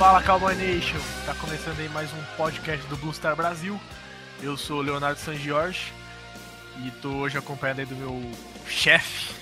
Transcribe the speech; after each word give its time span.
Fala 0.00 0.22
Cowboy 0.22 0.54
Nation, 0.54 0.96
tá 1.26 1.34
começando 1.34 1.78
aí 1.78 1.88
mais 1.90 2.10
um 2.14 2.22
podcast 2.34 2.86
do 2.86 2.96
Blue 2.96 3.12
Star 3.12 3.36
Brasil. 3.36 3.78
Eu 4.42 4.56
sou 4.56 4.78
o 4.78 4.80
Leonardo 4.80 5.20
San 5.20 5.36
Jorge 5.36 5.92
e 6.82 6.90
tô 7.02 7.10
hoje 7.16 7.36
acompanhado 7.36 7.80
aí 7.80 7.86
do 7.86 7.94
meu 7.94 8.32
chefe, 8.66 9.34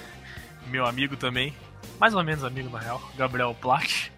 meu 0.66 0.84
amigo 0.84 1.16
também, 1.16 1.54
mais 2.00 2.12
ou 2.12 2.24
menos 2.24 2.42
amigo 2.42 2.68
na 2.70 2.80
real, 2.80 3.00
Gabriel 3.16 3.54
Plat. 3.54 4.10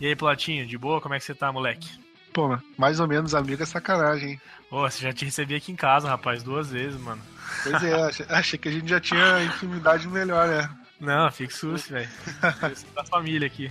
E 0.00 0.06
aí, 0.06 0.14
Platinho, 0.14 0.64
de 0.68 0.78
boa? 0.78 1.00
Como 1.00 1.14
é 1.14 1.18
que 1.18 1.24
você 1.24 1.34
tá, 1.34 1.50
moleque? 1.50 1.98
Pô, 2.32 2.56
mais 2.78 3.00
ou 3.00 3.08
menos 3.08 3.34
amigo 3.34 3.60
é 3.60 3.66
sacanagem, 3.66 4.30
hein? 4.30 4.40
Ô, 4.70 4.82
você 4.82 5.02
já 5.02 5.12
te 5.12 5.24
recebi 5.24 5.56
aqui 5.56 5.72
em 5.72 5.76
casa, 5.76 6.08
rapaz, 6.08 6.44
duas 6.44 6.70
vezes, 6.70 7.00
mano. 7.00 7.20
Pois 7.64 7.82
é, 7.82 7.92
achei, 8.06 8.26
achei 8.28 8.58
que 8.60 8.68
a 8.68 8.72
gente 8.72 8.88
já 8.88 9.00
tinha 9.00 9.42
intimidade 9.42 10.06
melhor, 10.06 10.46
né? 10.46 10.70
Não, 11.00 11.28
fique 11.32 11.52
susto, 11.52 11.92
velho. 11.92 12.08
da 12.94 13.04
família 13.04 13.48
aqui. 13.48 13.68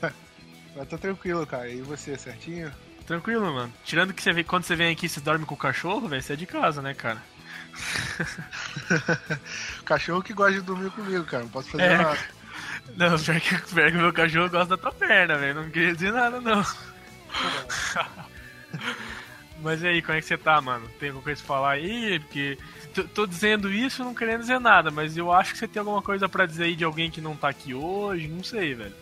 Mas 0.74 0.88
tá 0.88 0.96
tranquilo, 0.98 1.46
cara. 1.46 1.68
E 1.68 1.80
você, 1.82 2.16
certinho? 2.16 2.72
Tranquilo, 3.06 3.52
mano. 3.52 3.72
Tirando 3.84 4.14
que 4.14 4.22
você 4.22 4.32
vem, 4.32 4.44
quando 4.44 4.64
você 4.64 4.76
vem 4.76 4.92
aqui, 4.92 5.08
você 5.08 5.20
dorme 5.20 5.44
com 5.44 5.54
o 5.54 5.58
cachorro, 5.58 6.08
velho, 6.08 6.22
você 6.22 6.32
é 6.32 6.36
de 6.36 6.46
casa, 6.46 6.80
né, 6.80 6.94
cara? 6.94 7.20
cachorro 9.84 10.22
que 10.22 10.32
gosta 10.32 10.54
de 10.54 10.60
dormir 10.62 10.90
comigo, 10.90 11.24
cara. 11.24 11.42
Não 11.42 11.50
posso 11.50 11.70
fazer 11.70 11.84
É. 11.84 11.98
nada. 11.98 12.18
Não, 12.96 13.18
pior 13.18 13.40
que, 13.40 13.56
pior 13.74 13.90
que 13.90 13.96
meu 13.96 14.12
cachorro 14.12 14.50
gosta 14.50 14.76
da 14.76 14.80
tua 14.82 14.92
perna, 14.92 15.36
velho. 15.38 15.62
Não 15.62 15.70
queria 15.70 15.94
dizer 15.94 16.12
nada, 16.12 16.40
não. 16.40 16.64
Mas 19.62 19.80
e 19.82 19.86
aí, 19.86 20.02
como 20.02 20.18
é 20.18 20.20
que 20.20 20.26
você 20.26 20.36
tá, 20.36 20.60
mano? 20.60 20.88
Tem 20.98 21.10
alguma 21.10 21.22
coisa 21.24 21.40
pra 21.40 21.46
falar 21.54 21.70
aí? 21.72 22.18
Porque 22.18 22.58
tô, 22.94 23.04
tô 23.04 23.26
dizendo 23.26 23.72
isso 23.72 24.02
não 24.02 24.12
querendo 24.14 24.40
dizer 24.40 24.58
nada, 24.58 24.90
mas 24.90 25.16
eu 25.16 25.32
acho 25.32 25.52
que 25.52 25.58
você 25.58 25.68
tem 25.68 25.78
alguma 25.78 26.02
coisa 26.02 26.28
pra 26.28 26.46
dizer 26.46 26.64
aí 26.64 26.74
de 26.74 26.82
alguém 26.82 27.12
que 27.12 27.20
não 27.20 27.36
tá 27.36 27.48
aqui 27.48 27.72
hoje, 27.72 28.26
não 28.26 28.42
sei, 28.42 28.74
velho. 28.74 28.92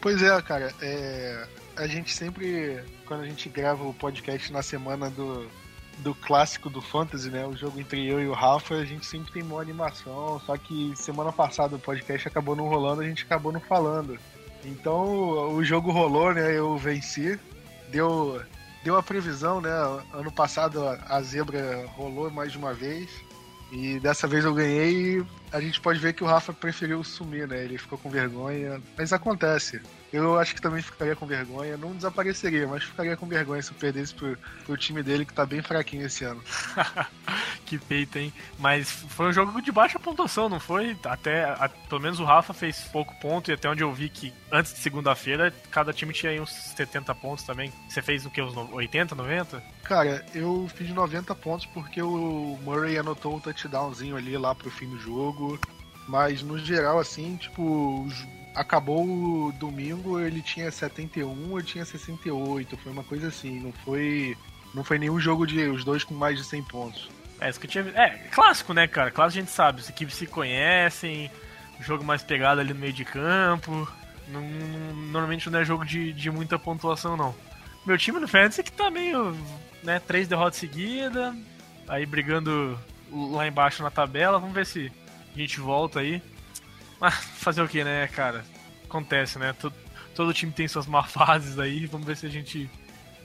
Pois 0.00 0.22
é, 0.22 0.40
cara. 0.42 0.72
É... 0.80 1.46
A 1.76 1.86
gente 1.86 2.12
sempre, 2.14 2.82
quando 3.06 3.22
a 3.22 3.26
gente 3.26 3.48
grava 3.48 3.84
o 3.84 3.94
podcast 3.94 4.52
na 4.52 4.60
semana 4.62 5.08
do, 5.08 5.46
do 5.98 6.14
clássico 6.14 6.68
do 6.68 6.82
Fantasy, 6.82 7.30
né? 7.30 7.46
O 7.46 7.56
jogo 7.56 7.80
entre 7.80 8.06
eu 8.06 8.20
e 8.20 8.26
o 8.26 8.32
Rafa, 8.32 8.74
a 8.74 8.84
gente 8.84 9.06
sempre 9.06 9.32
tem 9.32 9.42
uma 9.42 9.60
animação. 9.60 10.40
Só 10.44 10.56
que 10.56 10.92
semana 10.96 11.32
passada 11.32 11.76
o 11.76 11.78
podcast 11.78 12.28
acabou 12.28 12.54
não 12.54 12.68
rolando, 12.68 13.00
a 13.02 13.06
gente 13.06 13.24
acabou 13.24 13.52
não 13.52 13.60
falando. 13.60 14.18
Então 14.64 15.54
o 15.54 15.64
jogo 15.64 15.90
rolou, 15.90 16.34
né? 16.34 16.56
Eu 16.56 16.76
venci. 16.76 17.38
Deu, 17.88 18.42
deu 18.84 18.96
a 18.96 19.02
previsão, 19.02 19.60
né? 19.60 19.70
Ano 20.12 20.30
passado 20.30 20.86
a- 20.86 21.22
zebra 21.22 21.86
rolou 21.96 22.30
mais 22.30 22.52
de 22.52 22.58
uma 22.58 22.74
vez. 22.74 23.08
E 23.72 23.98
dessa 24.00 24.26
vez 24.26 24.44
eu 24.44 24.52
ganhei 24.52 25.24
a 25.52 25.60
gente 25.60 25.80
pode 25.80 25.98
ver 25.98 26.12
que 26.12 26.22
o 26.22 26.26
Rafa 26.26 26.52
preferiu 26.52 27.02
sumir, 27.02 27.46
né? 27.48 27.64
Ele 27.64 27.78
ficou 27.78 27.98
com 27.98 28.08
vergonha. 28.08 28.80
Mas 28.96 29.12
acontece. 29.12 29.80
Eu 30.12 30.38
acho 30.38 30.54
que 30.56 30.60
também 30.60 30.82
ficaria 30.82 31.14
com 31.14 31.24
vergonha. 31.26 31.76
Não 31.76 31.94
desapareceria, 31.94 32.66
mas 32.66 32.82
ficaria 32.82 33.16
com 33.16 33.26
vergonha 33.26 33.62
se 33.62 33.70
eu 33.70 33.76
perdesse 33.78 34.12
pro, 34.14 34.36
pro 34.66 34.76
time 34.76 35.02
dele 35.04 35.24
que 35.24 35.32
tá 35.32 35.46
bem 35.46 35.62
fraquinho 35.62 36.04
esse 36.06 36.24
ano. 36.24 36.42
que 37.64 37.78
peito, 37.78 38.18
hein? 38.18 38.32
Mas 38.58 38.90
foi 38.90 39.26
um 39.28 39.32
jogo 39.32 39.60
de 39.62 39.70
baixa 39.70 39.98
pontuação, 39.98 40.48
não 40.48 40.58
foi? 40.58 40.96
Até, 41.04 41.44
a- 41.44 41.68
pelo 41.88 42.00
menos 42.00 42.18
o 42.18 42.24
Rafa 42.24 42.52
fez 42.52 42.80
pouco 42.92 43.14
ponto 43.20 43.50
e 43.50 43.54
até 43.54 43.68
onde 43.68 43.82
eu 43.82 43.92
vi 43.92 44.08
que 44.08 44.32
antes 44.50 44.72
de 44.74 44.80
segunda-feira 44.80 45.54
cada 45.70 45.92
time 45.92 46.12
tinha 46.12 46.32
aí 46.32 46.40
uns 46.40 46.50
70 46.52 47.14
pontos 47.14 47.44
também. 47.44 47.72
Você 47.88 48.02
fez 48.02 48.26
o 48.26 48.30
que, 48.30 48.42
uns 48.42 48.54
no- 48.54 48.72
80, 48.74 49.14
90? 49.14 49.62
Cara, 49.84 50.26
eu 50.34 50.68
fiz 50.74 50.90
90 50.90 51.34
pontos 51.36 51.66
porque 51.66 52.02
o 52.02 52.58
Murray 52.64 52.98
anotou 52.98 53.36
um 53.36 53.40
touchdownzinho 53.40 54.16
ali 54.16 54.36
lá 54.36 54.54
pro 54.54 54.70
fim 54.70 54.88
do 54.88 54.98
jogo. 54.98 55.58
Mas 56.08 56.42
no 56.42 56.58
geral, 56.58 56.98
assim, 56.98 57.36
tipo, 57.36 57.62
o 57.62 58.08
ju- 58.10 58.26
acabou 58.54 59.04
o 59.06 59.52
domingo, 59.52 60.18
ele 60.20 60.42
tinha 60.42 60.70
71, 60.70 61.58
eu 61.58 61.62
tinha 61.62 61.84
68. 61.84 62.76
Foi 62.76 62.92
uma 62.92 63.04
coisa 63.04 63.28
assim, 63.28 63.60
não 63.60 63.72
foi. 63.84 64.36
Não 64.74 64.84
foi 64.84 64.98
nenhum 64.98 65.18
jogo 65.18 65.46
de 65.46 65.60
os 65.68 65.84
dois 65.84 66.04
com 66.04 66.14
mais 66.14 66.38
de 66.38 66.44
100 66.44 66.62
pontos. 66.64 67.08
É, 67.40 67.48
isso 67.48 67.58
que 67.58 67.66
eu 67.66 67.70
tinha 67.70 67.84
É, 67.96 68.10
clássico, 68.30 68.72
né, 68.72 68.86
cara? 68.86 69.10
Clássico 69.10 69.38
a 69.38 69.42
gente 69.42 69.50
sabe, 69.50 69.80
as 69.80 69.88
equipes 69.88 70.14
se 70.14 70.26
conhecem, 70.26 71.30
jogo 71.80 72.04
mais 72.04 72.22
pegado 72.22 72.60
ali 72.60 72.72
no 72.72 72.78
meio 72.80 72.92
de 72.92 73.04
campo. 73.04 73.88
Não- 74.28 74.42
normalmente 75.10 75.50
não 75.50 75.58
é 75.58 75.64
jogo 75.64 75.84
de, 75.84 76.12
de 76.12 76.30
muita 76.30 76.58
pontuação, 76.58 77.16
não. 77.16 77.34
Meu 77.84 77.96
time 77.98 78.20
no 78.20 78.28
Fantasy 78.28 78.62
que 78.62 78.70
tá 78.70 78.90
meio, 78.90 79.34
né, 79.82 79.98
três 79.98 80.28
derrotas 80.28 80.60
seguidas, 80.60 81.34
aí 81.88 82.04
brigando 82.06 82.78
lá 83.10 83.48
embaixo 83.48 83.82
na 83.82 83.90
tabela, 83.90 84.38
vamos 84.38 84.54
ver 84.54 84.66
se 84.66 84.92
a 85.34 85.38
gente 85.38 85.58
volta 85.58 85.98
aí. 86.00 86.22
Mas 87.00 87.14
fazer 87.38 87.62
o 87.62 87.68
que, 87.68 87.82
né, 87.82 88.06
cara? 88.08 88.44
Acontece, 88.84 89.38
né? 89.38 89.52
Todo, 89.54 89.74
todo 90.14 90.34
time 90.34 90.52
tem 90.52 90.68
suas 90.68 90.86
má 90.86 91.02
fases 91.04 91.58
aí, 91.58 91.86
vamos 91.86 92.06
ver 92.06 92.16
se 92.16 92.26
a 92.26 92.30
gente 92.30 92.68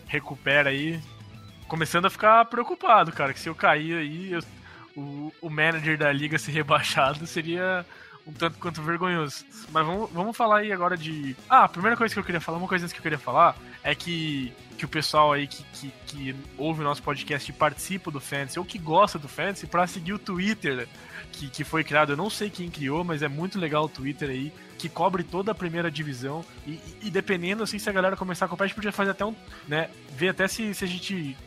recupera 0.07 0.69
aí. 0.69 0.99
Começando 1.67 2.05
a 2.05 2.09
ficar 2.09 2.45
preocupado, 2.45 3.11
cara, 3.11 3.33
que 3.33 3.39
se 3.39 3.49
eu 3.49 3.55
cair 3.55 3.95
aí, 3.97 4.31
eu- 4.31 4.43
o, 4.95 5.33
o 5.41 5.49
manager 5.49 5.97
da 5.97 6.09
liga 6.11 6.37
ser 6.39 6.51
rebaixado 6.53 7.25
seria 7.27 7.85
um 8.25 8.31
tanto 8.31 8.57
quanto 8.59 8.81
vergonhoso. 8.81 9.43
Mas 9.71 9.85
vamos, 9.85 10.09
vamos 10.11 10.37
falar 10.37 10.59
aí 10.59 10.71
agora 10.71 10.95
de. 10.95 11.35
Ah, 11.49 11.65
a 11.65 11.69
primeira 11.69 11.97
coisa 11.97 12.13
que 12.13 12.19
eu 12.19 12.23
queria 12.23 12.39
falar, 12.39 12.57
uma 12.59 12.67
coisa 12.67 12.85
antes 12.85 12.93
que 12.93 12.99
eu 12.99 13.03
queria 13.03 13.19
falar, 13.19 13.55
é 13.85 13.93
que, 13.93 14.51
que 14.77 14.83
o 14.83 14.87
pessoal 14.87 15.31
aí 15.31 15.45
que, 15.45 15.63
que, 15.73 15.93
que 16.07 16.35
ouve 16.57 16.81
o 16.81 16.83
nosso 16.83 17.03
podcast 17.03 17.49
e 17.49 17.53
participa 17.53 18.09
do 18.09 18.19
Fantasy, 18.19 18.57
ou 18.57 18.65
que 18.65 18.79
gosta 18.79 19.19
do 19.19 19.27
Fantasy, 19.29 19.67
pra 19.67 19.85
seguir 19.85 20.11
o 20.13 20.19
Twitter 20.19 20.87
que, 21.31 21.49
que 21.49 21.63
foi 21.63 21.83
criado, 21.83 22.13
eu 22.13 22.17
não 22.17 22.29
sei 22.29 22.49
quem 22.49 22.69
criou, 22.69 23.03
mas 23.03 23.21
é 23.21 23.27
muito 23.27 23.59
legal 23.59 23.85
o 23.85 23.89
Twitter 23.89 24.29
aí, 24.29 24.51
que 24.79 24.89
cobre 24.89 25.23
toda 25.23 25.51
a 25.51 25.55
primeira 25.55 25.91
divisão. 25.91 26.43
E, 26.65 26.79
e- 27.03 27.11
dependendo, 27.11 27.61
assim, 27.61 27.77
se 27.77 27.87
a 27.89 27.93
galera 27.93 28.15
começar 28.17 28.45
a 28.45 28.47
acompanhar, 28.47 28.65
a 28.65 28.67
gente 28.69 28.75
podia 28.75 28.91
fazer 28.91 29.11
até 29.11 29.23
um. 29.25 29.35
né? 29.67 29.89
Ver 30.17 30.29
até 30.29 30.47
se, 30.47 30.73
se 30.73 30.83
a 30.83 30.87
gente 30.87 31.37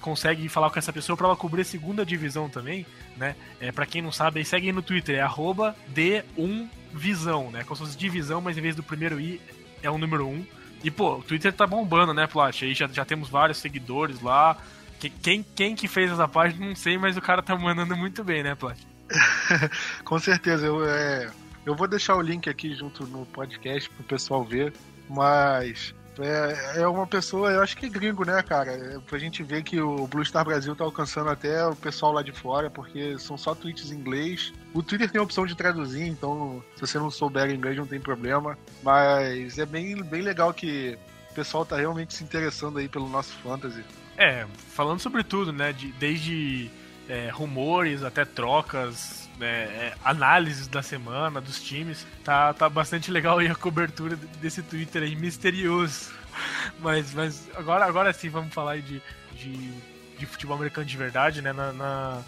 consegue 0.00 0.48
falar 0.48 0.70
com 0.70 0.78
essa 0.78 0.92
pessoa 0.92 1.16
pra 1.16 1.26
ela 1.26 1.36
cobrir 1.36 1.62
a 1.62 1.64
segunda 1.64 2.06
divisão 2.06 2.48
também, 2.48 2.86
né? 3.16 3.34
É, 3.60 3.72
para 3.72 3.86
quem 3.86 4.00
não 4.00 4.12
sabe, 4.12 4.38
aí 4.38 4.44
segue 4.44 4.68
aí 4.68 4.72
no 4.72 4.82
Twitter, 4.82 5.16
é 5.16 5.20
arroba 5.20 5.74
D1Visão, 5.92 7.50
né? 7.50 7.64
Como 7.64 7.76
se 7.76 7.82
fosse 7.82 7.98
divisão, 7.98 8.40
mas 8.40 8.56
em 8.56 8.60
vez 8.60 8.76
do 8.76 8.82
primeiro 8.82 9.20
I 9.20 9.40
é 9.82 9.90
o 9.90 9.98
número 9.98 10.26
1. 10.28 10.46
E, 10.84 10.90
pô, 10.90 11.16
o 11.16 11.22
Twitter 11.22 11.52
tá 11.52 11.66
bombando, 11.66 12.14
né, 12.14 12.26
Plat? 12.26 12.62
Aí 12.62 12.72
já, 12.74 12.86
já 12.88 13.04
temos 13.04 13.28
vários 13.28 13.58
seguidores 13.58 14.20
lá. 14.20 14.56
Que- 15.00 15.10
Quem, 15.10 15.42
quem 15.42 15.74
que 15.74 15.88
fez 15.88 16.10
essa 16.10 16.26
página, 16.28 16.66
não 16.66 16.76
sei, 16.76 16.96
mas 16.98 17.16
o 17.16 17.20
cara 17.20 17.42
tá 17.42 17.56
mandando 17.56 17.96
muito 17.96 18.22
bem, 18.24 18.42
né, 18.42 18.54
Plat? 18.54 18.78
Com 20.04 20.18
certeza, 20.18 20.66
eu, 20.66 20.84
é, 20.88 21.30
eu 21.66 21.74
vou 21.74 21.88
deixar 21.88 22.16
o 22.16 22.20
link 22.20 22.48
aqui 22.48 22.74
junto 22.74 23.06
no 23.06 23.24
podcast 23.26 23.88
pro 23.90 24.04
pessoal 24.04 24.44
ver, 24.44 24.72
mas 25.08 25.94
é, 26.22 26.80
é 26.80 26.86
uma 26.88 27.06
pessoa, 27.06 27.50
eu 27.50 27.62
acho 27.62 27.76
que 27.76 27.86
é 27.86 27.88
gringo, 27.88 28.24
né, 28.24 28.42
cara? 28.42 28.70
É 28.72 28.98
pra 28.98 29.18
gente 29.18 29.42
ver 29.42 29.62
que 29.62 29.80
o 29.80 30.06
Blue 30.06 30.24
Star 30.24 30.44
Brasil 30.44 30.74
tá 30.74 30.84
alcançando 30.84 31.30
até 31.30 31.64
o 31.66 31.76
pessoal 31.76 32.12
lá 32.12 32.22
de 32.22 32.32
fora, 32.32 32.68
porque 32.70 33.18
são 33.18 33.36
só 33.38 33.54
tweets 33.54 33.90
em 33.90 33.96
inglês. 33.96 34.52
O 34.74 34.82
Twitter 34.82 35.10
tem 35.10 35.20
a 35.20 35.24
opção 35.24 35.46
de 35.46 35.54
traduzir, 35.54 36.06
então 36.06 36.62
se 36.74 36.80
você 36.80 36.98
não 36.98 37.10
souber 37.10 37.50
inglês 37.50 37.76
não 37.76 37.86
tem 37.86 38.00
problema, 38.00 38.58
mas 38.82 39.58
é 39.58 39.66
bem, 39.66 40.02
bem 40.02 40.22
legal 40.22 40.52
que 40.52 40.98
o 41.30 41.34
pessoal 41.34 41.64
tá 41.64 41.76
realmente 41.76 42.14
se 42.14 42.24
interessando 42.24 42.78
aí 42.78 42.88
pelo 42.88 43.08
nosso 43.08 43.32
fantasy. 43.38 43.84
É, 44.16 44.46
falando 44.74 44.98
sobre 45.00 45.22
tudo, 45.22 45.52
né? 45.52 45.72
de- 45.72 45.92
desde 45.92 46.70
é, 47.08 47.30
rumores, 47.30 48.02
até 48.02 48.24
trocas, 48.24 49.27
é, 49.40 49.44
é, 49.44 49.94
análises 50.04 50.66
da 50.66 50.82
semana, 50.82 51.40
dos 51.40 51.62
times. 51.62 52.06
Tá, 52.24 52.52
tá 52.52 52.68
bastante 52.68 53.10
legal 53.10 53.38
aí 53.38 53.48
a 53.48 53.54
cobertura 53.54 54.16
desse 54.40 54.62
Twitter 54.62 55.02
aí 55.02 55.16
misterioso. 55.16 56.16
Mas, 56.78 57.12
mas 57.14 57.50
agora, 57.56 57.84
agora 57.84 58.12
sim 58.12 58.28
vamos 58.28 58.54
falar 58.54 58.78
de, 58.78 59.02
de, 59.32 59.72
de 60.16 60.26
futebol 60.26 60.54
americano 60.54 60.86
de 60.86 60.96
verdade, 60.96 61.42
né? 61.42 61.52
Na, 61.52 61.72
na, 61.72 62.22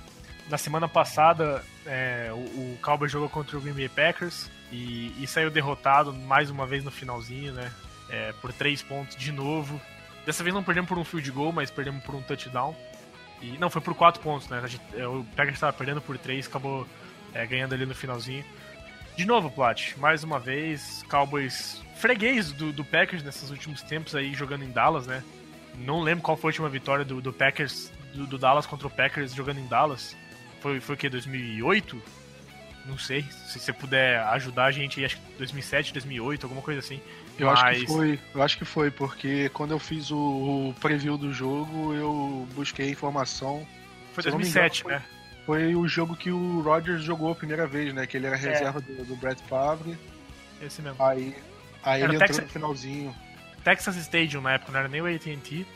na 0.48 0.58
semana 0.58 0.88
passada 0.88 1.64
é, 1.86 2.28
o, 2.32 2.76
o 2.76 3.08
jogou 3.08 3.28
contra 3.28 3.56
o 3.56 3.60
Green 3.60 3.72
Bay 3.72 3.88
Packers 3.88 4.50
e, 4.72 5.14
e 5.22 5.26
saiu 5.28 5.48
derrotado 5.48 6.12
mais 6.12 6.50
uma 6.50 6.66
vez 6.66 6.82
no 6.82 6.90
finalzinho, 6.90 7.52
né? 7.52 7.70
É, 8.08 8.32
por 8.40 8.52
três 8.52 8.82
pontos 8.82 9.14
de 9.16 9.30
novo. 9.30 9.80
Dessa 10.26 10.42
vez 10.42 10.52
não 10.52 10.62
perdemos 10.62 10.88
por 10.88 10.98
um 10.98 11.04
field 11.04 11.30
goal, 11.30 11.52
mas 11.52 11.70
perdemos 11.70 12.02
por 12.02 12.14
um 12.14 12.22
touchdown. 12.22 12.76
E 13.40 13.56
não, 13.58 13.70
foi 13.70 13.80
por 13.80 13.94
quatro 13.94 14.20
pontos, 14.20 14.48
né? 14.48 14.62
Gente, 14.66 14.82
é, 14.94 15.06
o 15.06 15.24
Packers 15.36 15.54
estava 15.54 15.72
perdendo 15.72 16.00
por 16.00 16.18
três, 16.18 16.46
acabou 16.46 16.86
é, 17.32 17.46
ganhando 17.46 17.74
ali 17.74 17.86
no 17.86 17.94
finalzinho. 17.94 18.44
De 19.16 19.24
novo, 19.24 19.50
Plat, 19.50 19.96
mais 19.96 20.24
uma 20.24 20.38
vez, 20.38 21.04
Cowboys 21.08 21.82
freguês 21.96 22.52
do, 22.52 22.72
do, 22.72 22.84
Packers 22.84 23.22
nesses 23.22 23.50
últimos 23.50 23.82
tempos 23.82 24.14
aí 24.14 24.32
jogando 24.32 24.64
em 24.64 24.70
Dallas, 24.70 25.06
né? 25.06 25.22
Não 25.76 26.00
lembro 26.00 26.22
qual 26.22 26.36
foi 26.36 26.48
a 26.48 26.52
última 26.52 26.68
vitória 26.68 27.04
do, 27.04 27.20
do 27.20 27.32
Packers, 27.32 27.92
do, 28.14 28.26
do, 28.26 28.38
Dallas 28.38 28.66
contra 28.66 28.86
o 28.86 28.90
Packers 28.90 29.34
jogando 29.34 29.58
em 29.58 29.66
Dallas. 29.66 30.16
Foi, 30.60 30.80
foi 30.80 30.94
o 30.94 30.98
que, 30.98 31.08
2008? 31.08 32.02
Não 32.86 32.98
sei, 32.98 33.22
se 33.22 33.58
você 33.58 33.72
puder 33.72 34.20
ajudar 34.28 34.64
a 34.64 34.70
gente, 34.70 35.04
acho 35.04 35.16
que 35.16 35.22
2007, 35.36 35.92
2008, 35.92 36.44
alguma 36.44 36.62
coisa 36.62 36.80
assim. 36.80 37.00
Eu 37.40 37.46
Mas... 37.46 37.60
acho 37.60 37.80
que 37.80 37.86
foi, 37.86 38.18
eu 38.34 38.42
acho 38.42 38.58
que 38.58 38.64
foi, 38.64 38.90
porque 38.90 39.48
quando 39.50 39.70
eu 39.70 39.78
fiz 39.78 40.10
o, 40.10 40.74
preview 40.78 41.16
do 41.16 41.32
jogo, 41.32 41.94
eu 41.94 42.46
busquei 42.54 42.90
informação. 42.90 43.66
Foi 44.12 44.22
2007, 44.22 44.82
engano, 44.82 44.98
né? 44.98 45.04
Foi, 45.46 45.58
foi, 45.62 45.74
o 45.74 45.88
jogo 45.88 46.14
que 46.14 46.30
o 46.30 46.60
Rodgers 46.60 47.02
jogou 47.02 47.32
a 47.32 47.34
primeira 47.34 47.66
vez, 47.66 47.94
né? 47.94 48.06
Que 48.06 48.18
ele 48.18 48.26
era 48.26 48.36
é. 48.36 48.38
reserva 48.38 48.80
do, 48.80 49.04
do 49.04 49.16
Brett 49.16 49.42
Favre. 49.44 49.96
Esse 50.60 50.82
mesmo. 50.82 51.02
Aí, 51.02 51.34
aí 51.82 52.02
ele 52.02 52.18
Texas, 52.18 52.36
entrou 52.36 52.46
no 52.46 52.52
finalzinho. 52.52 53.16
Texas 53.64 53.96
Stadium 53.96 54.42
na 54.42 54.52
época, 54.52 54.72
não 54.72 54.80
era 54.80 54.88
nem 54.88 55.00
o 55.00 55.06
AT&T. 55.06 55.66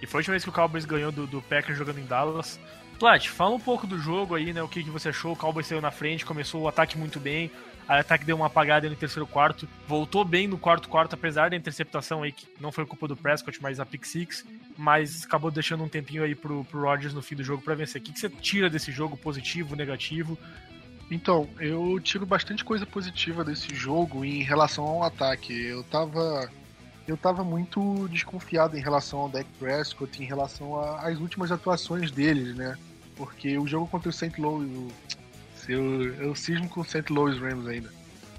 E 0.00 0.06
foi 0.06 0.18
a 0.18 0.20
última 0.20 0.32
vez 0.32 0.44
que 0.44 0.48
o 0.48 0.52
Cowboys 0.52 0.86
ganhou 0.86 1.12
do, 1.12 1.26
do 1.26 1.42
Packers 1.42 1.76
jogando 1.76 1.98
em 1.98 2.06
Dallas. 2.06 2.58
Plat, 2.98 3.28
fala 3.28 3.54
um 3.54 3.60
pouco 3.60 3.86
do 3.86 3.98
jogo 3.98 4.34
aí, 4.34 4.52
né? 4.52 4.62
O 4.62 4.68
que, 4.68 4.82
que 4.82 4.90
você 4.90 5.10
achou? 5.10 5.32
O 5.32 5.36
Cowboys 5.36 5.66
saiu 5.66 5.80
na 5.80 5.90
frente, 5.90 6.24
começou 6.24 6.62
o 6.62 6.68
ataque 6.68 6.96
muito 6.96 7.20
bem. 7.20 7.50
O 7.96 8.00
ataque 8.00 8.24
deu 8.24 8.36
uma 8.36 8.46
apagada 8.46 8.88
no 8.88 8.96
terceiro 8.96 9.26
quarto. 9.26 9.68
Voltou 9.86 10.24
bem 10.24 10.46
no 10.46 10.56
quarto 10.56 10.88
quarto, 10.88 11.14
apesar 11.14 11.50
da 11.50 11.56
interceptação 11.56 12.22
aí, 12.22 12.32
que 12.32 12.46
não 12.60 12.72
foi 12.72 12.86
culpa 12.86 13.06
do 13.06 13.16
Prescott, 13.16 13.60
mas 13.62 13.78
a 13.78 13.86
pick 13.86 14.04
six. 14.04 14.44
Mas 14.76 15.24
acabou 15.24 15.50
deixando 15.50 15.84
um 15.84 15.88
tempinho 15.88 16.22
aí 16.22 16.34
pro, 16.34 16.64
pro 16.64 16.82
Rodgers 16.82 17.12
no 17.12 17.22
fim 17.22 17.34
do 17.34 17.44
jogo 17.44 17.62
para 17.62 17.74
vencer. 17.74 18.00
O 18.00 18.04
que, 18.04 18.12
que 18.12 18.20
você 18.20 18.28
tira 18.28 18.70
desse 18.70 18.90
jogo, 18.90 19.16
positivo, 19.16 19.76
negativo? 19.76 20.38
Então, 21.10 21.48
eu 21.60 22.00
tiro 22.00 22.24
bastante 22.24 22.64
coisa 22.64 22.86
positiva 22.86 23.44
desse 23.44 23.74
jogo 23.74 24.24
em 24.24 24.42
relação 24.42 24.84
ao 24.84 25.02
ataque. 25.02 25.52
Eu 25.52 25.84
tava 25.84 26.50
eu 27.06 27.16
tava 27.16 27.42
muito 27.42 28.08
desconfiado 28.08 28.78
em 28.78 28.80
relação 28.80 29.18
ao 29.18 29.28
Dak 29.28 29.48
Prescott, 29.58 30.22
em 30.22 30.26
relação 30.26 30.80
às 30.80 31.18
últimas 31.18 31.50
atuações 31.50 32.10
deles, 32.10 32.54
né? 32.54 32.78
porque 33.16 33.58
o 33.58 33.66
jogo 33.66 33.86
contra 33.86 34.08
o 34.08 34.12
St. 34.12 34.32
Louis, 34.40 34.68
eu, 35.68 36.14
eu 36.14 36.34
cismo 36.34 36.68
com 36.68 36.80
o 36.80 36.84
St. 36.84 37.04
Louis 37.10 37.38
Rams 37.38 37.66
ainda. 37.66 37.90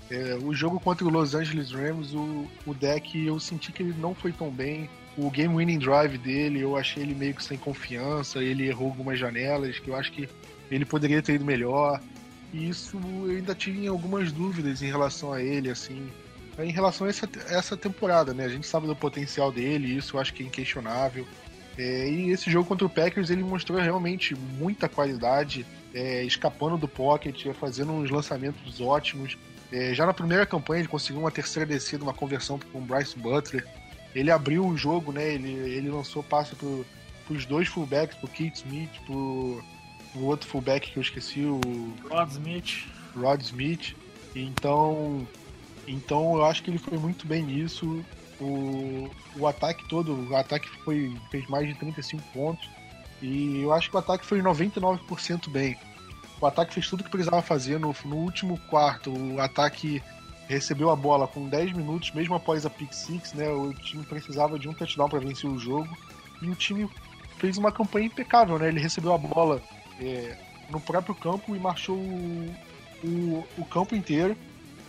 É, 0.09 0.35
o 0.43 0.53
jogo 0.53 0.79
contra 0.79 1.05
o 1.05 1.09
Los 1.09 1.33
Angeles 1.33 1.71
Rams, 1.71 2.13
o, 2.13 2.47
o 2.65 2.73
deck, 2.73 3.25
eu 3.25 3.39
senti 3.39 3.71
que 3.71 3.81
ele 3.81 3.95
não 3.97 4.13
foi 4.13 4.31
tão 4.31 4.49
bem. 4.49 4.89
O 5.17 5.29
game 5.29 5.55
winning 5.55 5.79
drive 5.79 6.17
dele, 6.17 6.61
eu 6.61 6.75
achei 6.75 7.03
ele 7.03 7.15
meio 7.15 7.33
que 7.33 7.43
sem 7.43 7.57
confiança, 7.57 8.43
ele 8.43 8.67
errou 8.67 8.89
algumas 8.89 9.17
janelas 9.17 9.79
que 9.79 9.89
eu 9.89 9.95
acho 9.95 10.11
que 10.11 10.27
ele 10.69 10.85
poderia 10.85 11.21
ter 11.21 11.35
ido 11.35 11.45
melhor. 11.45 12.01
E 12.53 12.69
isso 12.69 12.99
eu 13.25 13.31
ainda 13.31 13.55
tinha 13.55 13.89
algumas 13.89 14.31
dúvidas 14.31 14.81
em 14.81 14.87
relação 14.87 15.33
a 15.33 15.41
ele, 15.41 15.69
assim. 15.69 16.07
Em 16.59 16.71
relação 16.71 17.07
a 17.07 17.09
essa, 17.09 17.27
essa 17.47 17.77
temporada, 17.77 18.33
né? 18.33 18.45
A 18.45 18.49
gente 18.49 18.67
sabe 18.67 18.85
do 18.85 18.95
potencial 18.95 19.51
dele, 19.51 19.95
isso 19.95 20.15
eu 20.15 20.21
acho 20.21 20.33
que 20.33 20.43
é 20.43 20.45
inquestionável. 20.45 21.25
É, 21.77 22.07
e 22.07 22.29
esse 22.29 22.51
jogo 22.51 22.67
contra 22.67 22.85
o 22.85 22.89
Packers 22.89 23.31
ele 23.31 23.43
mostrou 23.43 23.79
realmente 23.79 24.35
muita 24.35 24.87
qualidade, 24.87 25.65
é, 25.93 26.23
escapando 26.23 26.77
do 26.77 26.87
pocket, 26.87 27.47
fazendo 27.53 27.91
uns 27.91 28.09
lançamentos 28.09 28.79
ótimos. 28.81 29.37
É, 29.71 29.93
já 29.93 30.05
na 30.05 30.13
primeira 30.13 30.45
campanha 30.45 30.81
ele 30.81 30.87
conseguiu 30.87 31.21
uma 31.21 31.31
terceira 31.31 31.65
descida, 31.65 32.03
uma 32.03 32.13
conversão 32.13 32.59
com 32.71 32.79
o 32.79 32.81
Bryce 32.81 33.17
Butler. 33.17 33.67
Ele 34.13 34.29
abriu 34.29 34.65
o 34.65 34.77
jogo, 34.77 35.11
né? 35.11 35.33
Ele, 35.33 35.51
ele 35.51 35.89
lançou 35.89 36.23
passe 36.23 36.55
para 36.55 37.33
os 37.33 37.45
dois 37.45 37.67
fullbacks, 37.67 38.17
pro 38.17 38.27
Keith 38.27 38.57
Smith, 38.57 38.91
pro, 39.05 39.63
o 40.15 40.25
outro 40.25 40.47
fullback 40.47 40.91
que 40.91 40.97
eu 40.97 41.01
esqueci, 41.01 41.41
o 41.41 41.59
Rod 42.09 42.29
Smith. 42.29 42.85
Rod 43.15 43.41
Smith. 43.41 43.95
Então, 44.35 45.27
então 45.87 46.35
eu 46.35 46.45
acho 46.45 46.63
que 46.63 46.69
ele 46.69 46.77
foi 46.77 46.97
muito 46.97 47.25
bem 47.25 47.43
nisso 47.43 48.03
o, 48.39 49.09
o 49.37 49.47
ataque 49.47 49.87
todo, 49.87 50.29
o 50.29 50.35
ataque 50.35 50.67
foi, 50.83 51.15
fez 51.31 51.47
mais 51.47 51.67
de 51.67 51.75
35 51.75 52.21
pontos. 52.33 52.69
E 53.23 53.61
eu 53.61 53.71
acho 53.71 53.89
que 53.89 53.95
o 53.95 53.99
ataque 53.99 54.25
foi 54.25 54.41
99% 54.41 55.49
bem. 55.49 55.77
O 56.41 56.45
ataque 56.45 56.73
fez 56.73 56.89
tudo 56.89 56.99
o 56.99 57.03
que 57.05 57.09
precisava 57.09 57.41
fazer. 57.41 57.79
No, 57.79 57.95
no 58.03 58.17
último 58.17 58.59
quarto, 58.69 59.09
o 59.09 59.39
ataque 59.39 60.03
recebeu 60.45 60.89
a 60.89 60.95
bola 60.95 61.25
com 61.25 61.47
10 61.47 61.71
minutos, 61.71 62.11
mesmo 62.11 62.35
após 62.35 62.65
a 62.65 62.69
pick 62.69 62.93
six, 62.93 63.31
né? 63.33 63.47
O 63.49 63.73
time 63.73 64.03
precisava 64.03 64.59
de 64.59 64.67
um 64.67 64.73
touchdown 64.73 65.07
para 65.07 65.19
vencer 65.19 65.49
o 65.49 65.57
jogo. 65.57 65.87
E 66.41 66.49
o 66.49 66.55
time 66.55 66.89
fez 67.37 67.57
uma 67.57 67.71
campanha 67.71 68.07
impecável, 68.07 68.59
né? 68.59 68.67
Ele 68.67 68.81
recebeu 68.81 69.13
a 69.13 69.17
bola 69.17 69.61
é, 70.01 70.37
no 70.69 70.81
próprio 70.81 71.15
campo 71.15 71.55
e 71.55 71.59
marchou 71.59 71.95
o, 71.95 72.53
o, 73.05 73.47
o 73.57 73.65
campo 73.65 73.95
inteiro, 73.95 74.35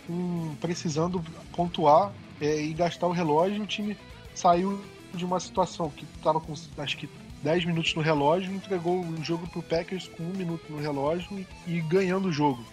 um, 0.09 0.53
precisando 0.59 1.23
pontuar 1.55 2.11
é, 2.41 2.61
e 2.61 2.73
gastar 2.73 3.07
o 3.07 3.11
relógio, 3.13 3.63
o 3.63 3.65
time 3.65 3.97
saiu 4.33 4.83
de 5.13 5.23
uma 5.23 5.39
situação 5.39 5.89
que 5.89 6.03
estava 6.17 6.41
com 6.41 6.53
acho 6.77 6.97
que 6.97 7.07
10 7.45 7.65
minutos 7.65 7.93
no 7.93 8.01
relógio 8.01 8.51
entregou 8.51 9.01
o 9.01 9.23
jogo 9.23 9.45
pro 9.45 9.61
Packers 9.61 10.07
com 10.07 10.23
um 10.23 10.35
minuto 10.35 10.65
no 10.67 10.79
relógio 10.79 11.45
e, 11.67 11.79
ganhando 11.81 12.29
o 12.29 12.31
jogo. 12.31 12.65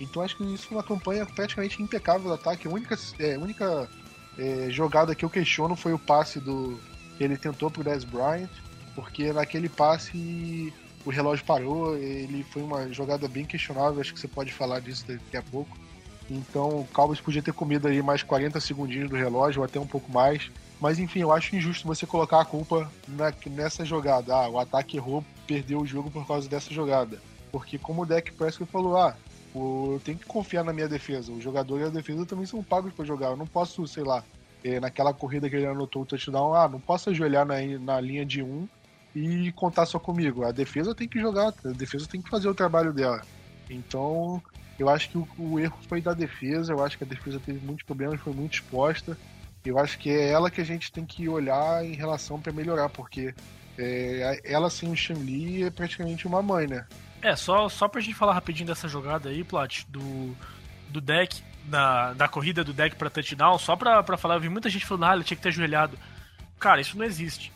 Então 0.00 0.22
acho 0.22 0.36
que 0.36 0.42
isso 0.42 0.66
foi 0.66 0.76
uma 0.76 0.82
campanha 0.82 1.24
praticamente 1.24 1.80
impecável 1.80 2.26
do 2.26 2.34
ataque. 2.34 2.66
A 2.66 2.70
única, 2.70 2.98
é, 3.20 3.38
única 3.38 3.88
é, 4.36 4.66
jogada 4.70 5.14
que 5.14 5.24
eu 5.24 5.30
questiono 5.30 5.76
foi 5.76 5.92
o 5.92 5.98
passe 6.00 6.40
do 6.40 6.80
que 7.16 7.22
ele 7.22 7.36
tentou 7.36 7.70
pro 7.70 7.84
Dez 7.84 8.02
Bryant, 8.02 8.50
porque 8.96 9.32
naquele 9.32 9.68
passe 9.68 10.74
o 11.06 11.10
relógio 11.10 11.44
parou, 11.44 11.96
ele 11.96 12.42
foi 12.50 12.62
uma 12.62 12.92
jogada 12.92 13.28
bem 13.28 13.44
questionável, 13.44 14.00
acho 14.00 14.12
que 14.12 14.18
você 14.18 14.26
pode 14.26 14.52
falar 14.52 14.80
disso 14.80 15.06
daqui 15.06 15.36
a 15.36 15.42
pouco. 15.42 15.78
Então 16.28 16.80
o 16.80 16.88
Cowboys 16.92 17.20
podia 17.20 17.40
ter 17.40 17.52
comido 17.52 17.86
aí 17.86 18.02
mais 18.02 18.24
40 18.24 18.58
segundinhos 18.58 19.08
do 19.08 19.14
relógio, 19.14 19.60
ou 19.60 19.64
até 19.64 19.78
um 19.78 19.86
pouco 19.86 20.10
mais. 20.10 20.50
Mas 20.80 20.98
enfim, 20.98 21.20
eu 21.20 21.32
acho 21.32 21.56
injusto 21.56 21.86
você 21.86 22.06
colocar 22.06 22.40
a 22.40 22.44
culpa 22.44 22.90
na, 23.06 23.32
nessa 23.46 23.84
jogada. 23.84 24.34
Ah, 24.34 24.48
o 24.48 24.58
ataque 24.58 24.96
errou, 24.96 25.24
perdeu 25.46 25.80
o 25.80 25.86
jogo 25.86 26.10
por 26.10 26.26
causa 26.26 26.48
dessa 26.48 26.72
jogada. 26.72 27.20
Porque 27.50 27.78
como 27.78 28.02
o 28.02 28.06
Deck 28.06 28.32
Prescott 28.32 28.70
falou, 28.70 28.96
ah, 28.96 29.16
eu 29.54 30.00
tenho 30.04 30.18
que 30.18 30.26
confiar 30.26 30.62
na 30.62 30.72
minha 30.72 30.88
defesa. 30.88 31.32
O 31.32 31.40
jogador 31.40 31.80
e 31.80 31.84
a 31.84 31.88
defesa 31.88 32.24
também 32.24 32.46
são 32.46 32.62
pagos 32.62 32.92
para 32.92 33.04
jogar. 33.04 33.30
Eu 33.30 33.36
não 33.36 33.46
posso, 33.46 33.86
sei 33.86 34.04
lá, 34.04 34.22
é, 34.62 34.78
naquela 34.78 35.12
corrida 35.12 35.48
que 35.48 35.56
ele 35.56 35.66
anotou 35.66 36.02
o 36.02 36.06
touchdown, 36.06 36.54
ah, 36.54 36.68
não 36.68 36.80
posso 36.80 37.10
ajoelhar 37.10 37.46
na, 37.46 37.56
na 37.80 38.00
linha 38.00 38.24
de 38.24 38.42
um 38.42 38.68
e 39.14 39.50
contar 39.52 39.86
só 39.86 39.98
comigo. 39.98 40.44
A 40.44 40.52
defesa 40.52 40.94
tem 40.94 41.08
que 41.08 41.20
jogar, 41.20 41.52
a 41.64 41.68
defesa 41.68 42.06
tem 42.06 42.20
que 42.20 42.30
fazer 42.30 42.48
o 42.48 42.54
trabalho 42.54 42.92
dela. 42.92 43.22
Então, 43.68 44.42
eu 44.78 44.88
acho 44.88 45.10
que 45.10 45.18
o, 45.18 45.28
o, 45.38 45.58
erro 45.58 45.76
foi 45.88 46.00
da 46.00 46.12
defesa, 46.12 46.72
eu 46.72 46.84
acho 46.84 46.96
que 46.96 47.04
a 47.04 47.06
defesa 47.06 47.40
teve 47.40 47.64
muitos 47.64 47.84
problemas, 47.84 48.20
foi 48.20 48.32
muito 48.32 48.54
exposta. 48.54 49.16
Eu 49.64 49.78
acho 49.78 49.98
que 49.98 50.10
é 50.10 50.30
ela 50.30 50.50
que 50.50 50.60
a 50.60 50.64
gente 50.64 50.90
tem 50.90 51.04
que 51.04 51.28
olhar 51.28 51.84
em 51.84 51.94
relação 51.94 52.40
para 52.40 52.52
melhorar, 52.52 52.88
porque 52.88 53.34
é, 53.76 54.40
ela 54.44 54.70
sem 54.70 54.90
o 54.90 54.96
Shanli 54.96 55.64
é 55.64 55.70
praticamente 55.70 56.26
uma 56.26 56.42
mãe, 56.42 56.66
né? 56.66 56.86
É, 57.20 57.34
só, 57.36 57.68
só 57.68 57.88
pra 57.88 58.00
gente 58.00 58.14
falar 58.14 58.34
rapidinho 58.34 58.66
dessa 58.66 58.88
jogada 58.88 59.28
aí, 59.28 59.42
Plat, 59.44 59.84
do, 59.88 60.36
do 60.88 61.00
deck, 61.00 61.42
da, 61.64 62.12
da 62.14 62.28
corrida 62.28 62.64
do 62.64 62.72
deck 62.72 62.96
pra 62.96 63.10
touchdown, 63.10 63.58
só 63.58 63.76
pra, 63.76 64.02
pra 64.02 64.16
falar, 64.16 64.36
eu 64.36 64.40
vi 64.40 64.48
muita 64.48 64.70
gente 64.70 64.86
falando, 64.86 65.04
ah, 65.04 65.14
ele 65.14 65.24
tinha 65.24 65.36
que 65.36 65.42
ter 65.42 65.50
ajoelhado. 65.50 65.98
Cara, 66.58 66.80
isso 66.80 66.96
não 66.96 67.04
existe. 67.04 67.52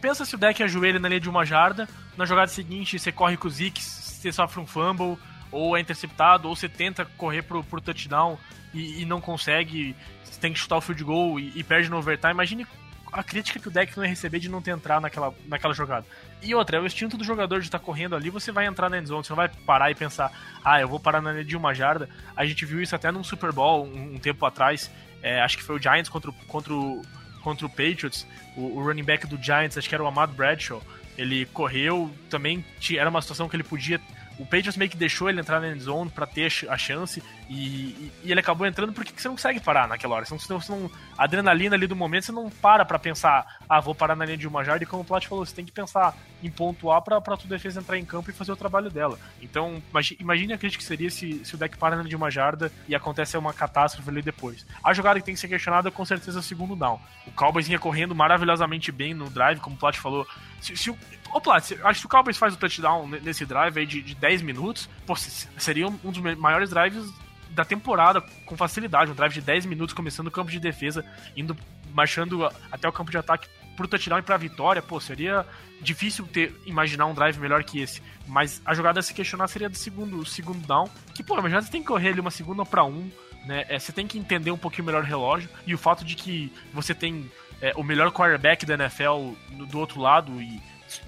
Pensa 0.00 0.24
se 0.24 0.34
o 0.34 0.38
deck 0.38 0.62
ajoelha 0.62 0.98
na 0.98 1.08
linha 1.08 1.20
de 1.20 1.28
uma 1.28 1.44
jarda, 1.44 1.88
na 2.16 2.24
jogada 2.24 2.48
seguinte 2.48 2.98
você 2.98 3.12
corre 3.12 3.36
com 3.36 3.46
o 3.46 3.50
Zeke, 3.50 3.82
você 3.82 4.32
sofre 4.32 4.60
um 4.60 4.66
fumble, 4.66 5.16
ou 5.50 5.76
é 5.76 5.80
interceptado, 5.80 6.48
ou 6.48 6.56
você 6.56 6.68
tenta 6.68 7.04
correr 7.16 7.42
pro, 7.42 7.62
pro 7.62 7.80
touchdown 7.80 8.38
e, 8.72 9.02
e 9.02 9.04
não 9.04 9.20
consegue, 9.20 9.94
tem 10.40 10.52
que 10.52 10.58
chutar 10.58 10.76
o 10.76 10.80
field 10.80 11.04
goal 11.04 11.38
e, 11.38 11.52
e, 11.54 11.62
perde 11.62 11.88
no 11.88 11.98
overtime. 11.98 12.32
Imagine 12.32 12.66
a 13.12 13.22
crítica 13.22 13.60
que 13.60 13.68
o 13.68 13.70
deck 13.70 13.94
não 13.96 14.04
ia 14.04 14.10
receber 14.10 14.38
de 14.38 14.48
não 14.48 14.62
ter 14.62 14.70
entrado 14.70 15.02
naquela, 15.02 15.34
naquela 15.46 15.74
jogada. 15.74 16.06
E 16.42 16.54
outra, 16.54 16.78
é 16.78 16.80
o 16.80 16.86
instinto 16.86 17.16
do 17.16 17.24
jogador 17.24 17.60
de 17.60 17.66
estar 17.66 17.78
tá 17.78 17.84
correndo 17.84 18.16
ali, 18.16 18.30
você 18.30 18.50
vai 18.50 18.66
entrar 18.66 18.88
na 18.88 18.98
endzone, 18.98 19.22
você 19.22 19.32
não 19.32 19.36
vai 19.36 19.48
parar 19.48 19.90
e 19.90 19.94
pensar, 19.94 20.32
ah, 20.64 20.80
eu 20.80 20.88
vou 20.88 20.98
parar 20.98 21.20
na 21.20 21.32
linha 21.32 21.44
de 21.44 21.56
uma 21.56 21.74
jarda. 21.74 22.08
A 22.34 22.46
gente 22.46 22.64
viu 22.64 22.80
isso 22.80 22.96
até 22.96 23.12
num 23.12 23.22
Super 23.22 23.52
Bowl 23.52 23.84
um, 23.84 24.14
um 24.14 24.18
tempo 24.18 24.44
atrás, 24.46 24.90
é, 25.22 25.40
acho 25.42 25.58
que 25.58 25.62
foi 25.62 25.76
o 25.76 25.82
Giants 25.82 26.08
contra, 26.08 26.32
contra, 26.48 26.72
o, 26.72 27.02
contra 27.42 27.66
o 27.66 27.68
Patriots, 27.68 28.26
o, 28.56 28.78
o 28.78 28.82
running 28.82 29.04
back 29.04 29.26
do 29.26 29.40
Giants, 29.40 29.76
acho 29.76 29.88
que 29.88 29.94
era 29.94 30.02
o 30.02 30.06
Amado 30.06 30.32
Bradshaw, 30.32 30.82
Ele 31.18 31.44
correu, 31.46 32.10
também 32.30 32.64
era 32.96 33.10
uma 33.10 33.20
situação 33.20 33.48
que 33.48 33.54
ele 33.54 33.62
podia 33.62 34.00
o 34.38 34.44
Patriots 34.44 34.76
meio 34.76 34.90
que 34.90 34.96
deixou 34.96 35.28
ele 35.28 35.40
entrar 35.40 35.60
na 35.60 35.68
end 35.68 35.80
zone 35.80 36.10
pra 36.10 36.26
ter 36.26 36.50
a 36.68 36.78
chance 36.78 37.22
e, 37.48 37.54
e, 37.54 38.12
e 38.24 38.30
ele 38.30 38.40
acabou 38.40 38.66
entrando 38.66 38.92
porque 38.92 39.12
você 39.16 39.28
não 39.28 39.36
consegue 39.36 39.60
parar 39.60 39.86
naquela 39.86 40.16
hora. 40.16 40.24
Você 40.24 40.32
não, 40.32 40.60
você 40.60 40.72
não, 40.72 40.90
a 41.22 41.24
adrenalina 41.24 41.76
ali 41.76 41.86
do 41.86 41.94
momento, 41.94 42.26
você 42.26 42.32
não 42.32 42.50
para 42.50 42.84
pra 42.84 42.98
pensar, 42.98 43.60
ah, 43.68 43.78
vou 43.78 43.94
parar 43.94 44.16
na 44.16 44.24
linha 44.24 44.36
de 44.36 44.48
uma 44.48 44.64
jarda. 44.64 44.82
E 44.82 44.86
como 44.86 45.02
o 45.02 45.04
Plat 45.04 45.24
falou, 45.24 45.46
você 45.46 45.54
tem 45.54 45.64
que 45.64 45.70
pensar 45.70 46.16
em 46.42 46.50
pontuar 46.50 47.00
pra, 47.00 47.20
pra 47.20 47.36
tua 47.36 47.48
defesa 47.48 47.78
entrar 47.78 47.96
em 47.96 48.04
campo 48.04 48.28
e 48.28 48.32
fazer 48.32 48.50
o 48.50 48.56
trabalho 48.56 48.90
dela. 48.90 49.16
Então, 49.40 49.80
imagine 50.18 50.52
a 50.52 50.58
crítica 50.58 50.82
que 50.82 50.88
seria 50.88 51.08
se, 51.10 51.44
se 51.44 51.54
o 51.54 51.58
deck 51.58 51.78
para 51.78 51.94
na 51.94 52.02
linha 52.02 52.10
de 52.10 52.16
uma 52.16 52.28
jarda 52.28 52.72
e 52.88 52.94
acontece 52.96 53.38
uma 53.38 53.54
catástrofe 53.54 54.10
ali 54.10 54.20
depois. 54.20 54.66
A 54.82 54.92
jogada 54.92 55.20
que 55.20 55.24
tem 55.24 55.34
que 55.34 55.40
ser 55.40 55.46
questionada 55.46 55.90
é 55.90 55.92
com 55.92 56.04
certeza 56.04 56.40
o 56.40 56.42
segundo 56.42 56.74
down. 56.74 57.00
O 57.24 57.30
Cowboys 57.30 57.68
vinha 57.68 57.78
correndo 57.78 58.16
maravilhosamente 58.16 58.90
bem 58.90 59.14
no 59.14 59.30
drive, 59.30 59.60
como 59.60 59.76
o 59.76 59.78
Plat 59.78 59.96
falou. 59.96 60.26
Se, 60.60 60.76
se 60.76 60.90
o, 60.90 60.98
Ô, 61.32 61.40
Plat, 61.40 61.72
acho 61.84 62.00
que 62.00 62.06
o 62.06 62.08
Cowboys 62.08 62.36
faz 62.36 62.54
o 62.54 62.56
touchdown 62.58 63.06
nesse 63.06 63.46
drive 63.46 63.78
aí 63.78 63.86
de, 63.86 64.02
de 64.02 64.16
10 64.16 64.42
minutos, 64.42 64.90
pô, 65.06 65.14
seria 65.14 65.86
um 65.86 66.10
dos 66.10 66.18
maiores 66.36 66.68
drives 66.68 67.08
da 67.52 67.64
temporada 67.64 68.20
com 68.44 68.56
facilidade. 68.56 69.10
Um 69.10 69.14
drive 69.14 69.34
de 69.34 69.40
10 69.40 69.66
minutos 69.66 69.94
começando 69.94 70.28
o 70.28 70.30
campo 70.30 70.50
de 70.50 70.58
defesa, 70.58 71.04
indo, 71.36 71.56
marchando 71.92 72.48
até 72.70 72.88
o 72.88 72.92
campo 72.92 73.10
de 73.10 73.18
ataque 73.18 73.48
pro 73.76 73.88
touchdown 73.88 74.18
e 74.18 74.22
pra 74.22 74.36
vitória. 74.36 74.82
Pô, 74.82 75.00
seria 75.00 75.46
difícil 75.80 76.26
ter, 76.26 76.54
imaginar 76.66 77.06
um 77.06 77.14
drive 77.14 77.38
melhor 77.38 77.62
que 77.64 77.80
esse. 77.80 78.02
Mas 78.26 78.62
a 78.64 78.74
jogada 78.74 79.00
a 79.00 79.02
se 79.02 79.14
questionar 79.14 79.48
seria 79.48 79.68
do 79.68 79.76
segundo, 79.76 80.24
segundo 80.24 80.66
down. 80.66 80.88
Que, 81.14 81.22
pô, 81.22 81.38
imagina 81.38 81.62
você 81.62 81.70
tem 81.70 81.82
que 81.82 81.88
correr 81.88 82.08
ali 82.10 82.20
uma 82.20 82.30
segunda 82.30 82.64
para 82.64 82.84
um. 82.84 83.10
Né? 83.44 83.64
É, 83.68 83.78
você 83.78 83.92
tem 83.92 84.06
que 84.06 84.18
entender 84.18 84.50
um 84.50 84.58
pouquinho 84.58 84.84
melhor 84.84 85.02
o 85.02 85.06
relógio. 85.06 85.48
E 85.66 85.74
o 85.74 85.78
fato 85.78 86.04
de 86.04 86.14
que 86.14 86.52
você 86.72 86.94
tem 86.94 87.30
é, 87.60 87.72
o 87.76 87.82
melhor 87.82 88.10
quarterback 88.12 88.64
da 88.64 88.74
NFL 88.74 89.32
do 89.68 89.78
outro 89.78 90.00
lado 90.00 90.40
e 90.40 90.60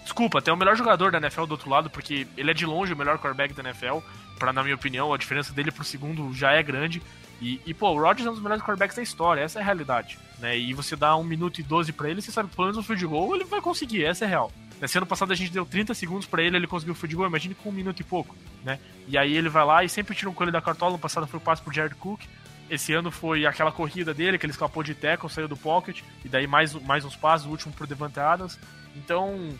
Desculpa, 0.02 0.40
tem 0.40 0.52
o 0.52 0.56
melhor 0.56 0.76
jogador 0.76 1.10
da 1.10 1.18
NFL 1.18 1.44
do 1.44 1.52
outro 1.52 1.68
lado, 1.68 1.90
porque 1.90 2.26
ele 2.36 2.50
é 2.50 2.54
de 2.54 2.64
longe 2.64 2.92
o 2.92 2.96
melhor 2.96 3.18
quarterback 3.18 3.52
da 3.52 3.62
NFL. 3.62 3.98
Pra, 4.38 4.52
na 4.52 4.62
minha 4.62 4.74
opinião, 4.74 5.12
a 5.12 5.16
diferença 5.16 5.52
dele 5.52 5.70
pro 5.70 5.84
segundo 5.84 6.32
já 6.34 6.52
é 6.52 6.62
grande. 6.62 7.02
E, 7.40 7.60
e, 7.66 7.74
pô, 7.74 7.90
o 7.90 8.00
Rodgers 8.00 8.26
é 8.26 8.30
um 8.30 8.34
dos 8.34 8.42
melhores 8.42 8.62
quarterbacks 8.62 8.96
da 8.96 9.02
história, 9.02 9.40
essa 9.40 9.58
é 9.58 9.62
a 9.62 9.64
realidade. 9.64 10.18
Né? 10.38 10.58
E 10.58 10.72
você 10.72 10.96
dá 10.96 11.16
1 11.16 11.24
minuto 11.24 11.60
e 11.60 11.62
12 11.62 11.92
pra 11.92 12.08
ele, 12.08 12.22
você 12.22 12.30
sabe 12.30 12.48
que 12.48 12.56
pelo 12.56 12.68
menos 12.68 12.78
um 12.78 12.82
field 12.82 13.06
goal 13.06 13.34
ele 13.34 13.44
vai 13.44 13.60
conseguir, 13.60 14.04
essa 14.04 14.24
é 14.24 14.28
real. 14.28 14.52
Nesse 14.80 14.96
ano 14.98 15.06
passado 15.06 15.32
a 15.32 15.36
gente 15.36 15.52
deu 15.52 15.66
30 15.66 15.94
segundos 15.94 16.26
para 16.26 16.42
ele, 16.42 16.56
ele 16.56 16.66
conseguiu 16.66 16.92
o 16.92 16.96
field 16.96 17.16
goal, 17.16 17.28
imagine 17.28 17.54
com 17.54 17.68
um 17.68 17.72
minuto 17.72 18.00
e 18.00 18.04
pouco, 18.04 18.36
né? 18.64 18.78
E 19.08 19.18
aí 19.18 19.36
ele 19.36 19.48
vai 19.48 19.64
lá 19.64 19.84
e 19.84 19.88
sempre 19.88 20.14
tira 20.14 20.30
um 20.30 20.34
coelho 20.34 20.52
da 20.52 20.60
cartola, 20.60 20.92
no 20.92 20.98
passado 20.98 21.26
foi 21.26 21.38
o 21.38 21.42
passe 21.42 21.62
pro 21.62 21.72
Jared 21.72 21.94
Cook, 21.96 22.22
esse 22.70 22.92
ano 22.92 23.10
foi 23.10 23.44
aquela 23.44 23.70
corrida 23.70 24.14
dele, 24.14 24.38
que 24.38 24.46
ele 24.46 24.52
escapou 24.52 24.82
de 24.82 24.94
tackle, 24.94 25.28
saiu 25.28 25.48
do 25.48 25.56
pocket, 25.56 26.02
e 26.24 26.28
daí 26.28 26.46
mais, 26.46 26.72
mais 26.74 27.04
uns 27.04 27.16
passos, 27.16 27.46
o 27.46 27.50
último 27.50 27.74
pro 27.74 27.86
Devante 27.86 28.18
Adams. 28.18 28.58
Então, 28.96 29.50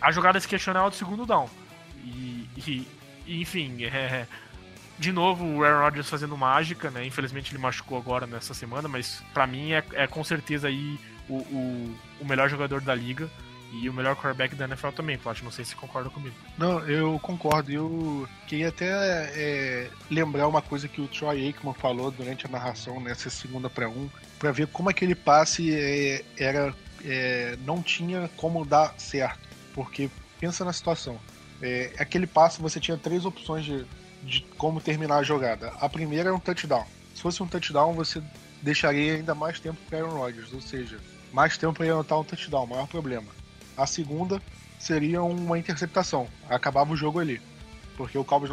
a 0.00 0.12
jogada 0.12 0.38
se 0.38 0.46
questionar 0.46 0.80
é 0.80 0.88
o 0.88 0.92
segundo 0.92 1.26
down. 1.26 1.48
E, 2.04 2.48
e 2.56 2.86
enfim, 3.40 3.84
é, 3.84 4.26
de 4.98 5.12
novo 5.12 5.44
o 5.44 5.64
Aaron 5.64 5.84
Rodgers 5.84 6.08
fazendo 6.08 6.36
mágica, 6.36 6.90
né? 6.90 7.04
Infelizmente 7.04 7.52
ele 7.52 7.60
machucou 7.60 7.98
agora 7.98 8.26
nessa 8.26 8.54
semana, 8.54 8.88
mas 8.88 9.22
para 9.32 9.46
mim 9.46 9.72
é, 9.72 9.84
é, 9.92 10.06
com 10.06 10.22
certeza 10.22 10.68
aí 10.68 10.98
o, 11.28 11.36
o, 11.36 11.98
o, 12.20 12.24
melhor 12.24 12.48
jogador 12.48 12.80
da 12.80 12.94
liga 12.94 13.28
e 13.72 13.88
o 13.88 13.92
melhor 13.92 14.14
quarterback 14.14 14.54
da 14.54 14.66
NFL 14.66 14.90
também, 14.90 15.16
Plat. 15.16 15.42
Não 15.42 15.50
sei 15.50 15.64
se 15.64 15.74
concorda 15.74 16.10
comigo. 16.10 16.34
Não, 16.58 16.80
eu 16.80 17.18
concordo. 17.20 17.72
Eu 17.72 18.28
queria 18.46 18.68
até 18.68 18.86
é, 19.34 19.90
lembrar 20.10 20.46
uma 20.46 20.60
coisa 20.60 20.86
que 20.86 21.00
o 21.00 21.08
Troy 21.08 21.46
Aikman 21.46 21.74
falou 21.74 22.10
durante 22.10 22.46
a 22.46 22.50
narração 22.50 23.00
nessa 23.00 23.30
segunda 23.30 23.70
para 23.70 23.88
um, 23.88 24.10
para 24.38 24.52
ver 24.52 24.66
como 24.66 24.90
aquele 24.90 25.14
passe 25.14 25.74
é, 25.74 26.22
era 26.36 26.74
é, 27.04 27.56
não 27.64 27.82
tinha 27.82 28.30
como 28.36 28.64
dar 28.64 28.94
certo. 28.98 29.48
Porque 29.74 30.10
pensa 30.38 30.64
na 30.64 30.72
situação. 30.72 31.18
É, 31.62 31.92
aquele 31.98 32.26
passe 32.26 32.60
você 32.60 32.80
tinha 32.80 32.96
três 32.96 33.24
opções 33.24 33.64
de, 33.64 33.86
de 34.22 34.40
como 34.58 34.80
terminar 34.80 35.18
a 35.18 35.22
jogada. 35.22 35.68
A 35.80 35.88
primeira 35.88 36.30
é 36.30 36.32
um 36.32 36.40
touchdown. 36.40 36.84
Se 37.14 37.22
fosse 37.22 37.42
um 37.42 37.46
touchdown, 37.46 37.94
você 37.94 38.22
deixaria 38.60 39.14
ainda 39.14 39.34
mais 39.34 39.60
tempo 39.60 39.78
para 39.88 39.98
Aaron 39.98 40.18
Rodgers, 40.18 40.52
ou 40.52 40.60
seja, 40.60 40.98
mais 41.32 41.56
tempo 41.56 41.74
para 41.74 41.86
anotar 41.86 42.18
um 42.18 42.24
touchdown, 42.24 42.66
maior 42.66 42.86
problema. 42.86 43.28
A 43.76 43.86
segunda 43.86 44.42
seria 44.78 45.22
uma 45.22 45.58
interceptação, 45.58 46.26
acabava 46.48 46.92
o 46.92 46.96
jogo 46.96 47.20
ali, 47.20 47.40
porque 47.96 48.18
o 48.18 48.24
Cowboys 48.24 48.50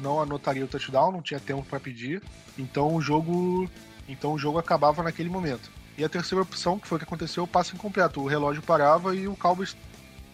não 0.00 0.20
anotaria 0.20 0.64
o 0.64 0.68
touchdown, 0.68 1.12
não 1.12 1.22
tinha 1.22 1.40
tempo 1.40 1.64
para 1.64 1.80
pedir, 1.80 2.22
então 2.56 2.94
o 2.94 3.00
jogo, 3.00 3.68
então 4.08 4.32
o 4.32 4.38
jogo 4.38 4.58
acabava 4.58 5.02
naquele 5.02 5.28
momento. 5.28 5.70
E 5.98 6.04
a 6.04 6.08
terceira 6.08 6.42
opção, 6.42 6.78
que 6.78 6.86
foi 6.86 6.96
o 6.96 6.98
que 6.98 7.04
aconteceu, 7.04 7.44
o 7.44 7.48
passe 7.48 7.74
incompleto, 7.74 8.20
o 8.20 8.26
relógio 8.26 8.62
parava 8.62 9.14
e 9.14 9.28
o 9.28 9.36
Cowboys 9.36 9.76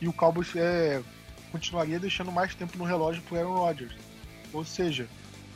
e 0.01 0.07
o 0.07 0.13
Cowboys 0.13 0.55
é, 0.55 1.03
continuaria 1.51 1.99
deixando 1.99 2.31
mais 2.33 2.55
tempo 2.55 2.77
no 2.79 2.85
relógio 2.85 3.23
pro 3.23 3.37
Aaron 3.37 3.55
Rodgers. 3.55 3.95
Ou 4.53 4.65
seja, 4.65 5.09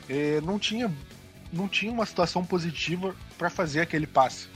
é, 0.09 0.41
não 0.41 0.59
tinha 0.59 0.91
não 1.51 1.67
tinha 1.67 1.91
uma 1.91 2.05
situação 2.05 2.45
positiva 2.45 3.15
para 3.37 3.49
fazer 3.49 3.81
aquele 3.81 4.07
passe. 4.07 4.47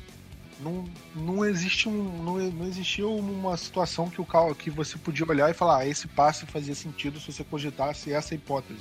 Não, 0.60 0.86
não 1.14 1.44
existe 1.44 1.90
um 1.90 2.24
não, 2.24 2.38
não 2.38 2.66
existia 2.66 3.06
uma 3.08 3.58
situação 3.58 4.10
que 4.10 4.22
o 4.22 4.56
que 4.56 4.70
você 4.70 4.98
podia 4.98 5.28
olhar 5.28 5.50
e 5.52 5.54
falar 5.54 5.80
ah, 5.80 5.88
esse 5.88 6.08
passe 6.08 6.46
fazia 6.46 6.74
sentido 6.74 7.20
se 7.20 7.32
você 7.32 7.44
cogitasse 7.44 8.14
essa 8.14 8.34
hipótese. 8.34 8.80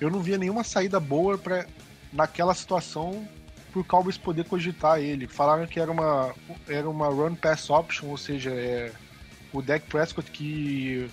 Eu 0.00 0.10
não 0.10 0.20
via 0.20 0.36
nenhuma 0.36 0.64
saída 0.64 1.00
boa 1.00 1.38
para 1.38 1.66
naquela 2.12 2.54
situação 2.54 3.26
para 3.72 3.80
o 3.80 3.84
Cowboys 3.84 4.16
poder 4.16 4.44
cogitar 4.44 5.00
ele. 5.00 5.26
Falaram 5.26 5.66
que 5.66 5.80
era 5.80 5.90
uma 5.90 6.34
era 6.68 6.88
uma 6.88 7.08
run 7.08 7.34
pass 7.34 7.70
option, 7.70 8.08
ou 8.08 8.16
seja, 8.16 8.50
é, 8.50 8.92
o 9.52 9.60
Dak 9.60 9.86
Prescott 9.86 10.30
que, 10.30 11.10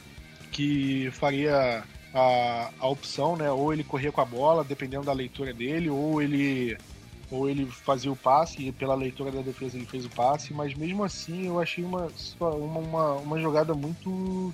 que 0.51 1.09
faria 1.11 1.83
a, 2.13 2.69
a 2.79 2.87
opção, 2.87 3.35
né? 3.35 3.49
Ou 3.51 3.73
ele 3.73 3.83
corria 3.83 4.11
com 4.11 4.21
a 4.21 4.25
bola, 4.25 4.63
dependendo 4.63 5.05
da 5.05 5.13
leitura 5.13 5.53
dele, 5.53 5.89
ou 5.89 6.21
ele 6.21 6.77
ou 7.29 7.49
ele 7.49 7.65
fazia 7.65 8.11
o 8.11 8.15
passe 8.15 8.61
e 8.61 8.71
pela 8.73 8.93
leitura 8.93 9.31
da 9.31 9.41
defesa 9.41 9.77
ele 9.77 9.85
fez 9.85 10.05
o 10.05 10.09
passe, 10.09 10.53
mas 10.53 10.73
mesmo 10.73 11.01
assim 11.01 11.47
eu 11.47 11.61
achei 11.61 11.81
uma, 11.81 12.11
uma, 12.37 12.79
uma, 12.79 13.13
uma 13.13 13.39
jogada 13.39 13.73
muito 13.73 14.53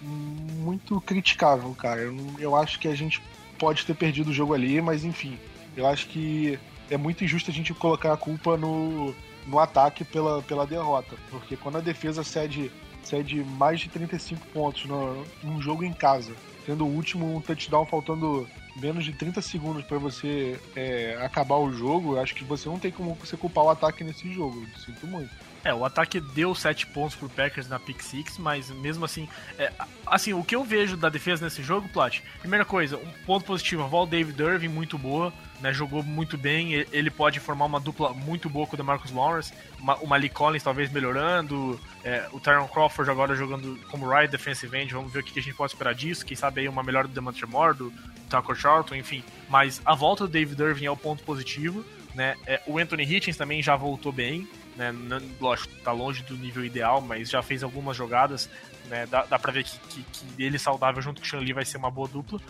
muito 0.00 1.00
criticável, 1.00 1.72
cara. 1.74 2.00
Eu, 2.00 2.16
eu 2.38 2.56
acho 2.56 2.78
que 2.80 2.88
a 2.88 2.94
gente 2.94 3.22
pode 3.56 3.86
ter 3.86 3.94
perdido 3.94 4.30
o 4.30 4.32
jogo 4.32 4.52
ali, 4.52 4.80
mas 4.80 5.04
enfim, 5.04 5.38
eu 5.76 5.86
acho 5.86 6.08
que 6.08 6.58
é 6.90 6.96
muito 6.96 7.22
injusto 7.22 7.50
a 7.50 7.54
gente 7.54 7.72
colocar 7.74 8.12
a 8.12 8.16
culpa 8.16 8.56
no, 8.56 9.14
no 9.46 9.58
ataque 9.58 10.04
pela, 10.04 10.42
pela 10.42 10.66
derrota, 10.66 11.16
porque 11.30 11.56
quando 11.56 11.78
a 11.78 11.80
defesa 11.80 12.24
cede 12.24 12.70
cede 13.08 13.42
mais 13.42 13.80
de 13.80 13.88
35 13.88 14.46
pontos 14.52 14.84
no, 14.84 15.24
num 15.42 15.60
jogo 15.60 15.82
em 15.84 15.92
casa, 15.92 16.34
tendo 16.64 16.86
o 16.86 16.94
último 16.94 17.36
um 17.36 17.40
touchdown 17.40 17.86
faltando 17.86 18.48
menos 18.78 19.04
de 19.04 19.12
30 19.12 19.42
segundos 19.42 19.84
para 19.84 19.98
você 19.98 20.58
é, 20.74 21.18
acabar 21.22 21.56
o 21.56 21.72
jogo, 21.72 22.18
acho 22.18 22.34
que 22.34 22.44
você 22.44 22.68
não 22.68 22.78
tem 22.78 22.90
como 22.90 23.14
você 23.14 23.36
culpar 23.36 23.64
o 23.64 23.70
ataque 23.70 24.04
nesse 24.04 24.32
jogo. 24.32 24.66
Sinto 24.84 25.06
muito. 25.06 25.30
É, 25.64 25.74
o 25.74 25.84
ataque 25.84 26.20
deu 26.20 26.54
7 26.54 26.86
pontos 26.86 27.16
pro 27.16 27.28
Packers 27.28 27.68
na 27.68 27.78
pick 27.78 28.00
six, 28.00 28.38
mas 28.38 28.70
mesmo 28.70 29.04
assim, 29.04 29.28
é, 29.58 29.72
assim, 30.06 30.32
o 30.32 30.44
que 30.44 30.54
eu 30.54 30.64
vejo 30.64 30.96
da 30.96 31.08
defesa 31.08 31.44
nesse 31.44 31.62
jogo, 31.62 31.88
Plat, 31.88 32.20
primeira 32.38 32.64
coisa, 32.64 32.96
um 32.96 33.12
ponto 33.26 33.44
positivo, 33.44 33.82
a 33.82 33.86
vol 33.86 34.06
David 34.06 34.40
Irving 34.40 34.68
muito 34.68 34.96
boa, 34.96 35.32
né, 35.60 35.72
jogou 35.72 36.02
muito 36.02 36.38
bem, 36.38 36.72
ele 36.92 37.10
pode 37.10 37.40
formar 37.40 37.64
uma 37.64 37.80
dupla 37.80 38.14
muito 38.14 38.48
boa 38.48 38.66
com 38.66 38.74
o 38.74 38.76
DeMarcus 38.76 39.10
Lawrence, 39.10 39.52
uma, 39.78 39.96
o 39.96 40.06
Malik 40.06 40.34
Collins 40.34 40.62
talvez 40.62 40.92
melhorando, 40.92 41.78
é, 42.04 42.28
o 42.32 42.38
Tyron 42.38 42.68
Crawford 42.68 43.10
agora 43.10 43.34
jogando 43.34 43.78
como 43.90 44.08
right 44.08 44.30
defensive 44.30 44.74
end, 44.76 44.94
vamos 44.94 45.12
ver 45.12 45.20
o 45.20 45.22
que 45.24 45.38
a 45.38 45.42
gente 45.42 45.56
pode 45.56 45.72
esperar 45.72 45.94
disso, 45.94 46.24
quem 46.24 46.36
sabe 46.36 46.60
aí 46.60 46.68
uma 46.68 46.84
melhor 46.84 47.06
do 47.06 47.12
Demontre 47.12 47.44
Moore, 47.46 47.76
do 47.76 47.92
Tucker 48.28 48.54
Charlton, 48.54 48.94
enfim, 48.94 49.24
mas 49.48 49.80
a 49.84 49.94
volta 49.94 50.26
do 50.26 50.30
David 50.30 50.60
Irving 50.62 50.86
é 50.86 50.90
o 50.90 50.96
ponto 50.96 51.22
positivo, 51.22 51.84
né, 52.14 52.36
é, 52.46 52.60
o 52.66 52.78
Anthony 52.78 53.04
Hitchens 53.04 53.36
também 53.36 53.62
já 53.62 53.76
voltou 53.76 54.12
bem, 54.12 54.48
né? 54.78 54.92
Lógico, 55.40 55.74
tá 55.82 55.90
longe 55.90 56.22
do 56.22 56.36
nível 56.36 56.64
ideal, 56.64 57.00
mas 57.00 57.28
já 57.28 57.42
fez 57.42 57.64
algumas 57.64 57.96
jogadas, 57.96 58.48
né? 58.86 59.06
Dá, 59.06 59.24
dá 59.24 59.38
pra 59.38 59.52
ver 59.52 59.64
que, 59.64 59.78
que, 59.80 60.02
que 60.04 60.42
ele 60.42 60.58
saudável 60.58 61.02
junto 61.02 61.20
com 61.20 61.26
o 61.26 61.28
Shanli 61.28 61.52
vai 61.52 61.64
ser 61.64 61.78
uma 61.78 61.90
boa 61.90 62.08
dupla. 62.08 62.40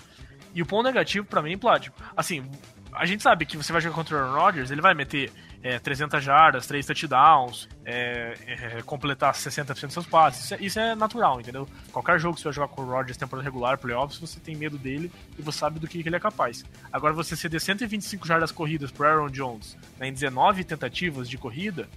E 0.54 0.60
o 0.60 0.66
ponto 0.66 0.84
negativo 0.84 1.26
para 1.26 1.42
mim, 1.42 1.56
Pládio, 1.56 1.92
assim, 2.14 2.48
a 2.92 3.06
gente 3.06 3.22
sabe 3.22 3.46
que 3.46 3.56
você 3.56 3.72
vai 3.72 3.80
jogar 3.80 3.94
contra 3.94 4.16
o 4.16 4.18
Aaron 4.18 4.38
Rodgers, 4.38 4.70
ele 4.70 4.82
vai 4.82 4.92
meter 4.92 5.32
é, 5.62 5.78
300 5.78 6.22
jardas, 6.22 6.66
3 6.66 6.86
touchdowns, 6.86 7.68
é, 7.84 8.34
é, 8.46 8.82
completar 8.82 9.34
60% 9.34 9.84
dos 9.84 9.92
seus 9.92 10.06
passes. 10.06 10.44
Isso 10.44 10.54
é, 10.54 10.58
isso 10.60 10.80
é, 10.80 10.94
natural, 10.94 11.40
entendeu? 11.40 11.68
Qualquer 11.92 12.18
jogo 12.20 12.36
que 12.36 12.40
você 12.40 12.44
vai 12.44 12.52
jogar 12.52 12.68
com 12.68 12.82
o 12.82 12.84
Rodgers 12.84 13.16
temporada 13.16 13.44
regular, 13.44 13.78
playoffs, 13.78 14.18
você 14.18 14.38
tem 14.38 14.54
medo 14.54 14.78
dele 14.78 15.10
e 15.38 15.42
você 15.42 15.58
sabe 15.58 15.80
do 15.80 15.88
que, 15.88 16.02
que 16.02 16.08
ele 16.08 16.16
é 16.16 16.20
capaz. 16.20 16.64
Agora, 16.92 17.12
você 17.12 17.34
ceder 17.34 17.60
125 17.60 18.26
jardas 18.26 18.52
corridas 18.52 18.90
pro 18.90 19.06
Aaron 19.06 19.30
Jones 19.30 19.76
né, 19.98 20.08
em 20.08 20.12
19 20.12 20.64
tentativas 20.64 21.28
de 21.28 21.36
corrida, 21.36 21.88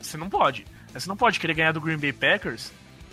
você 0.00 0.16
não 0.16 0.30
pode. 0.30 0.64
Você 0.92 1.08
não 1.08 1.16
pode 1.16 1.38
querer 1.40 1.54
ganhar 1.54 1.72
do 1.72 1.80
Green 1.80 1.98
Bay 1.98 2.12
Packers, 2.12 2.72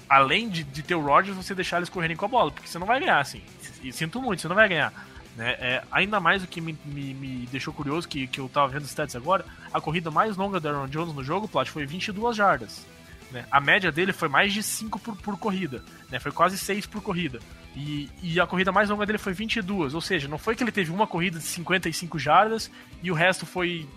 além 0.09 0.49
de, 0.49 0.63
de 0.63 0.83
ter 0.83 0.95
o 0.95 1.01
Rodgers, 1.01 1.35
você 1.35 1.53
deixar 1.53 1.77
eles 1.77 1.89
correrem 1.89 2.15
com 2.15 2.25
a 2.25 2.29
bola, 2.29 2.51
porque 2.51 2.67
você 2.67 2.79
não 2.79 2.87
vai 2.87 2.99
ganhar, 2.99 3.19
assim. 3.19 3.41
E 3.83 3.91
sinto 3.91 4.21
muito, 4.21 4.41
você 4.41 4.47
não 4.47 4.55
vai 4.55 4.67
ganhar. 4.69 4.93
Né? 5.37 5.51
É, 5.59 5.83
ainda 5.91 6.19
mais 6.19 6.43
o 6.43 6.47
que 6.47 6.59
me, 6.59 6.75
me, 6.83 7.13
me, 7.13 7.45
deixou 7.51 7.71
curioso, 7.71 8.07
que, 8.07 8.25
que 8.25 8.39
eu 8.39 8.49
tava 8.49 8.67
vendo 8.69 8.81
os 8.81 8.89
stats 8.89 9.15
agora, 9.15 9.45
a 9.71 9.79
corrida 9.79 10.09
mais 10.09 10.35
longa 10.35 10.59
do 10.59 10.67
Aaron 10.67 10.87
Jones 10.87 11.13
no 11.13 11.23
jogo, 11.23 11.47
Plat, 11.47 11.69
foi 11.69 11.85
22 11.85 12.35
jardas. 12.35 12.85
Né? 13.31 13.45
A 13.51 13.61
média 13.61 13.91
dele 13.91 14.11
foi 14.11 14.27
mais 14.27 14.51
de 14.51 14.63
5 14.63 14.97
por, 14.97 15.15
por 15.15 15.37
corrida, 15.37 15.83
né? 16.09 16.19
foi 16.19 16.31
quase 16.31 16.57
6 16.57 16.87
por 16.87 17.03
corrida. 17.03 17.39
E, 17.75 18.09
e, 18.23 18.39
a 18.39 18.47
corrida 18.47 18.71
mais 18.71 18.89
longa 18.89 19.05
dele 19.05 19.19
foi 19.19 19.33
22, 19.33 19.93
ou 19.93 20.01
seja, 20.01 20.27
não 20.27 20.39
foi 20.39 20.55
que 20.55 20.63
ele 20.63 20.71
teve 20.71 20.91
uma 20.91 21.05
corrida 21.05 21.37
de 21.37 21.45
55 21.45 22.17
jardas 22.17 22.71
e 23.03 23.11
o 23.11 23.13
resto 23.13 23.45
foi 23.45 23.87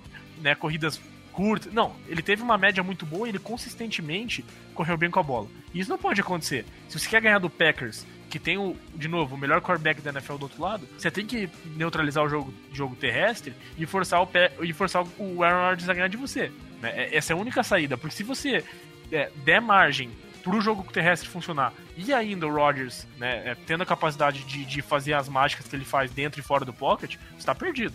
né, 0.43 0.55
corridas 0.55 1.01
curtas. 1.33 1.73
Não, 1.73 1.97
ele 2.07 2.21
teve 2.21 2.43
uma 2.43 2.59
média 2.59 2.83
muito 2.83 3.07
boa 3.07 3.27
e 3.27 3.31
ele 3.31 3.39
consistentemente 3.39 4.45
correu 4.75 4.99
bem 4.99 5.11
com 5.11 5.19
a 5.19 5.23
bola. 5.23 5.49
E 5.73 5.81
isso 5.81 5.89
não 5.89 5.97
pode 5.97 6.21
acontecer. 6.21 6.67
Se 6.91 6.99
você 6.99 7.09
quer 7.09 7.23
ganhar 7.23 7.39
do 7.39 7.49
Packers, 7.49 8.05
que 8.31 8.39
tem, 8.39 8.57
o, 8.57 8.77
de 8.95 9.09
novo, 9.09 9.35
o 9.35 9.39
melhor 9.39 9.61
quarterback 9.61 10.01
da 10.01 10.11
NFL 10.11 10.37
do 10.37 10.45
outro 10.45 10.63
lado, 10.63 10.89
você 10.97 11.11
tem 11.11 11.27
que 11.27 11.51
neutralizar 11.77 12.25
o 12.25 12.29
jogo, 12.29 12.55
jogo 12.73 12.97
terrestre 12.97 13.53
e 13.77 13.85
forçar 13.85 14.23
o, 14.23 14.29
e 14.63 14.73
forçar 14.73 15.05
o 15.19 15.43
Aaron 15.43 15.69
Rodgers 15.69 15.89
a 15.89 15.95
ganhar 15.95 16.09
de 16.09 16.17
você. 16.17 16.51
Né? 16.81 16.93
É, 16.95 17.17
essa 17.17 17.33
é 17.33 17.37
a 17.37 17.39
única 17.39 17.63
saída, 17.63 17.99
porque 17.99 18.15
se 18.15 18.23
você 18.23 18.65
é, 19.13 19.31
der 19.45 19.61
margem 19.61 20.11
para 20.43 20.57
o 20.57 20.61
jogo 20.61 20.83
terrestre 20.91 21.29
funcionar 21.29 21.75
e 21.97 22.15
ainda 22.15 22.47
o 22.47 22.55
Rodgers 22.55 23.07
né, 23.19 23.51
é, 23.51 23.55
tendo 23.67 23.83
a 23.83 23.87
capacidade 23.87 24.45
de, 24.45 24.65
de 24.65 24.81
fazer 24.81 25.13
as 25.13 25.29
mágicas 25.29 25.67
que 25.67 25.77
ele 25.77 25.85
faz 25.85 26.11
dentro 26.11 26.41
e 26.41 26.43
fora 26.43 26.65
do 26.65 26.73
pocket, 26.73 27.17
está 27.37 27.55
perdido. 27.55 27.95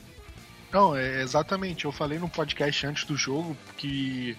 Não, 0.71 0.95
é 0.95 1.21
exatamente. 1.21 1.85
Eu 1.85 1.91
falei 1.91 2.19
no 2.19 2.29
podcast 2.29 2.85
antes 2.85 3.05
do 3.05 3.15
jogo 3.15 3.55
que 3.77 4.37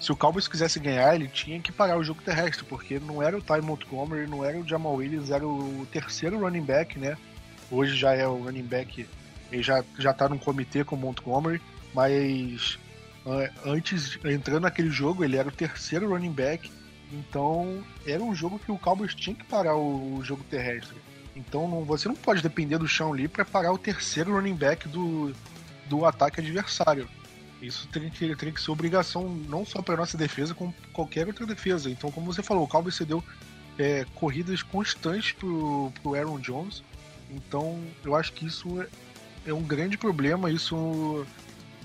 se 0.00 0.12
o 0.12 0.16
Cowboys 0.16 0.46
quisesse 0.46 0.78
ganhar, 0.78 1.14
ele 1.14 1.28
tinha 1.28 1.60
que 1.60 1.72
parar 1.72 1.96
o 1.96 2.04
jogo 2.04 2.22
terrestre, 2.22 2.64
porque 2.64 2.98
não 2.98 3.22
era 3.22 3.36
o 3.36 3.42
Ty 3.42 3.60
Montgomery, 3.62 4.26
não 4.26 4.44
era 4.44 4.58
o 4.58 4.66
Jamal 4.66 4.94
Williams, 4.94 5.30
era 5.30 5.46
o 5.46 5.86
terceiro 5.90 6.40
running 6.40 6.64
back, 6.64 6.98
né? 6.98 7.16
Hoje 7.70 7.96
já 7.96 8.12
é 8.12 8.26
o 8.26 8.44
running 8.44 8.62
back, 8.62 9.06
ele 9.50 9.62
já, 9.62 9.82
já 9.98 10.12
tá 10.12 10.28
num 10.28 10.38
comitê 10.38 10.84
com 10.84 10.96
o 10.96 10.98
Montgomery, 10.98 11.60
mas 11.94 12.78
antes, 13.64 14.18
entrando 14.24 14.62
naquele 14.62 14.90
jogo, 14.90 15.24
ele 15.24 15.36
era 15.36 15.48
o 15.48 15.52
terceiro 15.52 16.10
running 16.10 16.32
back, 16.32 16.70
então 17.12 17.82
era 18.06 18.22
um 18.22 18.34
jogo 18.34 18.58
que 18.58 18.70
o 18.70 18.78
Cowboys 18.78 19.14
tinha 19.14 19.34
que 19.34 19.44
parar 19.44 19.76
o, 19.76 20.16
o 20.16 20.24
jogo 20.24 20.44
terrestre. 20.44 20.96
Então 21.34 21.68
não, 21.68 21.84
você 21.84 22.08
não 22.08 22.14
pode 22.14 22.42
depender 22.42 22.78
do 22.78 22.88
chão 22.88 23.12
ali 23.12 23.28
para 23.28 23.44
parar 23.44 23.72
o 23.72 23.78
terceiro 23.78 24.32
running 24.32 24.54
back 24.54 24.88
do, 24.88 25.34
do 25.86 26.04
ataque 26.04 26.40
adversário. 26.40 27.08
Isso 27.60 27.88
teria 27.88 28.10
que, 28.10 28.36
teria 28.36 28.52
que 28.52 28.60
ser 28.60 28.70
obrigação 28.70 29.28
não 29.48 29.64
só 29.64 29.80
para 29.80 29.96
nossa 29.96 30.18
defesa, 30.18 30.54
como 30.54 30.74
qualquer 30.92 31.26
outra 31.26 31.46
defesa. 31.46 31.90
Então, 31.90 32.10
como 32.10 32.32
você 32.32 32.42
falou, 32.42 32.64
o 32.64 32.68
Cowboys 32.68 32.94
cedeu 32.94 33.24
é, 33.78 34.04
corridas 34.14 34.62
constantes 34.62 35.32
pro, 35.32 35.92
pro 36.02 36.14
Aaron 36.14 36.38
Jones. 36.38 36.82
Então, 37.30 37.82
eu 38.04 38.14
acho 38.14 38.32
que 38.32 38.46
isso 38.46 38.80
é, 38.80 38.88
é 39.46 39.54
um 39.54 39.62
grande 39.62 39.96
problema. 39.96 40.50
Isso 40.50 41.26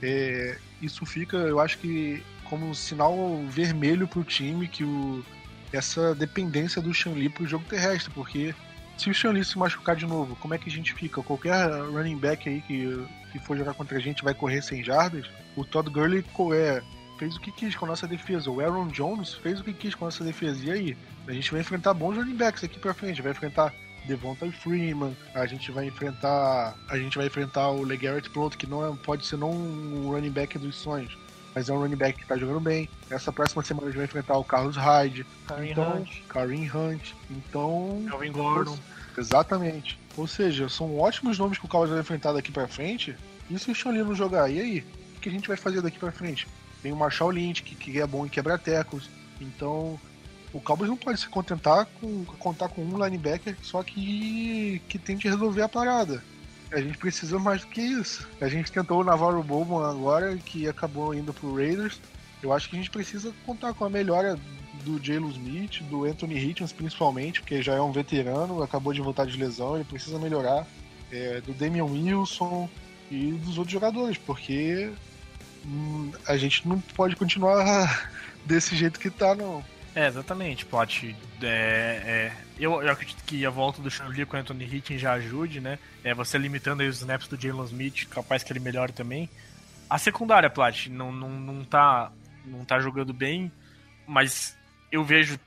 é, 0.01 0.58
isso 0.82 1.06
fica, 1.06 1.38
eu 1.38 1.60
acho 1.60 1.78
que 1.78 2.24
como 2.46 2.68
um 2.68 2.74
sinal 2.74 3.16
vermelho 3.48 4.08
para 4.08 4.20
o 4.20 4.24
time 4.24 4.68
que 4.68 4.84
o, 4.84 5.24
essa 5.72 6.13
dependência 6.13 6.82
do 6.82 6.94
Shanli 6.94 7.30
para 7.30 7.44
o 7.44 7.48
jogo 7.48 7.63
terrestre, 7.70 8.12
porque 8.13 8.54
se 8.98 9.10
o 9.10 9.13
Shanli 9.13 9.43
se 9.43 9.57
machucar 9.57 9.95
de 9.95 10.05
novo, 10.05 10.36
como 10.36 10.53
é 10.53 10.57
que 10.57 10.69
a 10.69 10.71
gente 10.71 10.93
fica? 10.93 11.21
Qualquer 11.24 11.69
running 11.91 12.17
back 12.17 12.48
aí 12.48 12.62
que, 12.62 13.05
que 13.31 13.39
for 13.39 13.57
jogar 13.57 13.74
contra 13.74 13.98
a 13.98 14.01
gente 14.01 14.24
vai 14.24 14.33
correr 14.33 14.62
sem 14.62 14.83
jardas. 14.83 15.27
O 15.55 15.65
Todd 15.65 15.89
Gurley 15.89 16.24
é, 16.53 16.81
fez 17.17 17.36
o 17.36 17.39
que 17.39 17.51
quis 17.51 17.75
com 17.75 17.86
a 17.86 17.89
nossa 17.89 18.07
defesa. 18.07 18.50
O 18.50 18.60
Aaron 18.60 18.88
Jones 18.88 19.33
fez 19.36 19.60
o 19.60 19.63
que 19.63 19.74
quis 19.74 19.95
com 19.95 20.05
a 20.05 20.07
nossa 20.07 20.24
defesa. 20.24 20.63
E 20.65 20.71
aí? 20.71 20.98
A 21.27 21.33
gente 21.33 21.51
vai 21.51 21.62
enfrentar 21.62 21.93
bons 21.93 22.15
running 22.15 22.36
backs 22.36 22.63
aqui 22.63 22.79
para 22.79 22.93
frente. 22.93 23.21
Vai 23.21 23.31
enfrentar 23.31 23.74
Devonta 24.05 24.51
Freeman, 24.51 25.15
a 25.33 25.45
gente 25.45 25.71
vai 25.71 25.86
enfrentar 25.86 26.75
a 26.89 26.98
gente 26.98 27.17
vai 27.17 27.27
enfrentar 27.27 27.69
o 27.69 27.83
LeGarrette 27.83 28.29
Blount, 28.29 28.55
que 28.55 28.65
não 28.65 28.86
é, 28.86 28.95
pode 28.98 29.25
ser 29.25 29.38
não 29.38 29.51
um 29.51 30.10
running 30.10 30.31
back 30.31 30.57
dos 30.57 30.75
sonhos, 30.75 31.15
mas 31.53 31.70
é 31.70 31.74
um 31.74 31.79
running 31.79 31.96
back 31.96 32.20
que 32.20 32.25
tá 32.25 32.38
jogando 32.38 32.60
bem. 32.60 32.89
Essa 33.10 33.31
próxima 33.31 33.63
semana 33.63 33.88
a 33.88 33.89
gente 33.89 33.98
vai 33.98 34.05
enfrentar 34.05 34.38
o 34.38 34.43
Carlos 34.43 34.75
Hyde, 34.75 35.25
Karim 35.48 35.72
então, 35.72 35.98
Hunt. 35.98 36.22
Karim 36.27 36.70
Hunt. 36.70 37.13
Então, 37.29 38.01
Melvin 38.03 38.31
Gordon. 38.31 38.77
Exatamente. 39.17 40.00
Ou 40.15 40.27
seja, 40.27 40.70
são 40.70 40.98
ótimos 41.00 41.38
nomes 41.38 41.58
que 41.58 41.65
o 41.65 41.67
Cowboys 41.67 41.91
vai 41.91 42.00
enfrentar 42.00 42.34
daqui 42.34 42.51
para 42.51 42.67
frente. 42.67 43.15
E 43.50 43.60
se 43.60 43.72
o 43.72 43.75
Sean 43.75 43.91
não 43.91 44.15
jogar, 44.15 44.50
e 44.50 44.60
aí? 44.60 44.86
O 45.17 45.20
que 45.20 45.29
a 45.29 45.31
gente 45.31 45.48
vai 45.48 45.58
fazer 45.58 45.81
daqui 45.81 46.00
para 46.00 46.12
frente? 46.12 46.48
Tem 46.81 46.91
o 46.91 46.96
Marshall 46.96 47.31
Lynch, 47.31 47.63
que, 47.63 47.75
que 47.75 48.00
é 48.00 48.08
bom 48.08 48.25
em 48.25 48.29
quebra-tecos. 48.29 49.10
Então, 49.39 50.00
o 50.53 50.59
Cowboys 50.59 50.90
não 50.90 50.98
pode 50.98 51.20
se 51.20 51.27
contentar 51.27 51.87
com 52.00 52.25
contar 52.40 52.68
com 52.70 52.83
um 52.83 53.03
linebacker 53.03 53.55
só 53.61 53.81
que 53.83 54.81
que 54.87 55.00
tente 55.00 55.27
resolver 55.27 55.61
a 55.61 55.70
parada. 55.70 56.24
A 56.72 56.79
gente 56.79 56.98
precisa 56.98 57.38
mais 57.38 57.62
do 57.62 57.68
que 57.68 57.81
isso. 57.81 58.27
A 58.40 58.48
gente 58.48 58.72
tentou 58.72 59.01
o 59.01 59.03
Navarro 59.03 59.44
Bowman 59.44 59.90
agora, 59.90 60.38
que 60.38 60.68
acabou 60.68 61.14
indo 61.14 61.34
pro 61.34 61.55
Raiders. 61.55 62.00
Eu 62.42 62.53
acho 62.53 62.70
que 62.70 62.75
a 62.75 62.79
gente 62.79 62.90
precisa 62.90 63.34
contar 63.46 63.74
com 63.74 63.86
a 63.86 63.90
melhora 63.90 64.40
do 64.84 65.03
Jalen 65.03 65.29
Smith, 65.29 65.84
do 65.90 66.05
Anthony 66.05 66.38
Hitchens 66.38 66.72
principalmente, 66.72 67.42
porque 67.42 67.62
já 67.62 67.74
é 67.74 67.81
um 67.81 67.92
veterano, 67.92 68.64
acabou 68.64 68.94
de 68.94 69.01
voltar 69.01 69.25
de 69.25 69.38
lesão, 69.38 69.75
ele 69.75 69.84
precisa 69.84 70.18
melhorar. 70.18 70.66
É, 71.12 71.42
do 71.42 71.53
Damian 71.53 71.84
Wilson 71.84 72.70
e 73.12 73.34
dos 73.34 73.57
outros 73.57 73.74
jogadores, 73.74 74.18
porque 74.18 74.90
hum, 75.66 76.10
a 76.25 76.38
gente 76.38 76.66
não 76.66 76.79
pode 76.79 77.18
continuar 77.18 78.10
desse 78.46 78.77
jeito 78.77 78.98
que 78.98 79.10
tá, 79.10 79.36
não. 79.36 79.62
É, 79.94 80.08
exatamente, 80.08 80.66
Plot. 80.66 81.16
É, 81.42 81.46
é, 81.46 82.32
eu, 82.58 82.82
eu, 82.82 82.92
acredito 82.92 83.24
que 83.25 83.46
a 83.46 83.50
volta 83.50 83.82
do 83.82 83.92
Sean 83.92 84.08
com 84.25 84.38
o 84.38 84.40
Anthony 84.40 84.64
Hitchens 84.64 85.01
já 85.01 85.14
ajude, 85.14 85.60
né? 85.60 85.77
É, 86.04 86.14
você 86.14 86.38
limitando 86.38 86.82
aí 86.82 86.88
os 86.88 86.98
snaps 86.98 87.27
do 87.27 87.40
Jalen 87.40 87.66
Smith, 87.66 88.08
capaz 88.10 88.42
que 88.42 88.54
ele 88.54 88.60
melhore 88.60 88.94
também. 88.94 89.30
A 89.90 89.98
secundária, 89.98 90.50
Plat, 90.50 90.88
não, 90.88 91.12
não, 91.12 91.30
não, 91.30 91.64
tá, 91.66 92.10
não 92.46 92.64
tá 92.64 92.80
jogando 92.80 93.14
bem, 93.14 93.51
mas 94.08 94.58
eu 94.90 95.04
vejo 95.04 95.38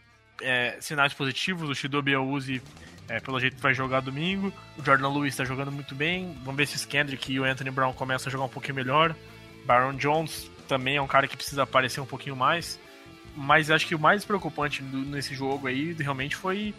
é, 0.42 0.76
sinais 0.78 1.14
positivos. 1.14 1.70
O 1.70 1.74
Shidobi 1.74 2.12
Auzi, 2.12 2.60
é, 3.08 3.20
pelo 3.20 3.40
jeito, 3.40 3.56
vai 3.56 3.72
jogar 3.72 4.00
domingo. 4.00 4.52
O 4.76 4.84
Jordan 4.84 5.08
Lewis 5.08 5.32
está 5.32 5.44
jogando 5.44 5.72
muito 5.72 5.94
bem. 5.94 6.36
Vamos 6.44 6.56
ver 6.56 6.66
se 6.66 6.84
o 6.84 6.88
Kendrick 6.88 7.32
e 7.32 7.40
o 7.40 7.44
Anthony 7.44 7.70
Brown 7.70 7.94
começam 7.94 8.28
a 8.28 8.32
jogar 8.32 8.44
um 8.44 8.50
pouquinho 8.50 8.74
melhor. 8.74 9.16
Baron 9.64 9.94
Jones 9.94 10.50
também 10.68 10.96
é 10.96 11.02
um 11.02 11.06
cara 11.06 11.26
que 11.26 11.36
precisa 11.36 11.62
aparecer 11.62 12.00
um 12.00 12.06
pouquinho 12.06 12.36
mais. 12.36 12.78
Mas 13.36 13.70
acho 13.70 13.86
que 13.86 13.94
o 13.94 13.98
mais 13.98 14.24
preocupante 14.24 14.82
nesse 14.82 15.34
jogo 15.34 15.66
aí 15.66 15.92
realmente 15.92 16.36
foi, 16.36 16.74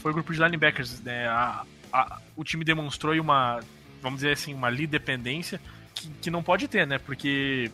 foi 0.00 0.10
o 0.10 0.14
grupo 0.14 0.32
de 0.32 0.42
linebackers. 0.42 1.00
Né? 1.00 1.26
A, 1.28 1.64
a, 1.92 2.20
o 2.34 2.42
time 2.42 2.64
demonstrou 2.64 3.14
uma, 3.20 3.60
vamos 4.00 4.20
dizer 4.20 4.32
assim, 4.32 4.54
uma 4.54 4.68
lead 4.68 4.86
dependência 4.86 5.60
que, 5.94 6.08
que 6.22 6.30
não 6.30 6.42
pode 6.42 6.68
ter, 6.68 6.86
né? 6.86 6.98
Porque 6.98 7.70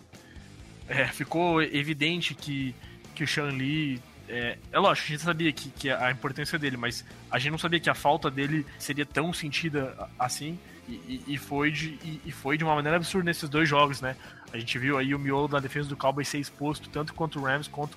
é, 0.88 1.06
ficou 1.06 1.62
evidente 1.62 2.34
que, 2.34 2.74
que 3.14 3.24
o 3.24 3.28
Sean 3.28 3.50
Lee. 3.50 4.00
É, 4.26 4.56
é 4.72 4.78
lógico, 4.78 5.08
a 5.08 5.10
gente 5.10 5.22
sabia 5.22 5.52
que, 5.52 5.68
que 5.68 5.90
a 5.90 6.10
importância 6.10 6.58
dele, 6.58 6.78
mas 6.78 7.04
a 7.30 7.38
gente 7.38 7.50
não 7.50 7.58
sabia 7.58 7.78
que 7.78 7.90
a 7.90 7.94
falta 7.94 8.30
dele 8.30 8.64
seria 8.78 9.04
tão 9.04 9.32
sentida 9.32 10.08
assim. 10.18 10.58
E, 10.88 11.24
e, 11.26 11.38
foi 11.38 11.70
de, 11.70 11.98
e, 12.04 12.20
e, 12.26 12.32
foi 12.32 12.58
de 12.58 12.64
uma 12.64 12.74
maneira 12.74 12.96
absurda 12.96 13.24
nesses 13.24 13.48
dois 13.48 13.68
jogos, 13.68 14.00
né? 14.02 14.16
A 14.52 14.58
gente 14.58 14.78
viu 14.78 14.98
aí 14.98 15.14
o 15.14 15.18
miolo 15.18 15.48
da 15.48 15.58
defesa 15.58 15.88
do 15.88 15.96
Cowboys 15.96 16.28
ser 16.28 16.38
exposto 16.38 16.90
tanto 16.90 17.14
contra 17.14 17.40
o 17.40 17.42
Rams 17.42 17.68
quanto, 17.68 17.96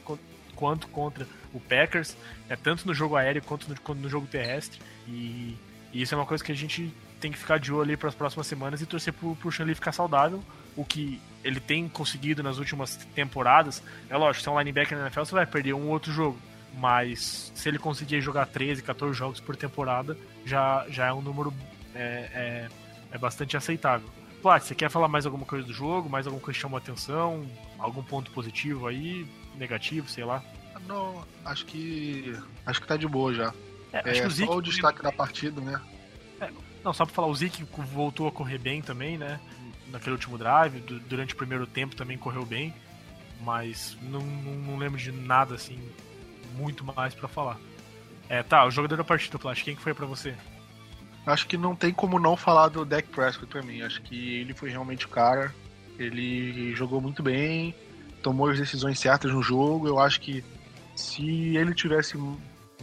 quanto 0.55 0.87
contra 0.87 1.27
o 1.53 1.59
Packers, 1.59 2.15
né? 2.49 2.57
tanto 2.61 2.87
no 2.87 2.93
jogo 2.93 3.15
aéreo 3.15 3.43
quanto 3.43 3.69
no, 3.69 3.79
quanto 3.81 3.99
no 3.99 4.09
jogo 4.09 4.25
terrestre. 4.25 4.79
E, 5.07 5.57
e, 5.93 6.01
isso 6.01 6.15
é 6.15 6.17
uma 6.17 6.25
coisa 6.25 6.43
que 6.43 6.51
a 6.51 6.55
gente 6.55 6.93
tem 7.19 7.31
que 7.31 7.37
ficar 7.37 7.59
de 7.59 7.71
olho 7.73 7.81
ali 7.81 7.97
para 7.97 8.09
as 8.09 8.15
próximas 8.15 8.47
semanas 8.47 8.81
e 8.81 8.85
torcer 8.85 9.11
pro, 9.13 9.35
pro 9.35 9.51
Shanley 9.51 9.75
ficar 9.75 9.91
saudável, 9.91 10.41
o 10.75 10.85
que 10.85 11.19
ele 11.43 11.59
tem 11.59 11.87
conseguido 11.89 12.41
nas 12.41 12.57
últimas 12.57 12.95
temporadas. 13.13 13.83
É 14.09 14.15
lógico, 14.15 14.43
se 14.43 14.49
é 14.49 14.51
um 14.51 14.59
linebacker 14.59 14.97
na 14.97 15.05
NFL, 15.05 15.25
você 15.25 15.35
vai 15.35 15.45
perder 15.45 15.73
um 15.73 15.89
outro 15.89 16.11
jogo. 16.11 16.37
Mas 16.77 17.51
se 17.55 17.67
ele 17.67 17.79
conseguir 17.79 18.21
jogar 18.21 18.45
13, 18.45 18.83
14 18.83 19.17
jogos 19.17 19.39
por 19.39 19.55
temporada, 19.55 20.17
já, 20.45 20.85
já 20.89 21.07
é 21.07 21.13
um 21.13 21.21
número 21.21 21.51
é, 21.97 22.29
é, 22.33 22.67
é 23.11 23.17
bastante 23.17 23.57
aceitável. 23.57 24.07
Plat, 24.41 24.63
você 24.63 24.75
quer 24.75 24.89
falar 24.89 25.07
mais 25.07 25.25
alguma 25.25 25.45
coisa 25.45 25.65
do 25.65 25.73
jogo? 25.73 26.09
Mais 26.09 26.27
alguma 26.27 26.43
coisa 26.43 26.55
que 26.55 26.61
chamou 26.61 26.77
a 26.77 26.79
atenção? 26.79 27.45
Algum 27.79 28.03
ponto 28.03 28.31
positivo 28.31 28.87
aí? 28.87 29.27
Negativo, 29.55 30.07
sei 30.07 30.23
lá? 30.23 30.43
Não, 30.87 31.25
acho 31.43 31.65
que. 31.65 32.37
Acho 32.65 32.81
que 32.81 32.87
tá 32.87 32.95
de 32.95 33.07
boa 33.07 33.33
já. 33.33 33.53
É, 33.91 33.99
acho 33.99 34.09
é, 34.09 34.21
que 34.21 34.27
o 34.27 34.31
Zeke... 34.31 34.51
só 34.51 34.57
o 34.57 34.61
destaque 34.61 35.01
da 35.01 35.11
partida, 35.11 35.59
né? 35.59 35.81
É, 36.39 36.51
não, 36.83 36.93
só 36.93 37.05
pra 37.05 37.13
falar, 37.13 37.27
o 37.27 37.35
Zeke 37.35 37.65
voltou 37.91 38.27
a 38.27 38.31
correr 38.31 38.57
bem 38.57 38.81
também, 38.81 39.17
né? 39.17 39.39
Naquele 39.87 40.11
último 40.11 40.37
drive, 40.37 40.79
durante 40.79 41.33
o 41.33 41.37
primeiro 41.37 41.65
tempo 41.65 41.95
também 41.95 42.17
correu 42.17 42.45
bem. 42.45 42.73
Mas 43.41 43.97
não, 44.01 44.21
não, 44.21 44.53
não 44.53 44.77
lembro 44.77 44.99
de 44.99 45.11
nada 45.11 45.55
assim, 45.55 45.79
muito 46.55 46.83
mais 46.83 47.13
para 47.13 47.27
falar. 47.27 47.57
É, 48.29 48.43
tá, 48.43 48.65
o 48.65 48.71
jogador 48.71 48.97
da 48.97 49.03
partida, 49.03 49.39
Plat, 49.39 49.61
quem 49.63 49.75
que 49.75 49.81
foi 49.81 49.93
para 49.93 50.05
você? 50.05 50.35
Acho 51.27 51.47
que 51.47 51.57
não 51.57 51.75
tem 51.75 51.93
como 51.93 52.17
não 52.17 52.35
falar 52.35 52.69
do 52.69 52.85
Dak 52.85 53.07
Prescott 53.09 53.47
pra 53.47 53.61
mim. 53.61 53.81
Acho 53.81 54.01
que 54.01 54.37
ele 54.37 54.53
foi 54.53 54.69
realmente 54.69 55.05
o 55.05 55.09
cara. 55.09 55.53
Ele 55.99 56.73
jogou 56.75 57.01
muito 57.01 57.21
bem, 57.21 57.75
tomou 58.23 58.49
as 58.49 58.57
decisões 58.57 58.99
certas 58.99 59.31
no 59.31 59.41
jogo. 59.41 59.87
Eu 59.87 59.99
acho 59.99 60.21
que 60.21 60.43
se 60.95 61.55
ele 61.57 61.73
tivesse. 61.73 62.17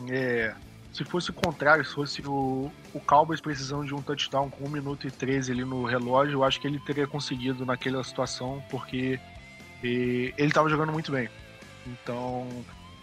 É, 0.08 0.54
se 0.92 1.04
fosse 1.04 1.30
o 1.30 1.32
contrário, 1.32 1.84
se 1.84 1.94
fosse 1.94 2.22
o, 2.24 2.70
o 2.92 3.00
Cowboys 3.00 3.40
precisando 3.40 3.84
de 3.84 3.94
um 3.94 4.02
touchdown 4.02 4.48
com 4.48 4.64
1 4.64 4.68
minuto 4.68 5.08
e 5.08 5.10
13 5.10 5.50
ali 5.50 5.64
no 5.64 5.84
relógio, 5.84 6.34
eu 6.34 6.44
acho 6.44 6.60
que 6.60 6.68
ele 6.68 6.78
teria 6.78 7.06
conseguido 7.06 7.66
naquela 7.66 8.04
situação, 8.04 8.62
porque 8.70 9.18
e, 9.82 10.32
ele 10.36 10.48
estava 10.48 10.68
jogando 10.68 10.92
muito 10.92 11.10
bem. 11.10 11.28
Então, 11.86 12.48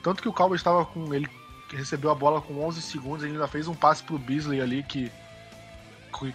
Tanto 0.03 0.21
que 0.21 0.29
o 0.29 0.33
Cowboys 0.33 0.59
estava 0.59 0.85
com. 0.85 1.13
Ele 1.13 1.27
recebeu 1.69 2.11
a 2.11 2.15
bola 2.15 2.41
com 2.41 2.59
11 2.65 2.81
segundos, 2.81 3.23
ele 3.23 3.33
ainda 3.33 3.47
fez 3.47 3.67
um 3.67 3.75
passe 3.75 4.03
pro 4.03 4.17
Beasley 4.17 4.61
ali 4.61 4.83
que. 4.83 5.11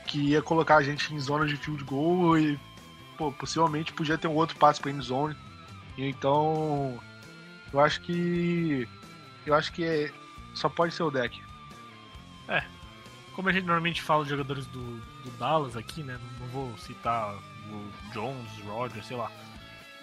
Que 0.07 0.19
ia 0.19 0.43
colocar 0.43 0.77
a 0.77 0.83
gente 0.83 1.12
em 1.15 1.21
zona 1.21 1.47
de 1.47 1.57
field 1.57 1.85
goal 1.85 2.39
e. 2.39 2.59
Pô, 3.17 3.33
possivelmente 3.33 3.93
podia 3.93 4.19
ter 4.19 4.29
um 4.29 4.35
outro 4.35 4.57
passe 4.57 4.87
end 4.89 5.05
zone. 5.05 5.37
Então. 5.97 6.99
Eu 7.73 7.81
acho 7.81 8.01
que. 8.01 8.89
Eu 9.45 9.55
acho 9.55 9.73
que 9.73 9.85
é, 9.85 10.11
só 10.55 10.69
pode 10.69 10.95
ser 10.95 11.03
o 11.03 11.11
deck. 11.11 11.41
É. 12.49 12.62
Como 13.35 13.49
a 13.49 13.53
gente 13.53 13.65
normalmente 13.65 14.03
fala 14.03 14.25
de 14.25 14.31
jogadores 14.31 14.67
do, 14.67 14.97
do 15.23 15.31
Dallas 15.39 15.77
aqui, 15.77 16.03
né? 16.03 16.19
Não, 16.23 16.47
não 16.47 16.53
vou 16.53 16.79
citar 16.79 17.35
o 17.35 18.12
Jones, 18.12 18.51
Rogers, 18.65 19.07
sei 19.07 19.17
lá. 19.17 19.31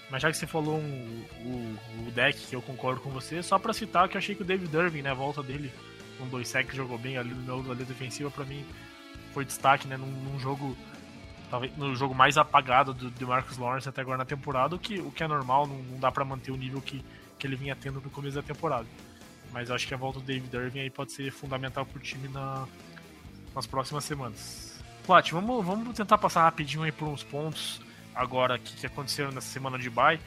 Mas 0.10 0.22
já 0.22 0.30
que 0.30 0.38
você 0.38 0.46
falou 0.46 0.78
um, 0.78 1.26
o, 1.40 2.08
o 2.08 2.12
deck 2.12 2.40
que 2.48 2.56
eu 2.56 2.62
concordo 2.62 3.02
com 3.02 3.10
você, 3.10 3.42
só 3.42 3.58
pra 3.58 3.74
citar 3.74 4.08
que 4.08 4.16
eu 4.16 4.20
achei 4.20 4.36
que 4.36 4.44
o 4.44 4.46
David 4.46 4.76
Irving, 4.76 5.02
né, 5.02 5.10
a 5.10 5.16
volta 5.16 5.42
dele 5.42 5.74
com 6.20 6.28
dois 6.28 6.48
sacks, 6.48 6.76
jogou 6.76 6.98
bem 6.98 7.18
ali 7.18 7.34
no 7.34 7.42
meu 7.42 7.76
da 7.76 7.84
defensiva, 7.84 8.30
pra 8.30 8.46
mim 8.46 8.64
foi 9.34 9.46
destaque, 9.46 9.88
né, 9.88 9.98
num, 9.98 10.08
num, 10.08 10.40
jogo 10.40 10.78
talvez 11.50 11.76
no 11.78 11.96
jogo 11.96 12.14
mais 12.14 12.38
apagado 12.38 12.94
do, 12.94 13.10
do 13.10 13.28
Marcus 13.28 13.58
Lawrence 13.58 13.88
até 13.88 14.02
agora 14.02 14.18
na 14.18 14.26
temporada, 14.26 14.76
o 14.76 14.80
que, 14.80 15.00
o 15.00 15.12
que 15.12 15.24
é 15.24 15.28
normal, 15.28 15.68
não, 15.68 15.78
não 15.78 16.00
dá 16.00 16.12
para 16.12 16.24
manter 16.24 16.52
o 16.52 16.58
nível 16.58 16.82
que, 16.82 17.04
que 17.38 17.46
ele 17.46 17.56
vinha 17.56 17.76
tendo 17.76 18.02
no 18.02 18.10
começo 18.10 18.36
da 18.36 18.42
temporada. 18.42 18.88
Mas 19.52 19.70
acho 19.70 19.88
que 19.88 19.94
a 19.94 19.98
volta 19.98 20.20
do 20.20 20.26
David 20.26 20.56
Irving 20.56 20.80
aí 20.80 20.90
pode 20.90 21.12
ser 21.12 21.32
fundamental 21.32 21.86
pro 21.86 22.00
time 22.00 22.28
na, 22.28 22.68
nas 23.54 23.68
próximas 23.68 24.04
semanas. 24.04 24.84
Plat, 25.06 25.30
vamos, 25.32 25.66
vamos 25.66 25.96
tentar 25.96 26.18
passar 26.18 26.44
rapidinho 26.44 26.84
aí 26.84 26.92
por 26.92 27.08
uns 27.08 27.24
pontos 27.24 27.82
agora 28.16 28.58
que, 28.58 28.76
que 28.76 28.86
aconteceram 28.86 29.32
nessa 29.32 29.48
semana 29.48 29.78
de 29.78 29.90
bye. 29.90 30.20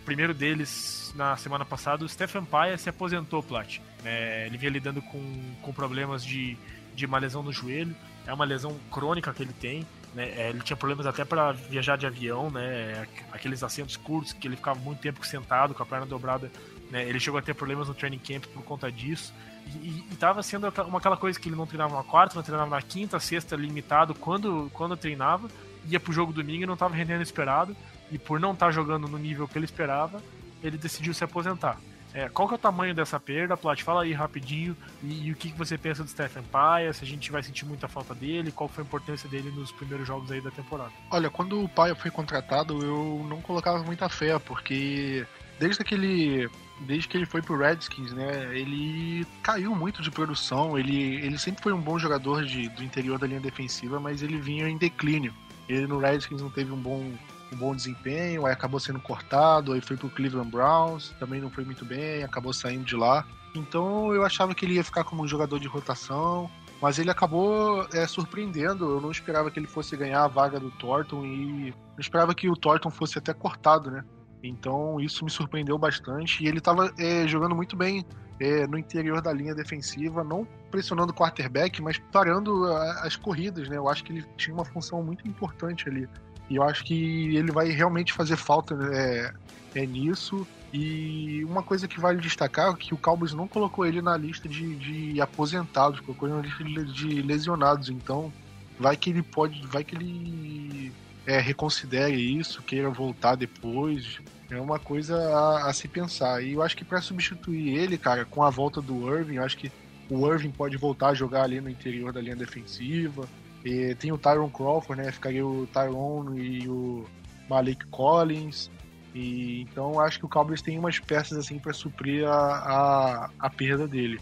O 0.00 0.04
primeiro 0.04 0.34
deles, 0.34 1.12
na 1.16 1.36
semana 1.36 1.64
passada, 1.64 2.04
o 2.04 2.08
Stephen 2.08 2.44
Paia 2.44 2.76
se 2.76 2.88
aposentou, 2.88 3.42
Plat. 3.42 3.78
É, 4.04 4.46
ele 4.46 4.58
vinha 4.58 4.70
lidando 4.70 5.00
com, 5.00 5.54
com 5.62 5.72
problemas 5.72 6.24
de, 6.24 6.58
de 6.94 7.06
uma 7.06 7.18
lesão 7.18 7.42
no 7.42 7.52
joelho. 7.52 7.96
É 8.26 8.32
uma 8.32 8.44
lesão 8.44 8.76
crônica 8.90 9.32
que 9.32 9.42
ele 9.42 9.52
tem. 9.52 9.86
Né? 10.14 10.28
É, 10.36 10.50
ele 10.50 10.60
tinha 10.60 10.76
problemas 10.76 11.06
até 11.06 11.24
para 11.24 11.52
viajar 11.52 11.96
de 11.96 12.06
avião, 12.06 12.50
né? 12.50 13.06
aqueles 13.32 13.62
assentos 13.62 13.96
curtos 13.96 14.32
que 14.32 14.46
ele 14.46 14.56
ficava 14.56 14.78
muito 14.78 15.00
tempo 15.00 15.24
sentado, 15.26 15.74
com 15.74 15.82
a 15.82 15.86
perna 15.86 16.06
dobrada. 16.06 16.50
Né? 16.90 17.08
Ele 17.08 17.18
chegou 17.18 17.38
a 17.38 17.42
ter 17.42 17.54
problemas 17.54 17.88
no 17.88 17.94
training 17.94 18.18
camp 18.18 18.44
por 18.46 18.62
conta 18.62 18.90
disso. 18.90 19.34
E, 19.82 20.04
estava 20.12 20.42
sendo 20.42 20.68
uma, 20.86 20.98
aquela 20.98 21.16
coisa 21.16 21.38
que 21.38 21.48
ele 21.48 21.56
não 21.56 21.66
treinava 21.66 21.96
na 21.96 22.04
quarta, 22.04 22.36
não 22.36 22.42
treinava 22.42 22.70
na 22.70 22.82
quinta, 22.82 23.18
sexta, 23.18 23.56
limitado 23.56 24.14
quando, 24.14 24.70
quando 24.72 24.96
treinava 24.96 25.48
ia 25.86 26.00
pro 26.00 26.12
jogo 26.12 26.32
domingo 26.32 26.62
e 26.62 26.66
não 26.66 26.74
estava 26.74 26.94
rendendo 26.94 27.22
esperado. 27.22 27.76
E 28.10 28.18
por 28.18 28.38
não 28.38 28.52
estar 28.52 28.66
tá 28.66 28.72
jogando 28.72 29.08
no 29.08 29.18
nível 29.18 29.48
que 29.48 29.58
ele 29.58 29.64
esperava, 29.64 30.22
ele 30.62 30.78
decidiu 30.78 31.12
se 31.12 31.24
aposentar. 31.24 31.78
É, 32.14 32.28
qual 32.28 32.46
que 32.46 32.54
é 32.54 32.56
o 32.56 32.58
tamanho 32.58 32.94
dessa 32.94 33.18
perda, 33.18 33.56
Plat? 33.56 33.82
Fala 33.82 34.04
aí 34.04 34.12
rapidinho. 34.12 34.76
E, 35.02 35.26
e, 35.26 35.32
o 35.32 35.34
que, 35.34 35.50
que 35.50 35.58
você 35.58 35.76
pensa 35.76 36.04
do 36.04 36.08
Stephen 36.08 36.44
Paia? 36.44 36.92
Se 36.92 37.02
a 37.02 37.06
gente 37.06 37.32
vai 37.32 37.42
sentir 37.42 37.66
muita 37.66 37.88
falta 37.88 38.14
dele? 38.14 38.52
Qual 38.52 38.68
foi 38.68 38.84
a 38.84 38.86
importância 38.86 39.28
dele 39.28 39.50
nos 39.50 39.72
primeiros 39.72 40.06
jogos 40.06 40.30
aí 40.30 40.40
da 40.40 40.50
temporada? 40.52 40.92
Olha, 41.10 41.28
quando 41.28 41.64
o 41.64 41.68
Paia 41.68 41.96
foi 41.96 42.12
contratado, 42.12 42.80
eu 42.84 43.26
não 43.28 43.40
colocava 43.40 43.82
muita 43.82 44.08
fé, 44.08 44.38
porque 44.38 45.26
desde 45.58 45.82
aquele 45.82 46.48
desde 46.80 47.08
que 47.08 47.16
ele 47.16 47.26
foi 47.26 47.40
pro 47.40 47.56
Redskins, 47.56 48.12
né, 48.12 48.56
ele 48.56 49.26
caiu 49.42 49.74
muito 49.74 50.02
de 50.02 50.10
produção. 50.10 50.78
Ele, 50.78 51.16
ele 51.16 51.38
sempre 51.38 51.62
foi 51.62 51.72
um 51.72 51.80
bom 51.80 51.98
jogador 51.98 52.44
de, 52.44 52.68
do 52.68 52.82
interior 52.82 53.18
da 53.18 53.26
linha 53.26 53.40
defensiva, 53.40 54.00
mas 54.00 54.22
ele 54.22 54.38
vinha 54.38 54.68
em 54.68 54.76
declínio. 54.76 55.32
Ele 55.68 55.86
no 55.86 55.98
Redskins 55.98 56.42
não 56.42 56.50
teve 56.50 56.72
um 56.72 56.76
bom, 56.76 57.12
um 57.52 57.56
bom 57.56 57.74
desempenho, 57.74 58.46
aí 58.46 58.52
acabou 58.52 58.80
sendo 58.80 59.00
cortado, 59.00 59.72
aí 59.72 59.80
foi 59.80 59.96
pro 59.96 60.10
Cleveland 60.10 60.50
Browns, 60.50 61.14
também 61.18 61.40
não 61.40 61.50
foi 61.50 61.64
muito 61.64 61.84
bem, 61.84 62.22
acabou 62.22 62.52
saindo 62.52 62.84
de 62.84 62.96
lá. 62.96 63.26
Então 63.54 64.12
eu 64.12 64.24
achava 64.24 64.54
que 64.54 64.64
ele 64.64 64.74
ia 64.74 64.84
ficar 64.84 65.04
como 65.04 65.22
um 65.22 65.28
jogador 65.28 65.60
de 65.60 65.68
rotação, 65.68 66.50
mas 66.80 66.98
ele 66.98 67.10
acabou 67.10 67.86
é, 67.92 68.06
surpreendendo. 68.06 68.84
Eu 68.90 69.00
não 69.00 69.10
esperava 69.10 69.50
que 69.50 69.58
ele 69.58 69.66
fosse 69.66 69.96
ganhar 69.96 70.24
a 70.24 70.28
vaga 70.28 70.58
do 70.58 70.70
Thornton 70.72 71.24
e 71.24 71.70
não 71.70 72.00
esperava 72.00 72.34
que 72.34 72.48
o 72.48 72.56
Thornton 72.56 72.90
fosse 72.90 73.18
até 73.18 73.32
cortado, 73.32 73.90
né? 73.90 74.04
Então 74.42 75.00
isso 75.00 75.24
me 75.24 75.30
surpreendeu 75.30 75.78
bastante 75.78 76.44
e 76.44 76.48
ele 76.48 76.58
estava 76.58 76.92
é, 76.98 77.26
jogando 77.26 77.54
muito 77.54 77.76
bem 77.76 78.04
é, 78.40 78.66
no 78.66 78.76
interior 78.76 79.22
da 79.22 79.32
linha 79.32 79.54
defensiva, 79.54 80.24
não 80.24 80.46
pressionando 80.70 81.12
o 81.12 81.14
quarterback, 81.14 81.80
mas 81.80 81.98
parando 82.12 82.66
as 83.00 83.16
corridas, 83.16 83.68
né? 83.68 83.76
Eu 83.76 83.88
acho 83.88 84.02
que 84.04 84.12
ele 84.12 84.26
tinha 84.36 84.54
uma 84.54 84.64
função 84.64 85.02
muito 85.02 85.26
importante 85.26 85.88
ali. 85.88 86.08
E 86.48 86.56
eu 86.56 86.62
acho 86.62 86.84
que 86.84 87.36
ele 87.36 87.50
vai 87.50 87.68
realmente 87.70 88.12
fazer 88.12 88.36
falta 88.36 88.74
né, 88.76 89.32
é, 89.74 89.86
nisso. 89.86 90.46
E 90.72 91.44
uma 91.44 91.62
coisa 91.62 91.86
que 91.86 92.00
vale 92.00 92.20
destacar 92.20 92.72
é 92.72 92.76
que 92.76 92.92
o 92.92 92.98
Cowboys 92.98 93.32
não 93.32 93.46
colocou 93.46 93.86
ele 93.86 94.02
na 94.02 94.16
lista 94.16 94.48
de, 94.48 94.74
de 94.74 95.20
aposentados, 95.20 96.00
colocou 96.00 96.28
ele 96.28 96.36
na 96.36 96.42
lista 96.42 96.64
de 96.84 97.22
lesionados. 97.22 97.88
Então, 97.88 98.32
vai 98.78 98.96
que 98.96 99.10
ele 99.10 99.22
pode, 99.22 99.64
vai 99.66 99.84
que 99.84 99.94
ele 99.94 100.92
é, 101.26 101.38
reconsidere 101.38 102.16
isso, 102.16 102.62
queira 102.62 102.90
voltar 102.90 103.36
depois. 103.36 104.18
É 104.50 104.60
uma 104.60 104.78
coisa 104.78 105.16
a, 105.16 105.70
a 105.70 105.72
se 105.72 105.88
pensar. 105.88 106.42
E 106.42 106.52
eu 106.52 106.62
acho 106.62 106.76
que 106.76 106.84
para 106.84 107.00
substituir 107.00 107.76
ele, 107.76 107.96
cara, 107.96 108.24
com 108.24 108.42
a 108.42 108.50
volta 108.50 108.80
do 108.80 109.08
Irving, 109.16 109.36
eu 109.36 109.44
acho 109.44 109.56
que 109.56 109.72
o 110.10 110.30
Irving 110.30 110.50
pode 110.50 110.76
voltar 110.76 111.08
a 111.08 111.14
jogar 111.14 111.44
ali 111.44 111.60
no 111.60 111.70
interior 111.70 112.12
da 112.12 112.20
linha 112.20 112.36
defensiva. 112.36 113.26
E 113.64 113.94
tem 113.94 114.12
o 114.12 114.18
Tyron 114.18 114.50
Crawford, 114.50 115.02
né? 115.02 115.10
Ficaria 115.10 115.44
o 115.44 115.66
Tyron 115.68 116.34
e 116.34 116.68
o 116.68 117.06
Malik 117.48 117.86
Collins. 117.86 118.70
E 119.14 119.62
então 119.62 120.00
acho 120.00 120.18
que 120.18 120.26
o 120.26 120.28
Cowboys 120.28 120.60
tem 120.60 120.78
umas 120.78 120.98
peças 120.98 121.38
assim 121.38 121.58
para 121.58 121.72
suprir 121.72 122.28
a, 122.28 122.34
a, 122.34 123.30
a, 123.38 123.50
perda 123.50 123.86
dele. 123.86 124.20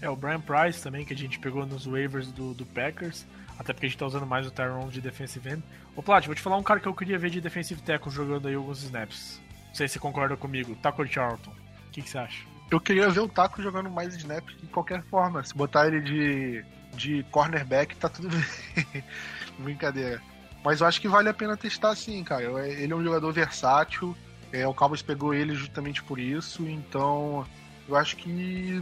É, 0.00 0.08
o 0.08 0.16
Brian 0.16 0.40
Price 0.40 0.82
também, 0.82 1.04
que 1.04 1.12
a 1.12 1.16
gente 1.16 1.38
pegou 1.38 1.66
nos 1.66 1.86
waivers 1.86 2.32
do, 2.32 2.54
do 2.54 2.64
Packers. 2.66 3.26
Até 3.58 3.74
porque 3.74 3.86
a 3.86 3.88
gente 3.90 3.98
tá 3.98 4.06
usando 4.06 4.26
mais 4.26 4.46
o 4.46 4.50
Tyron 4.50 4.88
de 4.88 5.02
defensive 5.02 5.46
end. 5.50 5.62
Ô 5.94 6.02
Plat, 6.02 6.24
vou 6.24 6.34
te 6.34 6.40
falar 6.40 6.56
um 6.56 6.62
cara 6.62 6.80
que 6.80 6.88
eu 6.88 6.94
queria 6.94 7.18
ver 7.18 7.28
de 7.28 7.40
defensive 7.40 7.82
tackle 7.82 8.10
jogando 8.10 8.48
aí 8.48 8.54
alguns 8.54 8.82
snaps. 8.82 9.38
Não 9.68 9.74
sei 9.74 9.86
se 9.86 9.94
você 9.94 9.98
concorda 9.98 10.36
comigo. 10.36 10.74
Taco 10.76 11.06
Charlton. 11.06 11.50
O 11.50 11.90
que, 11.92 12.00
que, 12.00 12.08
você 12.08 12.18
acha? 12.18 12.44
Eu 12.70 12.80
queria 12.80 13.10
ver 13.10 13.20
o 13.20 13.28
Taco 13.28 13.60
jogando 13.60 13.90
mais 13.90 14.14
snaps 14.14 14.56
de 14.60 14.66
qualquer 14.68 15.02
forma. 15.02 15.44
Se 15.44 15.54
botar 15.54 15.88
ele 15.88 16.00
de, 16.00 16.64
de 16.94 17.24
cornerback, 17.30 17.96
tá 17.96 18.08
tudo 18.08 18.28
bem. 18.34 19.04
Brincadeira. 19.58 20.20
Mas 20.64 20.80
eu 20.80 20.86
acho 20.86 21.00
que 21.00 21.08
vale 21.08 21.28
a 21.28 21.34
pena 21.34 21.56
testar 21.56 21.94
sim, 21.94 22.22
cara. 22.22 22.66
Ele 22.68 22.92
é 22.92 22.96
um 22.96 23.02
jogador 23.02 23.32
versátil. 23.32 24.16
É, 24.52 24.66
o 24.66 24.74
Cowboys 24.74 25.02
pegou 25.02 25.32
ele 25.32 25.54
justamente 25.54 26.02
por 26.02 26.18
isso. 26.18 26.66
Então 26.68 27.46
eu 27.90 27.96
acho 27.96 28.16
que 28.16 28.28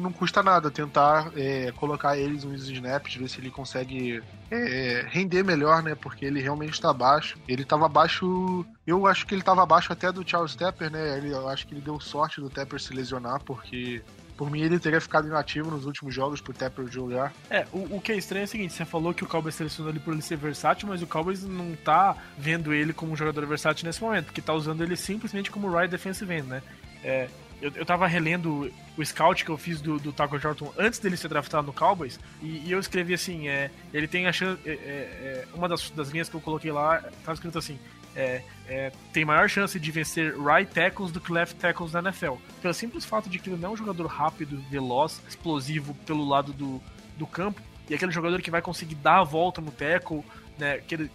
não 0.01 0.13
custa 0.13 0.43
nada 0.43 0.71
tentar 0.71 1.33
é, 1.35 1.73
colocar 1.73 2.19
eles 2.19 2.45
nos 2.45 2.69
snaps, 2.69 3.15
ver 3.15 3.29
se 3.29 3.41
ele 3.41 3.51
consegue 3.51 4.23
é, 4.51 5.07
render 5.09 5.43
melhor, 5.43 5.83
né? 5.83 5.95
Porque 5.95 6.27
ele 6.27 6.43
realmente 6.43 6.75
está 6.75 6.91
abaixo. 6.91 7.39
Ele 7.49 7.63
estava 7.63 7.87
abaixo. 7.87 8.67
Eu 8.87 9.07
acho 9.07 9.27
que 9.27 9.35
ele 9.35 9.41
estava 9.41 9.63
abaixo 9.63 9.93
até 9.93 10.13
do 10.13 10.29
Charles 10.29 10.55
Tepper, 10.55 10.91
né? 10.91 11.17
Ele, 11.17 11.31
eu 11.31 11.49
acho 11.49 11.67
que 11.67 11.75
ele 11.75 11.81
deu 11.81 11.99
sorte 11.99 12.41
do 12.41 12.51
Tepper 12.51 12.79
se 12.79 12.93
lesionar, 12.93 13.43
porque 13.45 14.03
por 14.39 14.49
mim, 14.49 14.61
ele 14.61 14.79
teria 14.79 15.01
ficado 15.01 15.27
inativo 15.27 15.69
nos 15.69 15.85
últimos 15.85 16.15
jogos 16.15 16.41
pro 16.41 16.55
Tepper 16.55 16.87
jogar. 16.87 17.35
É, 17.51 17.67
o, 17.73 17.97
o, 17.97 18.01
que 18.01 18.13
é 18.13 18.17
estranho 18.17 18.43
é 18.43 18.45
o 18.45 18.49
seguinte: 18.49 18.73
você 18.73 18.85
falou 18.85 19.13
que 19.13 19.25
o 19.25 19.27
Cowboys 19.27 19.57
selecionou 19.57 19.93
ele 19.93 19.99
por 19.99 20.15
ele 20.15 20.23
ser 20.23 20.37
versátil, 20.37 20.87
mas 20.89 21.03
o 21.03 21.07
Cowboys 21.09 21.43
não 21.43 21.75
tá 21.75 22.17
vendo 22.39 22.73
ele 22.73 22.93
como 22.93 23.13
um 23.13 23.17
jogador 23.17 23.45
versátil 23.45 23.85
nesse 23.85 24.01
momento, 24.01 24.27
porque 24.27 24.41
tá 24.41 24.55
usando 24.55 24.83
ele 24.83 24.97
simplesmente 24.97 25.51
como 25.51 25.69
right 25.69 25.91
defensive 25.91 26.33
end, 26.33 26.47
né? 26.47 26.63
É, 27.03 27.29
eu, 27.61 27.73
eu 27.75 27.85
tava 27.85 28.07
relendo 28.07 28.71
o 28.97 29.05
scout 29.05 29.45
que 29.45 29.51
eu 29.51 29.59
fiz 29.59 29.81
do, 29.81 29.99
do 29.99 30.13
Taco 30.13 30.39
Jordan 30.39 30.69
antes 30.79 31.01
dele 31.01 31.17
ser 31.17 31.27
draftado 31.27 31.67
no 31.67 31.73
Cowboys, 31.73 32.21
e, 32.41 32.63
e 32.65 32.71
eu 32.71 32.79
escrevi 32.79 33.15
assim, 33.15 33.49
é, 33.49 33.73
ele 33.93 34.07
tem 34.07 34.29
a 34.29 34.33
chance. 34.33 34.61
É, 34.65 34.71
é, 34.71 34.75
é, 34.75 35.45
uma 35.53 35.69
das, 35.69 35.91
das 35.91 36.11
linhas 36.11 36.29
que 36.29 36.37
eu 36.37 36.41
coloquei 36.41 36.71
lá, 36.71 37.03
tava 37.25 37.35
escrito 37.35 37.59
assim. 37.59 37.77
É, 38.19 38.43
é, 38.67 38.93
tem 39.13 39.25
maior 39.25 39.49
chance 39.49 39.79
de 39.79 39.93
vencer 39.93 40.35
right 40.37 40.69
tackles 40.73 41.13
do 41.13 41.21
que 41.21 41.31
left 41.31 41.55
tackles 41.55 41.93
na 41.93 42.01
NFL. 42.01 42.33
Pelo 42.61 42.75
simples 42.75 43.05
fato 43.05 43.31
de 43.31 43.39
que 43.39 43.49
ele 43.49 43.57
não 43.57 43.69
é 43.69 43.73
um 43.75 43.77
jogador 43.77 44.07
rápido, 44.09 44.61
veloz, 44.69 45.23
explosivo 45.29 45.95
pelo 46.05 46.29
lado 46.29 46.53
do, 46.53 46.83
do 47.17 47.29
campo, 47.29 47.63
e 47.89 47.95
aquele 47.95 48.11
jogador 48.11 48.43
que 48.43 48.51
vai 48.51 48.61
conseguir 48.61 48.97
dar 48.97 49.21
a 49.21 49.25
volta 49.25 49.61
no 49.61 49.71
tackle, 49.71 50.25
né, 50.59 50.79
que 50.79 50.97
ele, 50.97 51.11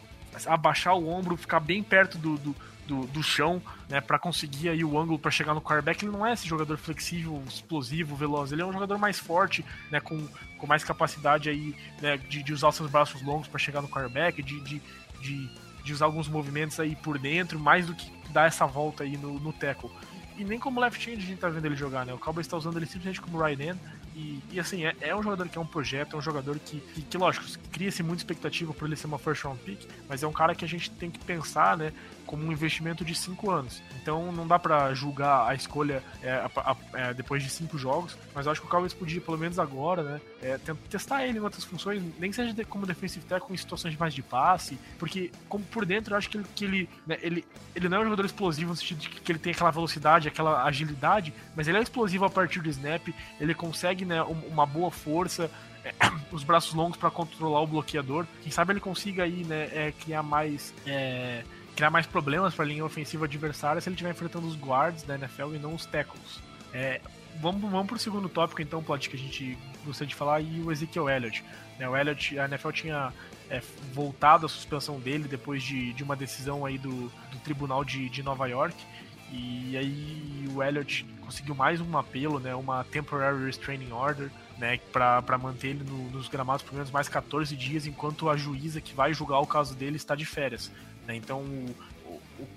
abaixar 0.45 0.95
o 0.95 1.09
ombro, 1.09 1.35
ficar 1.35 1.59
bem 1.59 1.83
perto 1.83 2.17
do, 2.17 2.37
do 2.37 2.55
do, 2.87 3.05
do 3.07 3.23
chão, 3.23 3.61
né, 3.89 4.01
para 4.01 4.19
conseguir 4.19 4.69
aí 4.69 4.83
o 4.83 4.99
ângulo 4.99 5.17
para 5.17 5.31
chegar 5.31 5.53
no 5.53 5.61
quarterback. 5.61 6.03
Ele 6.03 6.11
não 6.11 6.25
é 6.25 6.33
esse 6.33 6.47
jogador 6.47 6.77
flexível, 6.77 7.41
explosivo, 7.47 8.15
veloz. 8.15 8.51
Ele 8.51 8.61
é 8.61 8.65
um 8.65 8.73
jogador 8.73 8.97
mais 8.97 9.19
forte, 9.19 9.65
né, 9.89 9.99
com, 9.99 10.27
com 10.57 10.67
mais 10.67 10.83
capacidade 10.83 11.49
aí, 11.49 11.75
né, 12.01 12.17
de, 12.17 12.43
de 12.43 12.53
usar 12.53 12.71
seus 12.71 12.89
braços 12.89 13.21
longos 13.21 13.47
para 13.47 13.59
chegar 13.59 13.81
no 13.81 13.87
quarterback, 13.87 14.41
de, 14.41 14.59
de, 14.61 14.81
de, 15.21 15.49
de, 15.83 15.93
usar 15.93 16.05
alguns 16.05 16.27
movimentos 16.27 16.79
aí 16.79 16.95
por 16.95 17.17
dentro, 17.19 17.59
mais 17.59 17.87
do 17.87 17.93
que 17.93 18.11
dar 18.29 18.47
essa 18.47 18.65
volta 18.65 19.03
aí 19.03 19.17
no, 19.17 19.39
no 19.39 19.53
tackle. 19.53 19.89
E 20.37 20.43
nem 20.43 20.57
como 20.57 20.79
left 20.79 21.07
hand 21.09 21.17
a 21.17 21.21
gente 21.21 21.37
tá 21.37 21.49
vendo 21.49 21.65
ele 21.65 21.75
jogar, 21.75 22.05
né? 22.05 22.13
O 22.13 22.17
Cowboys 22.17 22.47
está 22.47 22.57
usando 22.57 22.77
ele 22.77 22.85
simplesmente 22.85 23.21
como 23.21 23.41
right 23.41 23.61
hand. 23.61 23.77
E, 24.15 24.39
e 24.51 24.59
assim, 24.59 24.85
é, 24.85 24.95
é, 25.01 25.15
um 25.15 25.21
jogador 25.21 25.47
que 25.49 25.57
é 25.57 25.61
um 25.61 25.65
projeto, 25.65 26.15
é 26.15 26.19
um 26.19 26.21
jogador 26.21 26.59
que, 26.59 26.79
que, 26.79 27.01
que 27.01 27.17
lógico, 27.17 27.45
cria-se 27.71 28.03
muita 28.03 28.21
expectativa 28.21 28.73
por 28.73 28.87
ele 28.87 28.95
ser 28.95 29.07
uma 29.07 29.17
first 29.17 29.43
round 29.43 29.59
pick, 29.61 29.87
mas 30.07 30.21
é 30.21 30.27
um 30.27 30.31
cara 30.31 30.53
que 30.53 30.63
a 30.63 30.67
gente 30.67 30.89
tem 30.91 31.09
que 31.09 31.19
pensar, 31.19 31.77
né? 31.77 31.91
Como 32.33 32.47
um 32.47 32.51
investimento 32.51 33.05
de 33.05 33.13
5 33.13 33.51
anos. 33.51 33.79
Então 34.01 34.31
não 34.31 34.47
dá 34.47 34.57
para 34.57 34.91
julgar 34.95 35.47
a 35.47 35.53
escolha 35.53 36.01
é, 36.23 36.31
a, 36.31 36.49
a, 36.55 36.75
é, 36.93 37.13
depois 37.13 37.43
de 37.43 37.49
5 37.51 37.77
jogos, 37.77 38.17
mas 38.33 38.47
eu 38.47 38.51
acho 38.51 38.59
que 38.59 38.65
o 38.65 38.69
Cowboys 38.71 38.91
podia, 38.91 39.21
pelo 39.21 39.37
menos 39.37 39.59
agora, 39.59 40.01
né, 40.01 40.21
é, 40.41 40.59
testar 40.89 41.27
ele 41.27 41.37
em 41.37 41.41
outras 41.41 41.63
funções, 41.63 42.01
nem 42.17 42.31
que 42.31 42.35
seja 42.35 42.65
como 42.65 42.87
defensive 42.87 43.23
tackle 43.27 43.53
em 43.53 43.57
situações 43.57 43.95
mais 43.95 44.15
de 44.15 44.23
passe, 44.23 44.79
porque 44.97 45.29
como 45.47 45.63
por 45.65 45.85
dentro 45.85 46.15
eu 46.15 46.17
acho 46.17 46.27
que 46.27 46.37
ele, 46.37 46.45
que 46.55 46.65
ele, 46.65 46.89
né, 47.05 47.19
ele, 47.21 47.45
ele 47.75 47.87
não 47.87 47.97
é 47.97 47.99
um 47.99 48.05
jogador 48.05 48.25
explosivo 48.25 48.71
no 48.71 48.75
sentido 48.75 49.01
de 49.01 49.09
que 49.09 49.31
ele 49.31 49.37
tem 49.37 49.53
aquela 49.53 49.69
velocidade, 49.69 50.27
aquela 50.27 50.63
agilidade, 50.63 51.31
mas 51.55 51.67
ele 51.67 51.77
é 51.77 51.83
explosivo 51.83 52.25
a 52.25 52.31
partir 52.31 52.61
do 52.61 52.69
snap, 52.69 53.09
ele 53.39 53.53
consegue 53.53 54.05
né, 54.05 54.23
uma 54.23 54.65
boa 54.65 54.89
força, 54.89 55.51
é, 55.83 55.93
os 56.31 56.43
braços 56.43 56.73
longos 56.73 56.97
para 56.97 57.11
controlar 57.11 57.61
o 57.61 57.67
bloqueador. 57.67 58.25
Quem 58.41 58.51
sabe 58.51 58.73
ele 58.73 58.79
consiga 58.79 59.23
aí, 59.23 59.43
né, 59.43 59.69
é, 59.71 59.93
criar 59.99 60.23
mais. 60.23 60.73
É, 60.87 61.43
criar 61.75 61.89
mais 61.89 62.05
problemas 62.05 62.53
para 62.53 62.65
a 62.65 62.67
linha 62.67 62.85
ofensiva 62.85 63.25
adversária 63.25 63.81
se 63.81 63.89
ele 63.89 63.95
estiver 63.95 64.11
enfrentando 64.11 64.47
os 64.47 64.55
guards 64.55 65.03
da 65.03 65.15
NFL 65.15 65.55
e 65.55 65.59
não 65.59 65.73
os 65.73 65.85
tackles. 65.85 66.39
É, 66.73 67.01
vamos, 67.39 67.61
vamos 67.61 67.87
pro 67.87 67.99
segundo 67.99 68.29
tópico, 68.29 68.61
então, 68.61 68.83
Plot, 68.83 69.09
que 69.09 69.15
a 69.15 69.19
gente 69.19 69.57
gostaria 69.85 70.09
de 70.09 70.15
falar, 70.15 70.41
e 70.41 70.61
o 70.61 70.71
Ezekiel 70.71 71.09
Elliott. 71.09 71.43
Né, 71.77 71.87
o 71.87 71.95
Elliott, 71.95 72.37
a 72.37 72.45
NFL 72.45 72.71
tinha 72.71 73.13
é, 73.49 73.61
voltado 73.93 74.45
a 74.45 74.49
suspensão 74.49 74.99
dele 74.99 75.27
depois 75.27 75.63
de, 75.63 75.93
de 75.93 76.03
uma 76.03 76.15
decisão 76.15 76.65
aí 76.65 76.77
do, 76.77 77.09
do 77.31 77.39
Tribunal 77.43 77.83
de, 77.83 78.09
de 78.09 78.23
Nova 78.23 78.47
York. 78.47 78.75
E 79.31 79.75
aí 79.75 80.47
o 80.53 80.61
Elliott 80.61 81.05
conseguiu 81.21 81.55
mais 81.55 81.81
um 81.81 81.97
apelo, 81.97 82.39
né, 82.39 82.53
uma 82.53 82.83
temporary 82.83 83.45
restraining 83.45 83.91
order, 83.91 84.29
né, 84.57 84.79
para 84.91 85.37
manter 85.39 85.69
ele 85.69 85.83
no, 85.83 86.11
nos 86.11 86.27
gramados 86.27 86.63
por 86.63 86.73
menos 86.73 86.91
mais 86.91 87.09
14 87.09 87.55
dias, 87.55 87.87
enquanto 87.87 88.29
a 88.29 88.37
juíza 88.37 88.79
que 88.79 88.93
vai 88.93 89.13
julgar 89.13 89.39
o 89.39 89.47
caso 89.47 89.73
dele 89.73 89.95
está 89.95 90.13
de 90.15 90.25
férias. 90.25 90.71
Né? 91.07 91.15
Então, 91.15 91.41
o, 91.41 91.75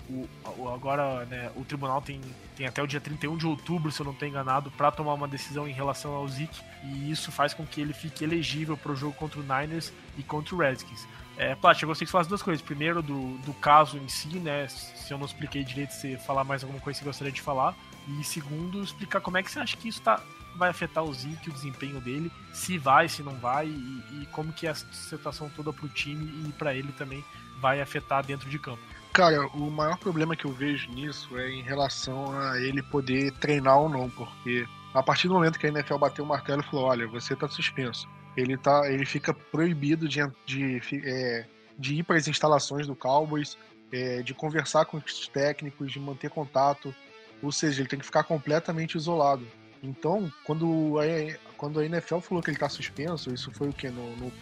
o, 0.09 0.29
o, 0.59 0.69
agora 0.69 1.25
né, 1.27 1.51
o 1.57 1.65
tribunal 1.65 2.01
tem, 2.03 2.21
tem 2.57 2.67
até 2.67 2.83
o 2.83 2.87
dia 2.87 3.01
31 3.01 3.37
de 3.37 3.47
outubro, 3.47 3.91
se 3.91 4.01
eu 4.01 4.05
não 4.05 4.13
estou 4.13 4.29
enganado, 4.29 4.71
para 4.71 4.91
tomar 4.91 5.15
uma 5.15 5.29
decisão 5.29 5.67
em 5.67 5.73
relação 5.73 6.13
ao 6.15 6.27
Zeke, 6.29 6.61
e 6.85 7.11
isso 7.11 7.31
faz 7.33 7.55
com 7.55 7.67
que 7.67 7.81
ele 7.81 7.93
fique 7.93 8.25
elegível 8.25 8.77
para 8.77 8.93
o 8.93 8.97
jogo 8.97 9.15
contra 9.15 9.41
o 9.41 9.43
Niners 9.43 9.93
e 10.17 10.23
contra 10.23 10.55
o 10.55 10.59
Redskins. 10.59 11.07
É, 11.37 11.55
Plat, 11.55 11.81
eu 11.83 11.89
gostaria 11.89 12.07
que 12.07 12.13
falasse 12.13 12.31
duas 12.31 12.43
coisas. 12.43 12.63
Primeiro, 12.63 13.03
do, 13.03 13.37
do 13.39 13.53
caso 13.55 13.99
em 13.99 14.09
si, 14.09 14.39
né? 14.39 14.67
Se 14.69 15.13
eu 15.13 15.19
não 15.19 15.27
expliquei 15.27 15.63
direito, 15.63 15.91
se 15.91 16.17
falar 16.17 16.45
mais 16.45 16.63
alguma 16.63 16.81
coisa 16.81 16.99
que 16.99 17.05
você 17.05 17.09
gostaria 17.09 17.33
de 17.33 17.43
falar. 17.43 17.77
E 18.09 18.25
segundo, 18.25 18.83
explicar 18.83 19.21
como 19.21 19.37
é 19.37 19.43
que 19.43 19.51
você 19.51 19.59
acha 19.59 19.77
que 19.77 19.89
isso 19.89 20.01
tá, 20.01 20.23
vai 20.57 20.71
afetar 20.71 21.05
o 21.05 21.13
Zeke, 21.13 21.51
o 21.51 21.53
desempenho 21.53 22.01
dele, 22.01 22.33
se 22.55 22.79
vai, 22.79 23.09
se 23.09 23.23
não 23.23 23.35
vai, 23.35 23.67
e, 23.67 24.23
e 24.23 24.27
como 24.33 24.53
que 24.53 24.67
a 24.67 24.75
situação 24.75 25.51
toda 25.55 25.73
pro 25.73 25.89
time 25.89 26.49
e 26.49 26.53
para 26.53 26.75
ele 26.75 26.93
também 26.93 27.23
vai 27.61 27.81
afetar 27.81 28.25
dentro 28.25 28.49
de 28.49 28.59
campo. 28.59 28.83
Cara, 29.13 29.47
o 29.49 29.71
maior 29.71 29.97
problema 29.97 30.37
que 30.37 30.45
eu 30.45 30.53
vejo 30.53 30.91
nisso 30.91 31.39
é 31.39 31.51
em 31.51 31.63
relação 31.63 32.39
a 32.39 32.61
ele 32.61 32.83
poder 32.83 33.33
treinar 33.33 33.79
ou 33.79 33.89
não, 33.89 34.11
porque 34.11 34.67
a 34.93 35.03
partir 35.03 35.29
do 35.29 35.35
momento 35.35 35.59
que 35.59 35.67
a 35.67 35.71
NFL 35.71 35.97
bateu 35.97 36.25
o 36.25 36.29
martelo 36.29 36.61
e 36.61 36.65
falou, 36.71 36.87
olha, 36.87 37.07
você 37.07 37.35
tá 37.35 37.49
suspenso, 37.49 38.07
ele, 38.37 38.59
tá, 38.59 38.91
ele 38.91 39.07
fica 39.07 39.33
proibido 39.33 40.07
de, 40.07 40.21
de, 40.45 40.81
é, 41.05 41.47
de 41.79 41.95
ir 41.97 42.03
para 42.03 42.17
as 42.17 42.29
instalações 42.29 42.87
do 42.87 42.95
Cowboys, 42.95 43.57
é, 43.91 44.23
de 44.23 44.35
conversar 44.35 44.85
com 44.85 44.99
os 44.99 45.29
técnicos, 45.29 45.91
de 45.91 45.99
manter 45.99 46.29
contato, 46.29 46.95
ou 47.43 47.51
seja, 47.51 47.81
ele 47.81 47.89
tem 47.89 47.99
que 47.99 48.05
ficar 48.05 48.25
completamente 48.25 48.97
isolado. 48.97 49.47
Então, 49.83 50.31
quando 50.45 50.97
a, 50.99 51.55
quando 51.57 51.81
a 51.81 51.85
NFL 51.87 52.19
falou 52.19 52.43
que 52.43 52.51
ele 52.51 52.57
está 52.57 52.69
suspenso, 52.69 53.33
isso 53.33 53.51
foi 53.53 53.69
o 53.69 53.73
que? 53.73 53.89
No, 53.89 54.17
no, 54.17 54.33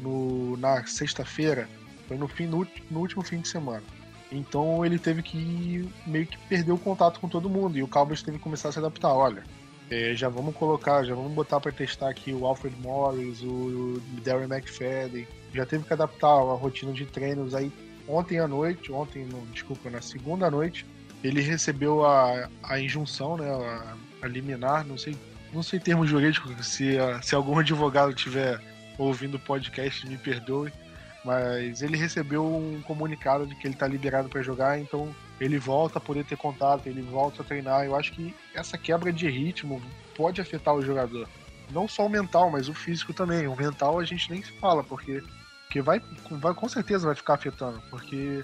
no, 0.00 0.56
na 0.56 0.84
sexta-feira, 0.84 1.68
foi 2.08 2.16
no, 2.16 2.28
fim, 2.28 2.46
no, 2.46 2.66
no, 2.90 3.00
último 3.00 3.22
fim 3.22 3.40
de 3.40 3.48
semana. 3.48 3.82
Então 4.30 4.84
ele 4.84 4.98
teve 4.98 5.22
que 5.22 5.88
meio 6.06 6.26
que 6.26 6.38
perder 6.48 6.72
o 6.72 6.78
contato 6.78 7.20
com 7.20 7.28
todo 7.28 7.50
mundo 7.50 7.76
e 7.76 7.82
o 7.82 7.88
Cowboys 7.88 8.22
teve 8.22 8.38
que 8.38 8.42
começar 8.42 8.70
a 8.70 8.72
se 8.72 8.78
adaptar. 8.78 9.12
Olha, 9.12 9.42
é, 9.90 10.14
já 10.14 10.28
vamos 10.28 10.54
colocar, 10.56 11.04
já 11.04 11.14
vamos 11.14 11.32
botar 11.32 11.60
para 11.60 11.70
testar 11.70 12.08
aqui 12.08 12.32
o 12.32 12.46
Alfred 12.46 12.74
Morris, 12.80 13.42
o, 13.42 14.00
Darren 14.24 14.48
McFadden. 14.50 15.26
Já 15.52 15.66
teve 15.66 15.84
que 15.84 15.92
adaptar 15.92 16.28
a 16.28 16.54
rotina 16.54 16.92
de 16.92 17.04
treinos 17.04 17.54
aí 17.54 17.70
ontem 18.08 18.38
à 18.38 18.48
noite, 18.48 18.90
ontem, 18.92 19.26
não, 19.30 19.44
desculpa, 19.52 19.90
na 19.90 20.00
segunda 20.00 20.50
noite, 20.50 20.86
ele 21.22 21.40
recebeu 21.40 22.04
a, 22.04 22.48
a 22.62 22.80
injunção, 22.80 23.36
né, 23.36 23.48
a, 23.48 23.94
a 24.22 24.28
liminar, 24.28 24.86
não 24.86 24.98
sei, 24.98 25.16
não 25.52 25.62
sei 25.62 25.78
termo 25.78 26.06
jurídico, 26.06 26.48
se, 26.62 26.96
se 27.22 27.34
algum 27.34 27.58
advogado 27.60 28.14
tiver 28.14 28.60
ouvindo 28.98 29.36
o 29.36 29.40
podcast, 29.40 30.06
me 30.06 30.16
perdoe, 30.16 30.72
mas 31.24 31.82
ele 31.82 31.96
recebeu 31.96 32.44
um 32.44 32.82
comunicado 32.82 33.46
de 33.46 33.54
que 33.54 33.66
ele 33.66 33.74
está 33.74 33.86
liberado 33.86 34.28
para 34.28 34.42
jogar, 34.42 34.78
então 34.78 35.14
ele 35.40 35.58
volta 35.58 35.98
a 35.98 36.00
poder 36.00 36.24
ter 36.24 36.36
contato, 36.36 36.86
ele 36.86 37.02
volta 37.02 37.42
a 37.42 37.44
treinar. 37.44 37.84
Eu 37.84 37.96
acho 37.96 38.12
que 38.12 38.34
essa 38.54 38.76
quebra 38.76 39.12
de 39.12 39.28
ritmo 39.28 39.80
pode 40.16 40.40
afetar 40.40 40.74
o 40.74 40.82
jogador. 40.82 41.28
Não 41.70 41.88
só 41.88 42.06
o 42.06 42.10
mental, 42.10 42.50
mas 42.50 42.68
o 42.68 42.74
físico 42.74 43.14
também. 43.14 43.46
O 43.46 43.56
mental 43.56 43.98
a 43.98 44.04
gente 44.04 44.30
nem 44.30 44.42
se 44.42 44.52
fala, 44.52 44.82
porque, 44.82 45.22
porque 45.64 45.80
vai, 45.80 46.02
vai 46.30 46.54
com 46.54 46.68
certeza 46.68 47.06
vai 47.06 47.14
ficar 47.14 47.34
afetando, 47.34 47.80
porque 47.88 48.42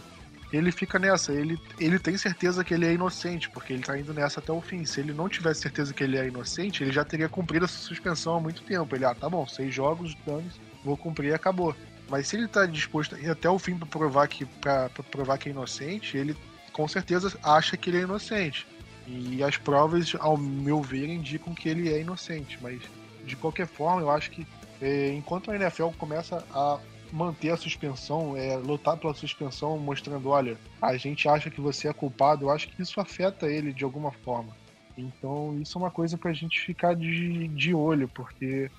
ele 0.53 0.73
fica 0.73 0.99
nessa, 0.99 1.33
ele, 1.33 1.61
ele 1.79 1.99
tem 1.99 2.17
certeza 2.17 2.65
que 2.65 2.73
ele 2.73 2.87
é 2.87 2.93
inocente, 2.93 3.51
porque 3.51 3.73
ele 3.73 3.83
tá 3.83 3.99
indo 3.99 4.15
nessa 4.15 4.41
até 4.41 4.51
o 4.51 4.61
fim. 4.61 4.85
Se 4.85 5.01
ele 5.01 5.13
não 5.13 5.29
tivesse 5.29 5.61
certeza 5.61 5.93
que 5.93 6.03
ele 6.03 6.17
é 6.17 6.27
inocente, 6.27 6.83
ele 6.83 6.93
já 6.93 7.05
teria 7.05 7.29
cumprido 7.29 7.67
essa 7.67 7.79
suspensão 7.79 8.37
há 8.37 8.41
muito 8.41 8.63
tempo. 8.63 8.95
Ele, 8.97 9.05
ah, 9.05 9.15
tá 9.15 9.29
bom, 9.29 9.47
seis 9.47 9.75
jogos, 9.75 10.17
danos, 10.27 10.59
vou 10.83 10.97
cumprir 10.97 11.31
e 11.31 11.35
acabou. 11.35 11.77
Mas 12.09 12.29
se 12.29 12.37
ele 12.37 12.47
está 12.47 12.67
disposto 12.67 13.15
a 13.15 13.19
ir 13.19 13.31
até 13.31 13.49
o 13.49 13.59
fim 13.59 13.77
para 13.77 13.87
provar 13.87 14.29
que 14.29 14.45
para 14.45 14.89
provar 15.11 15.39
que 15.39 15.49
é 15.49 15.53
inocente, 15.53 16.17
ele 16.17 16.37
com 16.73 16.89
certeza 16.89 17.37
acha 17.43 17.77
que 17.77 17.91
ele 17.91 17.99
é 17.99 18.03
inocente. 18.03 18.67
E 19.07 19.43
as 19.43 19.57
provas, 19.57 20.15
ao 20.19 20.37
meu 20.37 20.83
ver, 20.83 21.09
indicam 21.09 21.55
que 21.55 21.69
ele 21.69 21.93
é 21.93 22.01
inocente. 22.01 22.59
Mas 22.63 22.81
de 23.25 23.37
qualquer 23.37 23.67
forma, 23.67 24.03
eu 24.03 24.11
acho 24.11 24.31
que 24.31 24.47
é, 24.81 25.13
enquanto 25.13 25.51
a 25.51 25.57
NFL 25.57 25.89
começa 25.99 26.45
a 26.51 26.79
manter 27.13 27.51
a 27.51 27.57
suspensão, 27.57 28.37
é, 28.37 28.57
lutar 28.57 28.97
pela 28.97 29.15
suspensão, 29.15 29.79
mostrando, 29.79 30.29
olha, 30.29 30.59
a 30.81 30.97
gente 30.97 31.29
acha 31.29 31.51
que 31.51 31.61
você 31.61 31.89
é 31.89 31.93
culpado, 31.93 32.45
eu 32.45 32.51
acho 32.51 32.69
que 32.69 32.83
isso 32.83 33.01
afeta 33.01 33.47
ele 33.47 33.73
de 33.73 33.85
alguma 33.85 34.13
forma. 34.13 34.57
Então 34.97 35.59
isso 35.61 35.79
é 35.79 35.81
uma 35.81 35.91
coisa 35.91 36.19
para 36.19 36.31
a 36.31 36.35
gente 36.35 36.61
ficar 36.61 36.95
de, 36.95 37.49
de 37.49 37.73
olho, 37.73 38.09
porque 38.09 38.71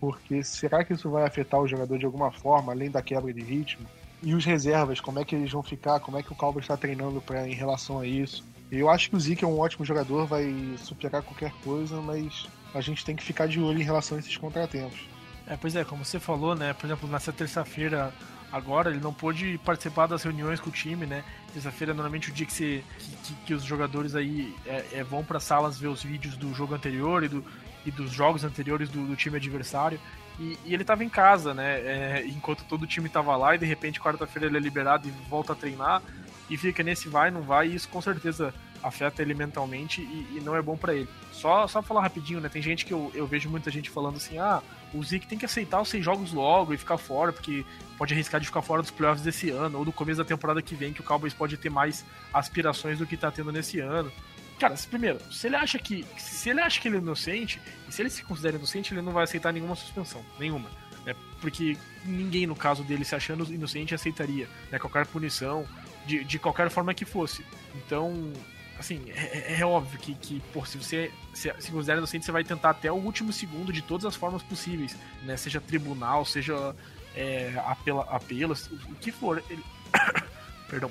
porque 0.00 0.42
será 0.42 0.84
que 0.84 0.92
isso 0.92 1.10
vai 1.10 1.24
afetar 1.24 1.60
o 1.60 1.66
jogador 1.66 1.98
de 1.98 2.06
alguma 2.06 2.30
forma, 2.30 2.72
além 2.72 2.90
da 2.90 3.02
quebra 3.02 3.32
de 3.32 3.42
ritmo? 3.42 3.86
E 4.22 4.34
os 4.34 4.44
reservas, 4.44 5.00
como 5.00 5.18
é 5.18 5.24
que 5.24 5.34
eles 5.34 5.52
vão 5.52 5.62
ficar? 5.62 6.00
Como 6.00 6.18
é 6.18 6.22
que 6.22 6.32
o 6.32 6.36
Cowboys 6.36 6.64
está 6.64 6.76
treinando 6.76 7.20
pra, 7.20 7.46
em 7.46 7.54
relação 7.54 8.00
a 8.00 8.06
isso? 8.06 8.44
Eu 8.70 8.90
acho 8.90 9.10
que 9.10 9.16
o 9.16 9.20
Zeke 9.20 9.44
é 9.44 9.46
um 9.46 9.58
ótimo 9.58 9.84
jogador, 9.84 10.26
vai 10.26 10.52
superar 10.78 11.22
qualquer 11.22 11.52
coisa, 11.62 12.00
mas 12.00 12.46
a 12.74 12.80
gente 12.80 13.04
tem 13.04 13.14
que 13.14 13.22
ficar 13.22 13.46
de 13.46 13.60
olho 13.60 13.80
em 13.80 13.84
relação 13.84 14.16
a 14.16 14.20
esses 14.20 14.36
contratempos. 14.36 14.98
É, 15.46 15.56
pois 15.56 15.76
é, 15.76 15.84
como 15.84 16.04
você 16.04 16.18
falou, 16.18 16.56
né? 16.56 16.72
Por 16.72 16.86
exemplo, 16.86 17.08
nessa 17.08 17.32
terça-feira 17.32 18.12
agora, 18.50 18.90
ele 18.90 19.00
não 19.00 19.12
pôde 19.12 19.58
participar 19.64 20.06
das 20.06 20.22
reuniões 20.22 20.58
com 20.58 20.70
o 20.70 20.72
time, 20.72 21.06
né? 21.06 21.22
Terça-feira 21.52 21.92
é 21.92 21.94
normalmente 21.94 22.30
o 22.30 22.32
dia 22.32 22.46
que, 22.46 22.52
você, 22.52 22.82
que, 22.98 23.16
que, 23.16 23.34
que 23.46 23.54
os 23.54 23.62
jogadores 23.62 24.14
aí 24.14 24.54
é, 24.66 24.84
é, 24.94 25.04
vão 25.04 25.24
para 25.24 25.38
salas 25.38 25.78
ver 25.78 25.88
os 25.88 26.02
vídeos 26.02 26.36
do 26.36 26.52
jogo 26.52 26.74
anterior 26.74 27.22
e 27.22 27.28
do, 27.28 27.44
e 27.86 27.90
dos 27.90 28.10
jogos 28.10 28.44
anteriores 28.44 28.90
do, 28.90 29.06
do 29.06 29.16
time 29.16 29.36
adversário. 29.36 29.98
E, 30.38 30.58
e, 30.66 30.74
ele 30.74 30.82
estava 30.82 31.02
em 31.02 31.08
casa, 31.08 31.54
né? 31.54 31.80
É, 31.80 32.24
enquanto 32.26 32.64
todo 32.64 32.82
o 32.82 32.86
time 32.86 33.06
estava 33.06 33.34
lá, 33.36 33.54
e 33.54 33.58
de 33.58 33.64
repente, 33.64 34.00
quarta-feira, 34.00 34.48
ele 34.48 34.58
é 34.58 34.60
liberado 34.60 35.08
e 35.08 35.10
volta 35.30 35.52
a 35.52 35.56
treinar. 35.56 36.02
E 36.50 36.56
fica 36.56 36.82
nesse 36.82 37.08
vai, 37.08 37.30
não 37.30 37.42
vai, 37.42 37.68
e 37.68 37.74
isso 37.74 37.88
com 37.88 38.00
certeza 38.00 38.52
afeta 38.82 39.20
ele 39.20 39.34
mentalmente 39.34 40.00
e, 40.00 40.36
e 40.36 40.40
não 40.44 40.54
é 40.54 40.62
bom 40.62 40.76
para 40.76 40.94
ele. 40.94 41.08
Só, 41.32 41.66
só 41.66 41.82
falar 41.82 42.02
rapidinho, 42.02 42.40
né? 42.40 42.48
Tem 42.48 42.62
gente 42.62 42.84
que 42.84 42.92
eu, 42.92 43.10
eu 43.14 43.26
vejo 43.26 43.48
muita 43.48 43.70
gente 43.70 43.90
falando 43.90 44.16
assim: 44.16 44.38
ah, 44.38 44.62
o 44.94 45.02
Zeke 45.02 45.26
tem 45.26 45.38
que 45.38 45.44
aceitar 45.44 45.80
os 45.80 45.88
seis 45.88 46.04
jogos 46.04 46.32
logo 46.32 46.72
e 46.72 46.76
ficar 46.76 46.98
fora, 46.98 47.32
porque 47.32 47.64
pode 47.98 48.14
arriscar 48.14 48.40
de 48.40 48.46
ficar 48.46 48.62
fora 48.62 48.82
dos 48.82 48.90
playoffs 48.90 49.24
desse 49.24 49.50
ano 49.50 49.78
ou 49.78 49.84
do 49.84 49.92
começo 49.92 50.18
da 50.18 50.24
temporada 50.24 50.62
que 50.62 50.74
vem, 50.74 50.92
que 50.92 51.00
o 51.00 51.04
Cowboys 51.04 51.34
pode 51.34 51.56
ter 51.56 51.70
mais 51.70 52.04
aspirações 52.32 52.98
do 52.98 53.06
que 53.06 53.16
tá 53.16 53.30
tendo 53.30 53.50
nesse 53.50 53.80
ano. 53.80 54.12
Cara, 54.58 54.74
primeiro, 54.88 55.20
se 55.32 55.46
ele 55.46 55.56
acha 55.56 55.78
que. 55.78 56.04
Se 56.16 56.50
ele 56.50 56.60
acha 56.60 56.80
que 56.80 56.88
ele 56.88 56.96
é 56.96 57.00
inocente, 57.00 57.60
e 57.88 57.92
se 57.92 58.02
ele 58.02 58.10
se 58.10 58.22
considera 58.22 58.56
inocente, 58.56 58.94
ele 58.94 59.02
não 59.02 59.12
vai 59.12 59.24
aceitar 59.24 59.52
nenhuma 59.52 59.74
suspensão. 59.74 60.24
Nenhuma. 60.38 60.70
Né? 61.04 61.14
Porque 61.40 61.76
ninguém, 62.04 62.46
no 62.46 62.56
caso 62.56 62.82
dele, 62.82 63.04
se 63.04 63.14
achando 63.14 63.44
inocente, 63.52 63.94
aceitaria 63.94 64.48
né? 64.70 64.78
qualquer 64.78 65.06
punição, 65.06 65.66
de, 66.06 66.24
de 66.24 66.38
qualquer 66.38 66.70
forma 66.70 66.94
que 66.94 67.04
fosse. 67.04 67.44
Então, 67.74 68.32
assim, 68.78 69.02
é, 69.10 69.54
é, 69.54 69.60
é 69.60 69.66
óbvio 69.66 69.98
que, 69.98 70.14
que 70.14 70.42
pô, 70.52 70.64
se 70.64 70.78
você 70.78 71.12
se, 71.34 71.52
se 71.58 71.70
considera 71.70 71.98
inocente, 71.98 72.24
você 72.24 72.32
vai 72.32 72.42
tentar 72.42 72.70
até 72.70 72.90
o 72.90 72.96
último 72.96 73.32
segundo 73.32 73.72
de 73.72 73.82
todas 73.82 74.06
as 74.06 74.16
formas 74.16 74.42
possíveis, 74.42 74.96
né? 75.22 75.36
Seja 75.36 75.60
tribunal, 75.60 76.24
seja 76.24 76.74
é, 77.14 77.52
apela, 77.66 78.06
apelos, 78.10 78.68
o 78.88 78.94
que 78.94 79.12
for. 79.12 79.42
Ele... 79.50 79.62
Perdão. 80.68 80.90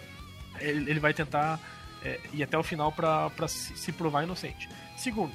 Ele, 0.60 0.89
ele 0.89 0.99
vai 0.99 1.13
tentar 1.13 1.60
é, 2.05 2.19
ir 2.31 2.43
até 2.43 2.57
o 2.57 2.63
final 2.63 2.91
para 2.91 3.47
se, 3.47 3.75
se 3.75 3.91
provar 3.91 4.23
inocente. 4.23 4.69
Segundo, 4.95 5.33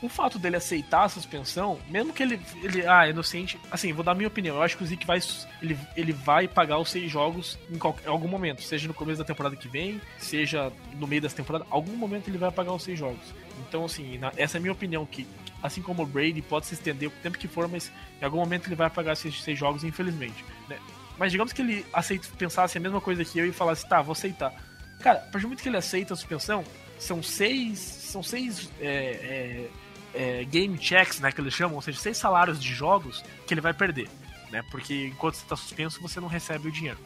o 0.00 0.08
fato 0.08 0.38
dele 0.38 0.56
aceitar 0.56 1.04
a 1.04 1.08
suspensão, 1.08 1.78
mesmo 1.88 2.12
que 2.12 2.22
ele, 2.22 2.40
ele 2.62 2.86
ah, 2.86 3.08
inocente, 3.08 3.58
assim, 3.70 3.92
vou 3.92 4.04
dar 4.04 4.14
minha 4.14 4.28
opinião, 4.28 4.56
eu 4.56 4.62
acho 4.62 4.76
que 4.76 4.84
o 4.84 4.86
Zeke 4.86 5.06
vai, 5.06 5.18
ele, 5.62 5.78
ele 5.96 6.12
vai 6.12 6.46
pagar 6.46 6.78
os 6.78 6.90
seis 6.90 7.10
jogos 7.10 7.58
em, 7.70 7.78
qualquer, 7.78 8.06
em 8.06 8.10
algum 8.10 8.28
momento, 8.28 8.62
seja 8.62 8.86
no 8.86 8.94
começo 8.94 9.18
da 9.18 9.24
temporada 9.24 9.56
que 9.56 9.68
vem, 9.68 10.00
seja 10.18 10.72
no 10.94 11.06
meio 11.06 11.22
dessa 11.22 11.36
temporada, 11.36 11.66
algum 11.70 11.96
momento 11.96 12.28
ele 12.28 12.38
vai 12.38 12.50
pagar 12.50 12.72
os 12.72 12.82
seis 12.82 12.98
jogos. 12.98 13.34
Então, 13.66 13.84
assim, 13.84 14.18
na, 14.18 14.32
essa 14.36 14.56
é 14.56 14.58
a 14.58 14.60
minha 14.60 14.72
opinião, 14.72 15.04
que 15.06 15.26
assim 15.62 15.80
como 15.80 16.02
o 16.02 16.06
Brady 16.06 16.42
pode 16.42 16.66
se 16.66 16.74
estender 16.74 17.08
o 17.08 17.12
tempo 17.22 17.38
que 17.38 17.48
for, 17.48 17.66
mas 17.66 17.90
em 18.20 18.24
algum 18.24 18.38
momento 18.38 18.68
ele 18.68 18.76
vai 18.76 18.90
pagar 18.90 19.14
esses 19.14 19.42
seis 19.42 19.58
jogos, 19.58 19.82
infelizmente, 19.82 20.44
né? 20.68 20.78
Mas 21.18 21.32
digamos 21.32 21.52
que 21.52 21.62
ele 21.62 21.86
aceita, 21.92 22.28
pensasse 22.36 22.76
a 22.76 22.80
mesma 22.80 23.00
coisa 23.00 23.24
que 23.24 23.38
eu 23.38 23.46
e 23.46 23.52
falasse, 23.52 23.88
tá, 23.88 24.02
vou 24.02 24.12
aceitar. 24.12 24.52
Cara, 25.00 25.18
a 25.18 25.22
partir 25.22 25.40
do 25.40 25.48
momento 25.48 25.62
que 25.62 25.68
ele 25.68 25.76
aceita 25.76 26.14
a 26.14 26.16
suspensão, 26.16 26.64
são 26.98 27.22
seis. 27.22 27.78
São 27.78 28.22
seis. 28.22 28.70
É, 28.80 28.86
é, 28.86 29.70
é, 30.16 30.44
game 30.44 30.78
checks, 30.78 31.20
né, 31.20 31.30
que 31.30 31.40
eles 31.40 31.52
chamam, 31.52 31.76
ou 31.76 31.82
seja, 31.82 31.98
seis 31.98 32.16
salários 32.16 32.60
de 32.60 32.72
jogos 32.72 33.22
que 33.46 33.52
ele 33.52 33.60
vai 33.60 33.74
perder, 33.74 34.08
né, 34.50 34.62
porque 34.70 35.08
enquanto 35.08 35.34
você 35.34 35.42
está 35.42 35.54
suspenso 35.54 36.00
você 36.00 36.18
não 36.18 36.26
recebe 36.26 36.68
o 36.68 36.72
dinheiro. 36.72 36.98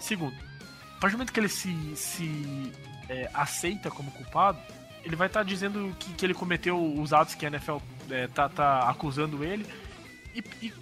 Segundo, 0.00 0.34
a 0.96 1.00
partir 1.00 1.14
do 1.14 1.18
momento 1.18 1.32
que 1.32 1.38
ele 1.38 1.48
se, 1.48 1.72
se 1.94 2.72
é, 3.08 3.30
aceita 3.32 3.90
como 3.90 4.10
culpado, 4.10 4.58
ele 5.04 5.14
vai 5.14 5.28
estar 5.28 5.40
tá 5.40 5.44
dizendo 5.44 5.94
que, 5.98 6.12
que 6.14 6.26
ele 6.26 6.34
cometeu 6.34 6.76
os 7.00 7.12
atos 7.12 7.36
que 7.36 7.46
a 7.46 7.48
NFL 7.48 7.76
é, 8.10 8.26
tá, 8.26 8.48
tá 8.48 8.88
acusando 8.90 9.44
ele 9.44 9.64
e, 10.34 10.42
e 10.60 10.72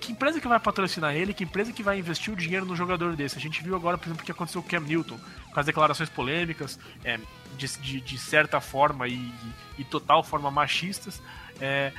que 0.00 0.12
empresa 0.12 0.40
que 0.40 0.46
vai 0.46 0.60
patrocinar 0.60 1.14
ele, 1.16 1.32
que 1.32 1.44
empresa 1.44 1.72
que 1.72 1.82
vai 1.82 1.98
investir 1.98 2.32
o 2.32 2.36
dinheiro 2.36 2.66
no 2.66 2.76
jogador 2.76 3.16
desse. 3.16 3.38
A 3.38 3.40
gente 3.40 3.62
viu 3.62 3.74
agora, 3.74 3.96
por 3.96 4.06
exemplo, 4.06 4.22
o 4.22 4.24
que 4.24 4.32
aconteceu 4.32 4.62
com 4.62 4.68
o 4.68 4.70
Cam 4.70 4.80
Newton, 4.80 5.18
com 5.54 5.60
as 5.60 5.66
declarações 5.66 6.10
polêmicas, 6.10 6.78
é, 7.04 7.18
de, 7.56 7.68
de, 7.78 8.00
de, 8.00 8.18
certa 8.18 8.60
forma 8.60 9.06
e, 9.06 9.32
e, 9.78 9.84
total 9.84 10.24
forma 10.24 10.50
machistas, 10.50 11.22
é, 11.60 11.92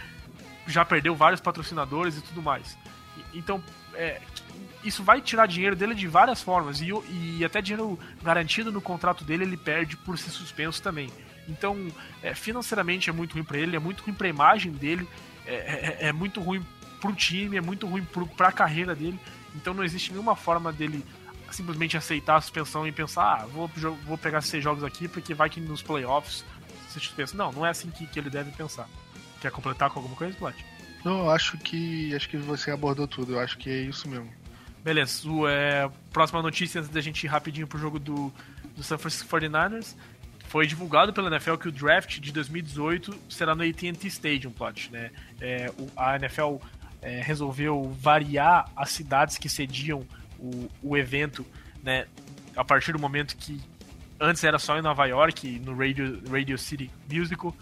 já 0.67 0.83
perdeu 0.83 1.15
vários 1.15 1.39
patrocinadores 1.39 2.17
e 2.17 2.21
tudo 2.21 2.41
mais. 2.41 2.77
Então, 3.33 3.63
é, 3.93 4.21
isso 4.83 5.01
vai 5.01 5.21
tirar 5.21 5.47
dinheiro 5.47 5.75
dele 5.75 5.95
de 5.95 6.05
várias 6.05 6.41
formas, 6.41 6.81
e, 6.81 6.89
e 7.09 7.45
até 7.45 7.61
dinheiro 7.61 7.97
garantido 8.21 8.71
no 8.71 8.81
contrato 8.81 9.23
dele 9.23 9.45
ele 9.45 9.57
perde 9.57 9.95
por 9.95 10.17
ser 10.17 10.31
suspenso 10.31 10.81
também. 10.81 11.09
Então, 11.47 11.87
é, 12.21 12.35
financeiramente 12.35 13.09
é 13.09 13.13
muito 13.13 13.33
ruim 13.33 13.43
para 13.43 13.57
ele, 13.57 13.75
é 13.75 13.79
muito 13.79 14.03
ruim 14.03 14.13
para 14.13 14.27
a 14.27 14.29
imagem 14.29 14.73
dele, 14.73 15.07
é, 15.45 15.53
é, 15.53 16.07
é 16.07 16.11
muito 16.11 16.41
ruim 16.41 16.65
pro 16.99 17.13
time, 17.13 17.55
é 17.55 17.61
muito 17.61 17.87
ruim 17.87 18.03
pro, 18.03 18.27
pra 18.27 18.51
carreira 18.51 18.93
dele. 18.93 19.19
Então 19.55 19.73
não 19.73 19.83
existe 19.83 20.11
nenhuma 20.11 20.35
forma 20.35 20.73
dele 20.73 21.05
simplesmente 21.51 21.97
aceitar 21.97 22.37
a 22.37 22.41
suspensão 22.41 22.87
e 22.87 22.91
pensar, 22.91 23.41
ah, 23.41 23.45
vou, 23.45 23.69
vou 24.05 24.17
pegar 24.17 24.41
seis 24.41 24.63
jogos 24.63 24.83
aqui 24.83 25.07
porque 25.07 25.33
vai 25.33 25.49
que 25.49 25.61
nos 25.61 25.81
playoffs 25.81 26.43
você 26.87 26.99
suspenso. 26.99 27.37
Não, 27.37 27.51
não 27.51 27.65
é 27.65 27.69
assim 27.69 27.89
que, 27.89 28.07
que 28.07 28.19
ele 28.19 28.29
deve 28.29 28.51
pensar. 28.51 28.87
Quer 29.41 29.51
completar 29.51 29.89
com 29.89 29.99
alguma 29.99 30.15
coisa, 30.15 30.35
Plat? 30.37 30.55
Não, 31.03 31.25
eu 31.25 31.29
acho 31.29 31.57
que 31.57 32.15
acho 32.15 32.27
que 32.27 32.37
você 32.37 32.71
abordou 32.71 33.07
tudo. 33.07 33.33
Eu 33.33 33.39
acho 33.39 33.57
que 33.57 33.69
é 33.69 33.81
isso 33.81 34.07
mesmo. 34.09 34.31
Beleza. 34.83 35.29
O, 35.29 35.47
é, 35.47 35.89
próxima 36.11 36.41
notícia 36.41 36.79
antes 36.79 36.89
da 36.89 37.01
gente 37.01 37.23
ir 37.23 37.27
rapidinho 37.27 37.67
pro 37.67 37.77
jogo 37.77 37.99
do, 37.99 38.33
do 38.75 38.83
San 38.83 38.97
Francisco 38.97 39.29
49ers. 39.29 39.95
Foi 40.47 40.65
divulgado 40.65 41.11
pela 41.11 41.27
NFL 41.27 41.55
que 41.55 41.67
o 41.67 41.71
draft 41.71 42.19
de 42.19 42.31
2018 42.31 43.15
será 43.29 43.55
no 43.55 43.63
AT&T 43.63 44.07
Stadium, 44.07 44.51
Plot, 44.51 44.91
né? 44.91 45.11
É, 45.41 45.71
o, 45.77 45.89
a 45.97 46.15
NFL 46.15 46.57
é, 47.01 47.21
resolveu 47.21 47.91
variar 47.99 48.69
as 48.75 48.91
cidades 48.91 49.37
que 49.37 49.49
cediam 49.49 50.05
o, 50.45 50.71
o 50.91 50.97
evento, 50.97 51.45
né? 51.83 52.05
A 52.55 52.63
partir 52.63 52.91
do 52.91 52.99
momento 52.99 53.35
que 53.35 53.61
antes 54.19 54.43
era 54.43 54.57
só 54.59 54.77
em 54.77 54.81
Nova 54.81 55.05
York, 55.05 55.59
no 55.59 55.77
Radio, 55.77 56.21
Radio 56.29 56.57
City 56.57 56.89
Musical, 57.11 57.55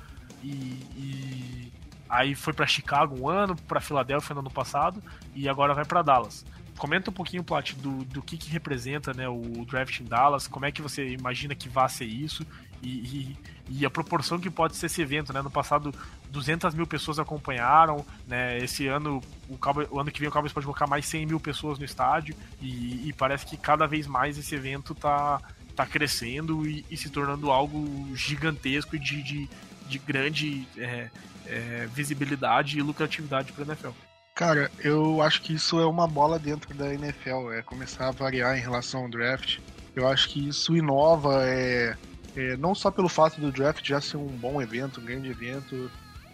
e, 0.44 0.48
e 0.96 1.72
aí 2.10 2.36
foi 2.36 2.54
para 2.54 2.68
Chicago 2.68 3.20
um 3.20 3.28
ano, 3.28 3.56
para 3.56 3.82
Filadélfia 3.82 4.34
no 4.34 4.42
ano 4.42 4.52
passado, 4.52 5.02
e 5.34 5.50
agora 5.50 5.74
vai 5.74 5.86
para 5.86 6.02
Dallas. 6.02 6.46
Comenta 6.78 7.10
um 7.10 7.14
pouquinho, 7.14 7.44
Plat, 7.44 7.74
do, 7.74 8.04
do 8.06 8.22
que, 8.22 8.38
que 8.38 8.50
representa 8.50 9.14
né, 9.14 9.28
o 9.28 9.66
draft 9.66 10.00
em 10.00 10.06
Dallas, 10.06 10.48
como 10.48 10.66
é 10.66 10.72
que 10.72 10.82
você 10.82 11.10
imagina 11.10 11.56
que 11.56 11.70
vai 11.70 11.88
ser 11.90 12.06
isso, 12.06 12.46
e, 12.82 12.90
e, 12.90 13.38
e, 13.80 13.86
a 13.86 13.90
proporção 13.90 14.40
que 14.40 14.50
pode 14.50 14.76
ser 14.76 14.88
esse 14.88 15.02
evento, 15.02 15.34
né? 15.34 15.42
No 15.42 15.50
passado, 15.50 15.94
200 16.30 16.74
mil 16.74 16.86
pessoas 16.86 17.20
acompanharam, 17.20 18.06
né? 18.28 18.58
Esse 18.58 18.88
ano, 18.88 19.22
o, 19.50 19.58
Cowboys, 19.58 19.88
o 19.92 20.00
ano 20.00 20.12
que 20.12 20.20
vem, 20.20 20.30
o 20.30 20.32
Cowboys 20.32 20.54
pode 20.54 20.66
colocar 20.66 20.88
mais 20.88 21.06
100 21.06 21.26
mil 21.26 21.40
pessoas 21.40 21.80
no 21.80 21.86
estádio 21.86 22.36
e, 22.62 23.08
e 23.08 23.14
parece 23.14 23.46
que 23.46 23.58
cada 23.58 23.88
vez 23.88 24.08
mais 24.08 24.38
esse 24.38 24.54
evento 24.56 24.94
tá, 24.94 25.42
tá 25.76 25.86
crescendo 25.86 26.68
e, 26.68 26.86
e 26.90 26.98
se 26.98 27.10
tornando 27.10 27.52
algo 27.52 28.16
gigantesco 28.16 28.96
e 28.96 29.00
de, 29.00 29.24
de, 29.24 29.50
de 29.88 30.00
grande 30.00 30.68
é, 30.78 31.10
é, 31.46 31.88
visibilidade 31.94 32.78
e 32.78 32.82
lucratividade 32.82 33.52
para 33.52 33.64
a 33.64 33.68
NFL. 33.68 33.90
Cara, 34.36 34.72
eu 34.80 35.22
acho 35.22 35.42
que 35.42 35.54
isso 35.54 35.80
é 35.80 35.86
uma 35.86 36.08
bola 36.08 36.40
dentro 36.40 36.74
da 36.74 36.92
NFL, 36.92 37.52
é 37.52 37.62
começar 37.62 38.08
a 38.08 38.12
variar 38.12 38.58
em 38.58 38.62
relação 38.62 39.04
ao 39.04 39.10
draft. 39.10 39.60
Eu 39.96 40.08
acho 40.08 40.30
que 40.30 40.48
isso 40.48 40.76
inova, 40.76 41.44
é, 41.46 41.96
é, 42.36 42.58
não 42.58 42.74
só 42.74 42.90
pelo 42.90 43.10
fato 43.10 43.40
do 43.40 43.52
draft 43.52 43.88
já 43.88 44.02
ser 44.02 44.18
um 44.18 44.28
bom 44.28 44.62
evento, 44.62 45.00
um 45.00 45.06
grande 45.06 45.30
evento, 45.30 45.90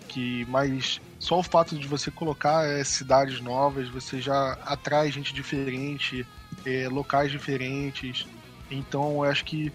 que 0.08 0.46
mas 0.50 1.00
só 1.20 1.40
o 1.40 1.44
fato 1.44 1.78
de 1.78 1.88
você 1.88 2.10
colocar 2.10 2.66
é, 2.66 2.84
cidades 2.84 3.42
novas, 3.42 3.90
você 3.90 4.22
já 4.22 4.54
atrai 4.66 5.12
gente 5.12 5.34
diferente, 5.34 6.26
é, 6.66 6.88
locais 6.88 7.32
diferentes. 7.32 8.26
Então 8.72 9.12
eu 9.12 9.24
acho 9.24 9.46
que 9.46 9.72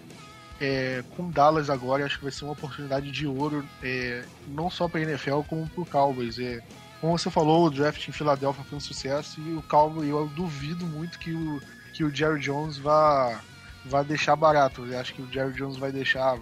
é, 0.60 1.02
com 1.16 1.30
Dallas 1.30 1.68
agora 1.68 2.04
acho 2.04 2.18
que 2.18 2.24
vai 2.24 2.32
ser 2.32 2.44
uma 2.44 2.52
oportunidade 2.52 3.10
de 3.10 3.26
ouro, 3.26 3.64
é, 3.82 4.24
não 4.48 4.70
só 4.70 4.88
para 4.88 5.00
a 5.00 5.02
NFL 5.02 5.40
como 5.48 5.68
para 5.68 5.82
o 5.82 5.86
Cowboys. 5.86 6.38
É, 6.38 6.62
como 7.00 7.18
você 7.18 7.30
falou, 7.30 7.66
o 7.66 7.70
draft 7.70 8.08
em 8.08 8.12
Filadélfia 8.12 8.64
foi 8.64 8.78
um 8.78 8.80
sucesso 8.80 9.40
e 9.40 9.54
o 9.54 9.62
Cowboys 9.62 10.08
eu 10.08 10.26
duvido 10.28 10.86
muito 10.86 11.18
que 11.18 11.32
o 11.32 11.60
que 11.92 12.02
o 12.02 12.12
Jerry 12.12 12.40
Jones 12.40 12.76
vá 12.76 13.40
vai 13.84 14.04
deixar 14.04 14.36
barato. 14.36 14.84
Eu 14.86 14.98
acho 14.98 15.14
que 15.14 15.22
o 15.22 15.32
Jerry 15.32 15.52
Jones 15.54 15.76
vai 15.76 15.92
deixar. 15.92 16.38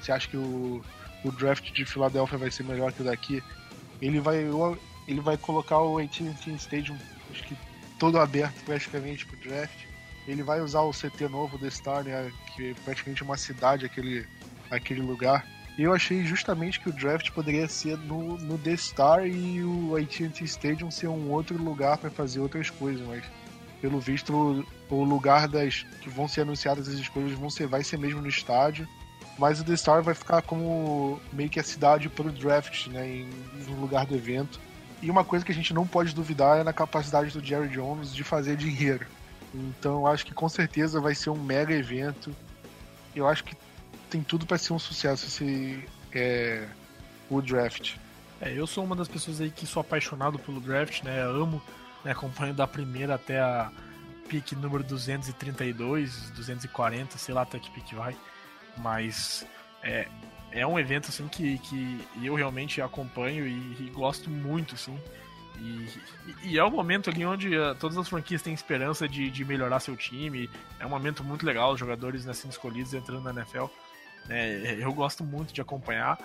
Você 0.00 0.12
acha 0.12 0.28
que 0.28 0.36
o, 0.36 0.82
o 1.24 1.32
draft 1.32 1.72
de 1.72 1.84
Filadélfia 1.84 2.38
vai 2.38 2.50
ser 2.50 2.64
melhor 2.64 2.92
que 2.92 3.02
o 3.02 3.04
daqui? 3.04 3.42
Ele 4.00 4.20
vai, 4.20 4.44
ele 5.06 5.20
vai 5.20 5.36
colocar 5.36 5.78
o 5.80 5.98
AT&T 5.98 6.50
Stadium, 6.52 6.96
acho 7.30 7.44
que 7.44 7.56
todo 7.98 8.18
aberto 8.18 8.64
praticamente 8.64 9.26
pro 9.26 9.36
draft. 9.36 9.86
Ele 10.26 10.42
vai 10.42 10.60
usar 10.60 10.82
o 10.82 10.92
CT 10.92 11.28
novo 11.28 11.58
do 11.58 11.70
Star, 11.70 12.04
né, 12.04 12.30
que 12.54 12.70
é 12.70 12.74
praticamente 12.84 13.22
uma 13.22 13.36
cidade 13.36 13.86
aquele, 13.86 14.26
aquele 14.70 15.00
lugar. 15.00 15.44
E 15.78 15.82
eu 15.82 15.94
achei 15.94 16.24
justamente 16.24 16.78
que 16.80 16.88
o 16.88 16.92
draft 16.92 17.30
poderia 17.30 17.66
ser 17.68 17.96
no, 17.98 18.36
no 18.38 18.58
The 18.58 18.76
Star 18.76 19.26
e 19.26 19.62
o 19.62 19.96
AT&T 19.96 20.44
Stadium 20.44 20.90
ser 20.90 21.08
um 21.08 21.30
outro 21.30 21.56
lugar 21.56 21.98
para 21.98 22.10
fazer 22.10 22.40
outras 22.40 22.70
coisas, 22.70 23.06
mas 23.06 23.24
pelo 23.80 23.98
visto, 23.98 24.64
o 24.88 25.04
lugar 25.04 25.48
das 25.48 25.84
que 26.00 26.10
vão 26.10 26.28
ser 26.28 26.42
anunciadas 26.42 26.88
as 26.88 26.94
escolhas 26.94 27.32
vão 27.32 27.48
ser, 27.48 27.66
vai 27.66 27.82
ser 27.82 27.98
mesmo 27.98 28.20
no 28.20 28.28
estádio. 28.28 28.86
Mas 29.38 29.60
o 29.60 29.64
The 29.64 29.76
Star 29.76 30.02
vai 30.02 30.14
ficar 30.14 30.42
como 30.42 31.18
meio 31.32 31.48
que 31.48 31.58
a 31.58 31.62
cidade 31.62 32.08
para 32.10 32.28
o 32.28 32.32
draft, 32.32 32.88
né, 32.88 33.08
em, 33.08 33.30
no 33.66 33.80
lugar 33.80 34.04
do 34.04 34.14
evento. 34.14 34.60
E 35.00 35.10
uma 35.10 35.24
coisa 35.24 35.44
que 35.44 35.50
a 35.50 35.54
gente 35.54 35.72
não 35.72 35.86
pode 35.86 36.14
duvidar 36.14 36.58
é 36.58 36.62
na 36.62 36.74
capacidade 36.74 37.30
do 37.30 37.44
Jerry 37.44 37.68
Jones 37.68 38.14
de 38.14 38.22
fazer 38.22 38.56
dinheiro. 38.56 39.06
Então, 39.54 40.06
acho 40.06 40.26
que 40.26 40.34
com 40.34 40.48
certeza 40.48 41.00
vai 41.00 41.14
ser 41.14 41.30
um 41.30 41.42
mega 41.42 41.72
evento. 41.72 42.36
Eu 43.16 43.26
acho 43.26 43.42
que 43.44 43.56
tem 44.10 44.22
tudo 44.22 44.44
para 44.44 44.58
ser 44.58 44.74
um 44.74 44.78
sucesso 44.78 45.26
esse 45.26 45.88
é, 46.12 46.66
o 47.30 47.40
draft. 47.40 47.96
É, 48.40 48.52
eu 48.52 48.66
sou 48.66 48.84
uma 48.84 48.96
das 48.96 49.08
pessoas 49.08 49.40
aí 49.40 49.50
que 49.50 49.66
sou 49.66 49.80
apaixonado 49.80 50.38
pelo 50.38 50.60
draft, 50.60 51.02
né? 51.02 51.22
amo 51.22 51.62
né, 52.04 52.12
acompanho 52.12 52.54
da 52.54 52.66
primeira 52.66 53.14
até 53.14 53.40
a 53.40 53.70
pique 54.28 54.54
número 54.54 54.84
232, 54.84 56.30
240, 56.30 57.18
sei 57.18 57.34
lá 57.34 57.42
até 57.42 57.58
que 57.58 57.70
pique 57.70 57.94
vai. 57.94 58.16
Mas 58.78 59.46
é, 59.82 60.08
é 60.52 60.66
um 60.66 60.78
evento 60.78 61.08
assim 61.08 61.26
que, 61.28 61.58
que 61.58 62.06
eu 62.22 62.34
realmente 62.34 62.80
acompanho 62.80 63.46
e, 63.46 63.86
e 63.86 63.90
gosto 63.92 64.30
muito, 64.30 64.74
assim. 64.74 64.98
E, 65.58 65.88
e, 66.44 66.58
é 66.58 66.64
o 66.64 66.70
momento 66.70 67.10
ali 67.10 67.24
onde 67.24 67.54
uh, 67.56 67.74
todas 67.74 67.98
as 67.98 68.08
franquias 68.08 68.40
têm 68.40 68.54
esperança 68.54 69.06
de, 69.08 69.30
de 69.30 69.44
melhorar 69.44 69.80
seu 69.80 69.96
time. 69.96 70.48
É 70.78 70.86
um 70.86 70.88
momento 70.88 71.22
muito 71.22 71.44
legal, 71.44 71.72
os 71.72 71.80
jogadores 71.80 72.24
né, 72.24 72.32
sendo 72.32 72.52
escolhidos 72.52 72.94
entrando 72.94 73.22
na 73.22 73.30
NFL. 73.30 73.66
É, 74.28 74.78
eu 74.80 74.92
gosto 74.92 75.24
muito 75.24 75.52
de 75.52 75.60
acompanhar 75.60 76.18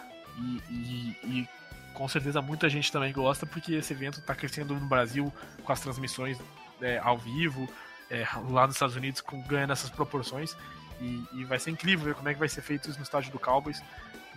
e, 0.70 1.18
e 1.24 1.50
com 1.96 2.08
certeza 2.08 2.42
muita 2.42 2.70
gente 2.70 2.92
também 2.92 3.12
gosta, 3.12 3.46
porque 3.46 3.74
esse 3.74 3.94
evento 3.94 4.20
está 4.20 4.36
crescendo 4.36 4.76
no 4.76 4.86
Brasil 4.86 5.34
com 5.64 5.72
as 5.72 5.80
transmissões 5.80 6.38
é, 6.82 7.00
ao 7.00 7.18
vivo, 7.18 7.68
é, 8.12 8.28
lá 8.50 8.68
nos 8.68 8.76
Estados 8.76 8.96
Unidos 8.96 9.22
com, 9.22 9.42
ganhando 9.42 9.74
essas 9.74 9.90
proporções. 9.90 10.56
E, 11.02 11.24
e, 11.34 11.44
vai 11.46 11.60
ser 11.60 11.72
incrível 11.72 12.06
ver 12.06 12.16
como 12.16 12.30
é 12.30 12.34
que 12.34 12.40
vai 12.40 12.48
ser 12.48 12.62
feito 12.62 12.90
isso 12.90 12.98
no 12.98 13.04
estádio 13.04 13.32
do 13.32 13.40
Cowboys. 13.40 13.82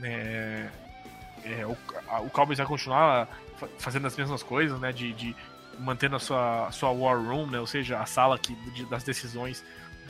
É, 0.03 0.69
é, 1.45 1.67
o, 1.67 1.77
a, 2.09 2.21
o 2.21 2.31
Cowboys 2.31 2.59
vai 2.59 2.67
continuar 2.67 3.29
fazendo 3.79 4.07
as 4.07 4.17
mesmas 4.17 4.43
coisas, 4.43 4.79
né? 4.81 4.93
De, 4.93 5.13
de 5.13 5.37
mantendo 5.79 6.17
a 6.17 6.19
sua, 6.19 6.67
a 6.69 6.73
sua 6.73 6.91
War 6.91 7.21
Room, 7.21 7.47
né? 7.47 7.61
Ou 7.61 7.67
seja, 7.67 8.01
a 8.01 8.07
sala 8.07 8.39
que, 8.39 8.55
de, 8.73 8.87
das 8.87 9.05
decisões 9.05 9.65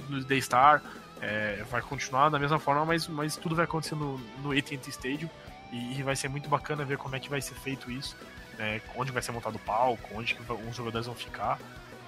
do 0.09 0.25
The 0.25 0.41
Star. 0.41 0.83
É, 1.21 1.65
vai 1.69 1.83
continuar 1.83 2.29
da 2.29 2.39
mesma 2.39 2.61
forma, 2.61 2.85
mas, 2.85 3.09
mas 3.09 3.37
tudo 3.37 3.57
vai 3.57 3.65
acontecer 3.65 3.97
no, 3.97 4.19
no 4.41 4.53
AT&T 4.53 4.89
Stadium 4.89 5.29
E, 5.71 5.99
e, 5.99 6.03
vai 6.03 6.17
ser 6.17 6.29
muito 6.29 6.49
bacana 6.49 6.85
ver 6.85 6.97
como 6.97 7.15
é 7.15 7.21
que 7.21 7.29
vai 7.29 7.41
ser 7.41 7.55
feito 7.55 7.91
isso, 7.91 8.17
né? 8.59 8.81
onde 8.97 9.13
vai 9.13 9.23
ser 9.23 9.33
montado 9.33 9.57
o 9.57 9.59
palco, 9.59 10.09
onde 10.15 10.35
que 10.35 10.41
os 10.41 10.77
jogadores 10.77 11.07
vão 11.07 11.15
ficar. 11.15 11.59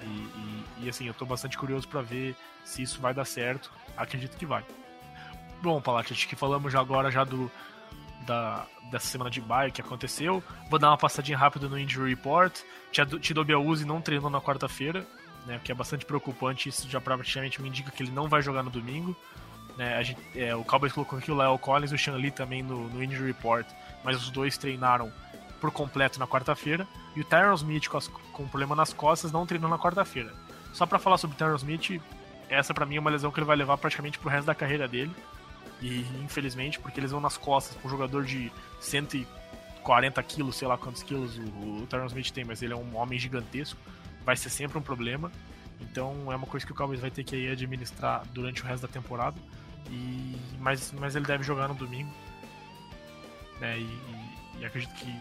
E, 0.01 0.05
e, 0.05 0.65
e 0.79 0.89
assim, 0.89 1.05
eu 1.05 1.13
tô 1.13 1.25
bastante 1.25 1.57
curioso 1.57 1.87
para 1.87 2.01
ver 2.01 2.35
se 2.63 2.81
isso 2.81 2.99
vai 2.99 3.13
dar 3.13 3.25
certo. 3.25 3.71
Acredito 3.95 4.35
que 4.35 4.45
vai. 4.45 4.63
Bom, 5.61 5.79
Palat, 5.79 6.11
acho 6.11 6.27
que 6.27 6.35
falamos 6.35 6.73
já 6.73 6.79
agora 6.79 7.11
já 7.11 7.23
do, 7.23 7.51
da, 8.25 8.65
dessa 8.89 9.07
semana 9.07 9.29
de 9.29 9.41
bye 9.41 9.71
que 9.71 9.81
aconteceu. 9.81 10.43
Vou 10.69 10.79
dar 10.79 10.89
uma 10.89 10.97
passadinha 10.97 11.37
rápida 11.37 11.67
no 11.67 11.77
Injury 11.77 12.09
Report. 12.09 12.61
Tido 13.21 13.45
Biauzi 13.45 13.85
não 13.85 14.01
treinou 14.01 14.29
na 14.29 14.41
quarta-feira, 14.41 15.05
né, 15.45 15.59
que 15.63 15.71
é 15.71 15.75
bastante 15.75 16.05
preocupante. 16.05 16.69
Isso 16.69 16.89
já 16.89 16.99
praticamente 16.99 17.61
me 17.61 17.69
indica 17.69 17.91
que 17.91 18.01
ele 18.01 18.11
não 18.11 18.27
vai 18.27 18.41
jogar 18.41 18.63
no 18.63 18.69
domingo. 18.69 19.15
Né, 19.81 20.03
gente, 20.03 20.21
é, 20.35 20.55
o 20.55 20.63
Cowboys 20.63 20.93
colocou 20.93 21.17
aqui 21.17 21.31
o 21.31 21.35
Leo 21.35 21.57
Collins 21.57 21.91
e 21.91 21.95
o 21.95 21.97
Sean 21.97 22.15
Lee 22.15 22.29
também 22.29 22.61
no, 22.61 22.87
no 22.87 23.03
Injury 23.03 23.25
Report, 23.25 23.65
mas 24.03 24.15
os 24.15 24.29
dois 24.29 24.55
treinaram 24.55 25.11
por 25.59 25.71
completo 25.71 26.19
na 26.19 26.27
quarta-feira. 26.27 26.87
E 27.15 27.21
o 27.21 27.23
Tyron 27.25 27.55
Smith, 27.55 27.87
com, 27.87 27.97
as, 27.97 28.07
com 28.07 28.47
problema 28.47 28.75
nas 28.75 28.93
costas, 28.93 29.31
não 29.31 29.43
treinou 29.43 29.67
na 29.67 29.79
quarta-feira. 29.79 30.31
Só 30.71 30.85
para 30.85 30.99
falar 30.99 31.17
sobre 31.17 31.33
o 31.33 31.37
Tyron 31.39 31.55
Smith, 31.55 31.99
essa 32.47 32.75
para 32.75 32.85
mim 32.85 32.97
é 32.97 32.99
uma 32.99 33.09
lesão 33.09 33.31
que 33.31 33.39
ele 33.39 33.45
vai 33.47 33.55
levar 33.55 33.75
praticamente 33.75 34.19
pro 34.19 34.29
resto 34.29 34.45
da 34.45 34.53
carreira 34.53 34.87
dele. 34.87 35.15
E 35.81 36.01
infelizmente, 36.23 36.79
porque 36.79 36.99
eles 36.99 37.09
vão 37.09 37.19
nas 37.19 37.35
costas 37.35 37.75
com 37.77 37.87
um 37.87 37.89
jogador 37.89 38.23
de 38.23 38.51
140 38.81 40.21
quilos, 40.21 40.57
sei 40.57 40.67
lá 40.67 40.77
quantos 40.77 41.01
quilos 41.01 41.39
o, 41.39 41.81
o 41.81 41.87
Tyron 41.89 42.05
Smith 42.05 42.29
tem, 42.29 42.45
mas 42.45 42.61
ele 42.61 42.73
é 42.73 42.77
um 42.77 42.95
homem 42.97 43.17
gigantesco, 43.17 43.79
vai 44.23 44.37
ser 44.37 44.51
sempre 44.51 44.77
um 44.77 44.81
problema. 44.83 45.31
Então 45.79 46.31
é 46.31 46.35
uma 46.35 46.45
coisa 46.45 46.63
que 46.63 46.71
o 46.71 46.75
Cowboys 46.75 46.99
vai 46.99 47.09
ter 47.09 47.23
que 47.23 47.35
aí, 47.35 47.49
administrar 47.49 48.21
durante 48.31 48.61
o 48.61 48.65
resto 48.67 48.85
da 48.85 48.87
temporada. 48.87 49.41
E, 49.89 50.37
mas, 50.59 50.91
mas 50.91 51.15
ele 51.15 51.25
deve 51.25 51.43
jogar 51.43 51.67
no 51.67 51.75
domingo. 51.75 52.11
Né, 53.59 53.77
e, 53.77 53.83
e, 53.83 54.59
e 54.59 54.65
acredito 54.65 54.93
que, 54.95 55.13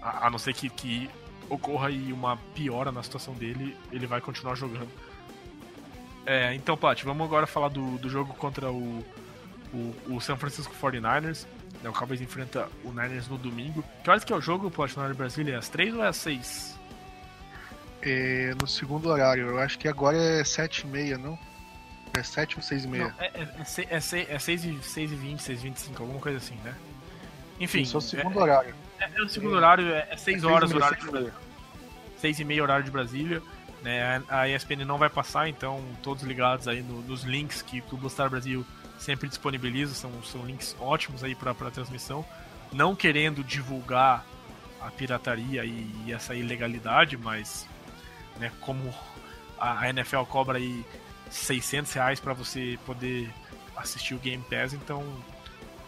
a, 0.00 0.26
a, 0.26 0.30
não 0.30 0.38
ser 0.38 0.54
que, 0.54 0.70
que 0.70 1.10
ocorra 1.48 1.88
aí 1.88 2.12
uma 2.12 2.36
piora 2.54 2.90
na 2.90 3.02
situação 3.02 3.34
dele, 3.34 3.76
ele 3.92 4.06
vai 4.06 4.20
continuar 4.20 4.54
jogando. 4.54 4.90
É, 6.26 6.54
então, 6.54 6.76
Plat, 6.76 7.02
vamos 7.02 7.26
agora 7.26 7.46
falar 7.46 7.68
do, 7.68 7.98
do 7.98 8.08
jogo 8.08 8.32
contra 8.34 8.70
o, 8.70 9.04
o, 9.72 10.14
o 10.14 10.20
San 10.20 10.36
Francisco 10.36 10.74
49ers. 10.80 11.46
Né, 11.82 11.90
o 11.90 11.92
Cowboys 11.92 12.20
enfrenta 12.20 12.68
o 12.82 12.88
Niners 12.88 13.28
no 13.28 13.36
domingo. 13.36 13.84
Que 14.02 14.08
horas 14.08 14.24
que 14.24 14.32
é 14.32 14.36
o 14.36 14.40
jogo, 14.40 14.70
Plat, 14.70 14.96
na 14.96 15.12
Brasília? 15.12 15.54
É 15.54 15.56
às 15.58 15.68
3 15.68 15.94
ou 15.94 16.02
é 16.02 16.08
às 16.08 16.16
6? 16.16 16.78
É, 18.00 18.54
no 18.60 18.66
segundo 18.66 19.08
horário. 19.08 19.48
Eu 19.48 19.58
acho 19.58 19.78
que 19.78 19.86
agora 19.86 20.16
é 20.16 20.42
7 20.44 20.80
e 20.80 20.86
meia, 20.86 21.18
não? 21.18 21.38
É 22.16 22.22
7 22.22 22.56
ou 22.56 22.62
6 22.62 22.84
e 22.84 22.88
meia? 22.88 23.04
Não, 23.04 23.14
é, 23.18 23.26
é, 23.34 23.48
é, 23.90 24.00
6, 24.00 24.30
é 24.30 24.38
6 24.38 24.64
e, 24.64 24.82
6 24.82 25.12
e 25.12 25.14
20, 25.16 25.42
6 25.42 25.58
e 25.58 25.62
25, 25.62 26.02
alguma 26.02 26.20
coisa 26.20 26.38
assim, 26.38 26.54
né? 26.64 26.74
Enfim. 27.58 27.82
Isso 27.82 27.96
é 27.96 27.98
o 27.98 28.00
segundo 28.00 28.38
horário. 28.38 28.74
É, 28.98 29.10
é, 29.14 29.22
o 29.22 29.28
segundo 29.28 29.54
horário, 29.56 29.92
é, 29.92 30.16
6 30.16 30.44
horas 30.44 30.70
o 30.70 30.76
horário 30.76 30.96
de 30.96 31.10
Brasília. 31.10 31.34
6 32.18 32.40
e 32.40 32.44
meia 32.44 32.62
horário 32.62 32.84
de 32.84 32.90
Brasília. 32.90 33.42
Né, 33.82 34.22
a 34.30 34.48
ESPN 34.48 34.82
não 34.86 34.96
vai 34.96 35.10
passar, 35.10 35.46
então 35.46 35.84
todos 36.02 36.22
ligados 36.22 36.66
aí 36.66 36.82
no, 36.82 37.02
nos 37.02 37.22
links 37.22 37.60
que 37.60 37.84
o 37.92 37.98
Blue 37.98 38.10
Brasil 38.30 38.64
sempre 38.98 39.28
disponibiliza, 39.28 39.94
são, 39.94 40.10
são 40.22 40.46
links 40.46 40.74
ótimos 40.80 41.22
aí 41.22 41.34
para 41.34 41.50
a 41.50 41.70
transmissão. 41.70 42.24
Não 42.72 42.96
querendo 42.96 43.44
divulgar 43.44 44.24
a 44.80 44.90
pirataria 44.90 45.64
e, 45.66 45.90
e 46.06 46.12
essa 46.12 46.34
ilegalidade, 46.34 47.16
mas 47.18 47.68
né, 48.38 48.50
como 48.60 48.94
a, 49.58 49.80
a 49.80 49.90
NFL 49.90 50.22
cobra 50.22 50.56
aí 50.56 50.84
600 51.30 51.92
reais 51.92 52.20
para 52.20 52.32
você 52.32 52.78
poder 52.86 53.32
assistir 53.76 54.14
o 54.14 54.18
Game 54.18 54.42
Pass, 54.44 54.72
então 54.72 55.02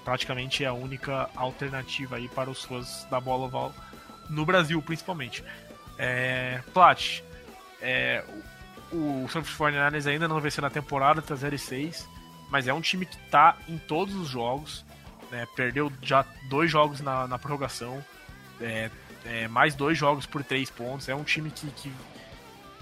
praticamente 0.05 0.65
é 0.65 0.69
a 0.69 0.73
única 0.73 1.29
alternativa 1.35 2.17
aí 2.17 2.29
para 2.29 2.51
os 2.51 2.65
fãs 2.65 3.05
da 3.11 3.21
bola 3.21 3.47
oval 3.47 3.75
no 4.29 4.45
Brasil, 4.45 4.81
principalmente. 4.83 5.43
É, 5.99 6.61
Plat, 6.73 7.21
é, 7.81 8.23
o, 8.93 9.25
o 9.25 9.29
San 9.29 9.43
Francisco 9.43 9.65
49ers 9.65 10.07
ainda 10.07 10.29
não 10.29 10.41
venceu 10.41 10.63
na 10.63 10.71
temporada, 10.71 11.23
tá 11.23 11.35
0 11.35 11.59
6, 11.59 12.09
mas 12.51 12.69
é 12.69 12.75
um 12.75 12.81
time 12.81 13.07
que 13.07 13.17
tá 13.31 13.57
em 13.69 13.79
todos 13.79 14.15
os 14.15 14.29
jogos, 14.29 14.85
né, 15.31 15.47
perdeu 15.57 15.93
já 16.03 16.25
dois 16.49 16.71
jogos 16.71 17.01
na, 17.01 17.27
na 17.27 17.39
prorrogação, 17.39 18.05
é, 18.61 18.91
é, 19.25 19.49
mais 19.49 19.75
dois 19.75 19.99
jogos 19.99 20.27
por 20.27 20.45
três 20.45 20.71
pontos, 20.71 21.09
é 21.09 21.15
um 21.15 21.25
time 21.25 21.51
que, 21.51 21.67
que, 21.73 21.93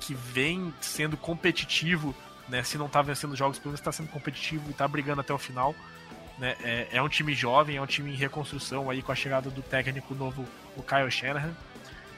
que 0.00 0.14
vem 0.14 0.72
sendo 0.80 1.16
competitivo, 1.16 2.14
né, 2.48 2.62
se 2.62 2.76
não 2.76 2.88
tá 2.88 3.02
vencendo 3.02 3.34
jogos, 3.36 3.58
pelo 3.58 3.70
menos 3.70 3.80
tá 3.80 3.92
sendo 3.92 4.08
competitivo 4.08 4.70
e 4.70 4.74
tá 4.74 4.86
brigando 4.86 5.20
até 5.20 5.32
o 5.32 5.38
final. 5.38 5.74
Né, 6.38 6.56
é, 6.62 6.88
é 6.92 7.02
um 7.02 7.08
time 7.08 7.32
jovem, 7.34 7.76
é 7.76 7.82
um 7.82 7.86
time 7.86 8.10
em 8.10 8.16
reconstrução 8.16 8.90
aí 8.90 9.02
com 9.02 9.12
a 9.12 9.14
chegada 9.14 9.50
do 9.50 9.62
técnico 9.62 10.14
novo, 10.14 10.44
o 10.76 10.82
Kyle 10.82 11.10
Shanahan. 11.10 11.54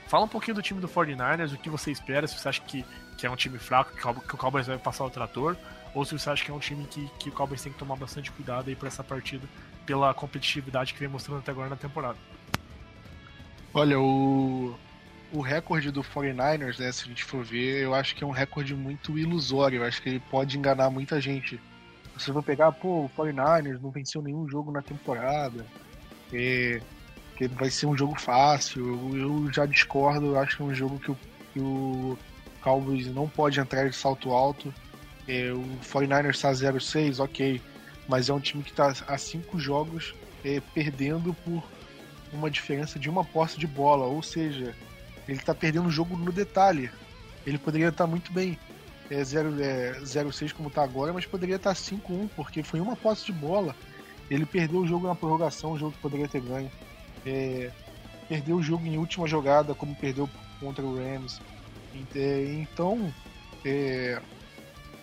Fala 0.09 0.25
um 0.25 0.29
pouquinho 0.29 0.55
do 0.55 0.63
time 0.63 0.81
do 0.81 0.89
49ers, 0.89 1.53
o 1.53 1.59
que 1.59 1.69
você 1.69 1.91
espera, 1.91 2.27
se 2.27 2.39
você 2.39 2.49
acha 2.49 2.61
que, 2.63 2.85
que 3.19 3.27
é 3.27 3.31
um 3.31 3.37
time 3.37 3.59
fraco, 3.59 3.93
que 3.95 4.35
o 4.35 4.39
Cowboys 4.39 4.67
vai 4.67 4.79
passar 4.79 5.05
o 5.05 5.11
trator, 5.11 5.57
ou 5.93 6.05
se 6.05 6.17
você 6.17 6.31
acha 6.31 6.45
que 6.45 6.51
é 6.51 6.55
um 6.55 6.61
time 6.61 6.85
que, 6.87 7.09
que 7.19 7.29
o 7.29 7.33
Cowboys 7.33 7.63
tem 7.63 7.73
que 7.73 7.79
tomar 7.79 7.97
bastante 7.97 8.31
cuidado 8.31 8.69
aí 8.69 8.77
para 8.77 8.89
essa 8.89 9.03
partida, 9.03 9.47
pela 9.85 10.15
competitividade 10.15 10.95
que 10.95 11.01
vem 11.01 11.09
mostrando 11.09 11.39
até 11.39 11.51
agora 11.51 11.69
na 11.69 11.77
temporada. 11.77 12.19
Olha, 13.75 13.99
o, 13.99 14.77
o 15.33 15.41
recorde 15.41 15.91
do 15.91 16.03
49ers, 16.03 16.79
né, 16.79 16.93
se 16.93 17.05
a 17.05 17.09
gente 17.09 17.25
for 17.25 17.45
ver, 17.45 17.83
eu 17.83 17.95
acho 17.95 18.15
que 18.15 18.23
é 18.23 18.27
um 18.27 18.31
recorde 18.31 18.75
muito 18.75 19.19
ilusório, 19.19 19.81
eu 19.81 19.85
acho 19.85 20.01
que 20.01 20.09
ele 20.09 20.23
pode 20.31 20.57
enganar 20.57 20.91
muita 20.91 21.21
gente. 21.21 21.61
Você 22.17 22.33
vai 22.33 22.43
pegar, 22.43 22.73
pô, 22.73 23.05
o 23.05 23.11
49ers 23.11 23.81
não 23.81 23.91
venceu 23.91 24.23
nenhum 24.23 24.49
jogo 24.49 24.71
na 24.71 24.81
temporada, 24.81 25.67
é, 26.33 26.81
que 27.37 27.49
vai 27.49 27.71
ser 27.71 27.87
um 27.87 27.97
jogo 27.97 28.19
fácil. 28.19 29.15
Eu 29.15 29.53
já 29.53 29.67
discordo, 29.67 30.27
eu 30.27 30.39
acho 30.39 30.57
que 30.57 30.63
é 30.63 30.67
um 30.67 30.75
jogo 30.75 30.99
que 30.99 31.11
o, 31.11 31.19
que 31.53 31.61
o 31.61 32.19
Cowboys 32.63 33.07
não 33.09 33.29
pode 33.29 33.61
entrar 33.61 33.89
de 33.89 33.95
salto 33.95 34.33
alto. 34.33 34.73
É, 35.29 35.53
o 35.53 35.63
49ers 35.83 36.31
está 36.31 36.53
0-6, 36.53 37.19
ok, 37.19 37.61
mas 38.09 38.29
é 38.29 38.33
um 38.33 38.41
time 38.41 38.63
que 38.63 38.71
está 38.71 38.93
há 39.07 39.19
cinco 39.19 39.59
jogos 39.59 40.15
é, 40.45 40.61
perdendo 40.73 41.35
por 41.45 41.63
uma 42.33 42.51
diferença 42.51 42.99
de 42.99 43.11
uma 43.11 43.25
posse 43.25 43.59
de 43.59 43.67
bola, 43.67 44.07
ou 44.07 44.23
seja, 44.23 44.75
ele 45.29 45.39
está 45.39 45.55
perdendo 45.55 45.89
o 45.89 45.91
jogo 45.91 46.17
no 46.17 46.33
detalhe. 46.33 46.91
Ele 47.47 47.59
poderia 47.59 47.89
estar 47.89 48.05
tá 48.05 48.11
muito 48.11 48.33
bem 48.33 48.59
é, 49.11 49.23
0-6 49.23 50.51
é, 50.51 50.55
como 50.55 50.69
está 50.69 50.83
agora, 50.83 51.13
mas 51.13 51.27
poderia 51.27 51.57
estar 51.57 51.75
tá 51.75 51.81
5-1, 51.81 52.29
porque 52.35 52.63
foi 52.63 52.81
uma 52.81 52.97
posse 52.97 53.27
de 53.27 53.33
bola. 53.33 53.75
Ele 54.31 54.45
perdeu 54.45 54.81
o 54.81 54.87
jogo 54.87 55.07
na 55.07 55.15
prorrogação, 55.15 55.73
um 55.73 55.79
jogo 55.79 55.93
que 55.93 55.99
poderia 55.99 56.27
ter 56.27 56.41
ganho 56.41 56.71
é, 57.27 57.71
perdeu 58.29 58.57
o 58.57 58.63
jogo 58.63 58.87
em 58.87 58.97
última 58.97 59.27
jogada, 59.27 59.75
como 59.75 59.95
perdeu 59.97 60.31
contra 60.61 60.85
o 60.85 60.97
Rams. 60.97 61.41
É, 62.15 62.45
então, 62.55 63.13
é, 63.65 64.21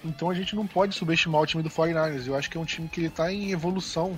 então 0.04 0.30
a 0.30 0.34
gente 0.34 0.56
não 0.56 0.66
pode 0.66 0.96
subestimar 0.96 1.42
o 1.42 1.46
time 1.46 1.62
do 1.62 1.70
49ers. 1.70 2.26
Eu 2.26 2.36
acho 2.36 2.50
que 2.50 2.58
é 2.58 2.62
um 2.62 2.66
time 2.66 2.88
que 2.88 3.02
está 3.02 3.32
em 3.32 3.52
evolução 3.52 4.18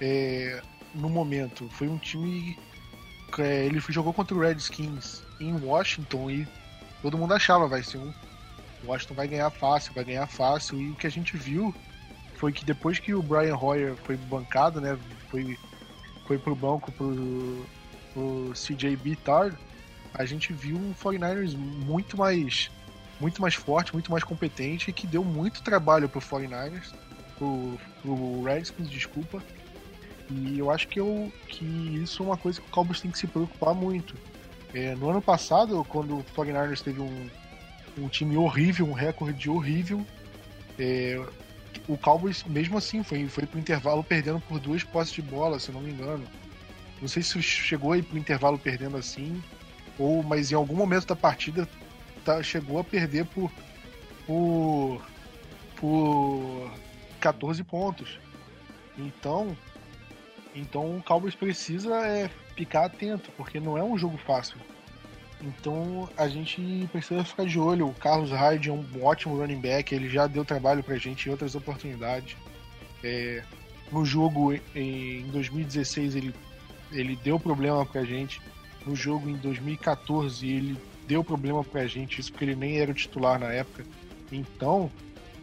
é, 0.00 0.60
no 0.94 1.08
momento. 1.08 1.68
Foi 1.70 1.88
um 1.88 1.98
time. 1.98 2.58
É, 3.38 3.66
ele 3.66 3.80
jogou 3.88 4.12
contra 4.12 4.36
o 4.36 4.40
Redskins 4.40 5.22
em 5.40 5.52
Washington 5.54 6.30
e 6.30 6.48
todo 7.02 7.18
mundo 7.18 7.34
achava 7.34 7.66
vai 7.66 7.82
ser 7.82 7.98
um. 7.98 8.12
Washington 8.84 9.14
vai 9.14 9.28
ganhar 9.28 9.50
fácil, 9.50 9.94
vai 9.94 10.04
ganhar 10.04 10.26
fácil. 10.26 10.80
E 10.80 10.90
o 10.90 10.94
que 10.94 11.06
a 11.06 11.10
gente 11.10 11.36
viu 11.36 11.74
foi 12.36 12.52
que 12.52 12.64
depois 12.64 12.98
que 12.98 13.14
o 13.14 13.22
Brian 13.22 13.56
Hoyer 13.56 13.96
foi 13.96 14.16
bancado, 14.16 14.80
né? 14.80 14.98
Foi 15.30 15.58
foi 16.26 16.38
pro 16.38 16.54
banco 16.54 16.90
pro, 16.92 17.66
pro 18.12 18.52
CJ 18.54 18.96
Beathard, 18.96 19.56
a 20.14 20.24
gente 20.24 20.52
viu 20.52 20.76
um 20.76 20.94
49ers 20.94 21.56
muito 21.56 22.16
mais 22.16 22.70
muito 23.20 23.40
mais 23.40 23.54
forte, 23.54 23.92
muito 23.92 24.10
mais 24.10 24.24
competente 24.24 24.90
e 24.90 24.92
que 24.92 25.06
deu 25.06 25.24
muito 25.24 25.62
trabalho 25.62 26.08
pro 26.08 26.20
49ers, 26.20 26.92
pro, 27.38 27.78
pro 28.02 28.42
Redskins, 28.42 28.90
desculpa. 28.90 29.42
E 30.30 30.58
eu 30.58 30.70
acho 30.70 30.88
que, 30.88 30.98
eu, 30.98 31.30
que 31.48 31.64
isso 31.64 32.22
é 32.22 32.26
uma 32.26 32.36
coisa 32.36 32.60
que 32.60 32.66
o 32.66 32.70
Cowboys 32.70 33.00
tem 33.00 33.10
que 33.10 33.18
se 33.18 33.26
preocupar 33.26 33.74
muito. 33.74 34.16
É, 34.72 34.94
no 34.94 35.10
ano 35.10 35.20
passado, 35.20 35.84
quando 35.88 36.18
o 36.18 36.24
49ers 36.36 36.82
teve 36.82 37.00
um, 37.00 37.30
um 37.98 38.08
time 38.08 38.36
horrível, 38.36 38.86
um 38.86 38.92
recorde 38.92 39.50
horrível, 39.50 40.04
é, 40.78 41.22
o 41.86 41.96
Cowboys, 41.98 42.42
mesmo 42.44 42.78
assim, 42.78 43.02
foi, 43.02 43.28
foi 43.28 43.46
pro 43.46 43.60
intervalo 43.60 44.02
perdendo 44.02 44.40
por 44.40 44.58
duas 44.58 44.82
posses 44.82 45.12
de 45.12 45.22
bola, 45.22 45.58
se 45.58 45.70
não 45.70 45.80
me 45.80 45.90
engano. 45.90 46.26
Não 47.00 47.08
sei 47.08 47.22
se 47.22 47.42
chegou 47.42 47.92
aí 47.92 48.02
pro 48.02 48.18
intervalo 48.18 48.58
perdendo 48.58 48.96
assim, 48.96 49.42
ou 49.98 50.22
mas 50.22 50.50
em 50.50 50.54
algum 50.54 50.74
momento 50.74 51.06
da 51.06 51.16
partida 51.16 51.68
tá, 52.24 52.42
chegou 52.42 52.78
a 52.78 52.84
perder 52.84 53.26
por, 53.26 53.52
por, 54.26 55.02
por 55.76 56.72
14 57.20 57.62
pontos. 57.64 58.18
Então, 58.96 59.56
então 60.54 60.96
o 60.96 61.02
Cowboys 61.02 61.34
precisa 61.34 61.94
é, 62.06 62.30
ficar 62.56 62.86
atento, 62.86 63.30
porque 63.36 63.58
não 63.58 63.76
é 63.76 63.82
um 63.82 63.98
jogo 63.98 64.16
fácil. 64.18 64.56
Então 65.40 66.08
a 66.16 66.28
gente 66.28 66.88
precisa 66.90 67.24
ficar 67.24 67.44
de 67.44 67.58
olho. 67.58 67.88
O 67.88 67.94
Carlos 67.94 68.30
Hyde 68.30 68.70
é 68.70 68.72
um 68.72 68.84
ótimo 69.02 69.36
running 69.36 69.60
back, 69.60 69.94
ele 69.94 70.08
já 70.08 70.26
deu 70.26 70.44
trabalho 70.44 70.82
pra 70.82 70.96
gente 70.96 71.28
em 71.28 71.32
outras 71.32 71.54
oportunidades. 71.54 72.36
É, 73.02 73.42
No 73.92 74.04
jogo 74.04 74.54
em 74.74 75.26
2016 75.30 76.16
ele, 76.16 76.34
ele 76.90 77.16
deu 77.16 77.38
problema 77.38 77.84
pra 77.84 78.04
gente. 78.04 78.40
No 78.86 78.96
jogo 78.96 79.28
em 79.28 79.36
2014 79.36 80.48
ele 80.48 80.78
deu 81.06 81.22
problema 81.22 81.62
pra 81.62 81.86
gente, 81.86 82.20
isso 82.20 82.32
porque 82.32 82.44
ele 82.44 82.56
nem 82.56 82.78
era 82.78 82.90
o 82.90 82.94
titular 82.94 83.38
na 83.38 83.52
época. 83.52 83.84
Então, 84.32 84.90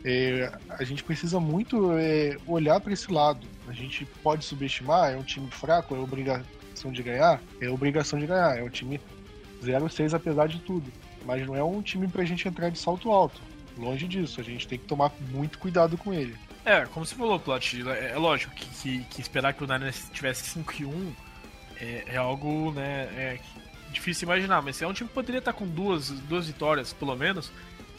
é, 0.03 0.51
a 0.69 0.83
gente 0.83 1.03
precisa 1.03 1.39
muito 1.39 1.91
é, 1.93 2.37
olhar 2.47 2.79
para 2.81 2.93
esse 2.93 3.11
lado. 3.11 3.45
A 3.71 3.73
gente 3.73 4.05
pode 4.21 4.43
subestimar, 4.43 5.13
é 5.13 5.15
um 5.15 5.23
time 5.23 5.49
fraco, 5.49 5.95
é 5.95 5.97
obrigação 5.97 6.91
de 6.91 7.01
ganhar? 7.01 7.41
É 7.61 7.69
obrigação 7.69 8.19
de 8.19 8.27
ganhar, 8.27 8.59
é 8.59 8.61
um 8.61 8.69
time 8.69 8.99
0-6 9.63 10.13
apesar 10.13 10.49
de 10.49 10.59
tudo. 10.59 10.91
Mas 11.25 11.47
não 11.47 11.55
é 11.55 11.63
um 11.63 11.81
time 11.81 12.05
pra 12.05 12.25
gente 12.25 12.45
entrar 12.45 12.69
de 12.69 12.77
salto 12.77 13.09
alto. 13.09 13.41
Longe 13.77 14.09
disso, 14.09 14.41
a 14.41 14.43
gente 14.43 14.67
tem 14.67 14.77
que 14.77 14.83
tomar 14.83 15.09
muito 15.29 15.57
cuidado 15.57 15.97
com 15.97 16.13
ele. 16.13 16.35
É, 16.65 16.85
como 16.87 17.05
você 17.05 17.15
falou, 17.15 17.39
Plot, 17.39 17.81
é, 17.89 18.11
é 18.11 18.17
lógico 18.17 18.53
que, 18.53 18.65
que, 18.65 19.05
que, 19.05 19.21
esperar 19.21 19.53
que 19.53 19.63
o 19.63 19.67
Niners 19.67 20.09
tivesse 20.11 20.49
5 20.49 20.73
e 20.81 20.85
1 20.85 21.13
é, 21.79 22.03
é 22.07 22.17
algo, 22.17 22.73
né, 22.73 23.07
é 23.15 23.39
difícil 23.93 24.25
imaginar, 24.25 24.61
mas 24.61 24.81
é 24.81 24.85
um 24.85 24.91
time 24.91 25.07
que 25.07 25.15
poderia 25.15 25.39
estar 25.39 25.53
com 25.53 25.65
duas, 25.65 26.09
duas 26.09 26.47
vitórias, 26.47 26.91
pelo 26.91 27.15
menos, 27.15 27.49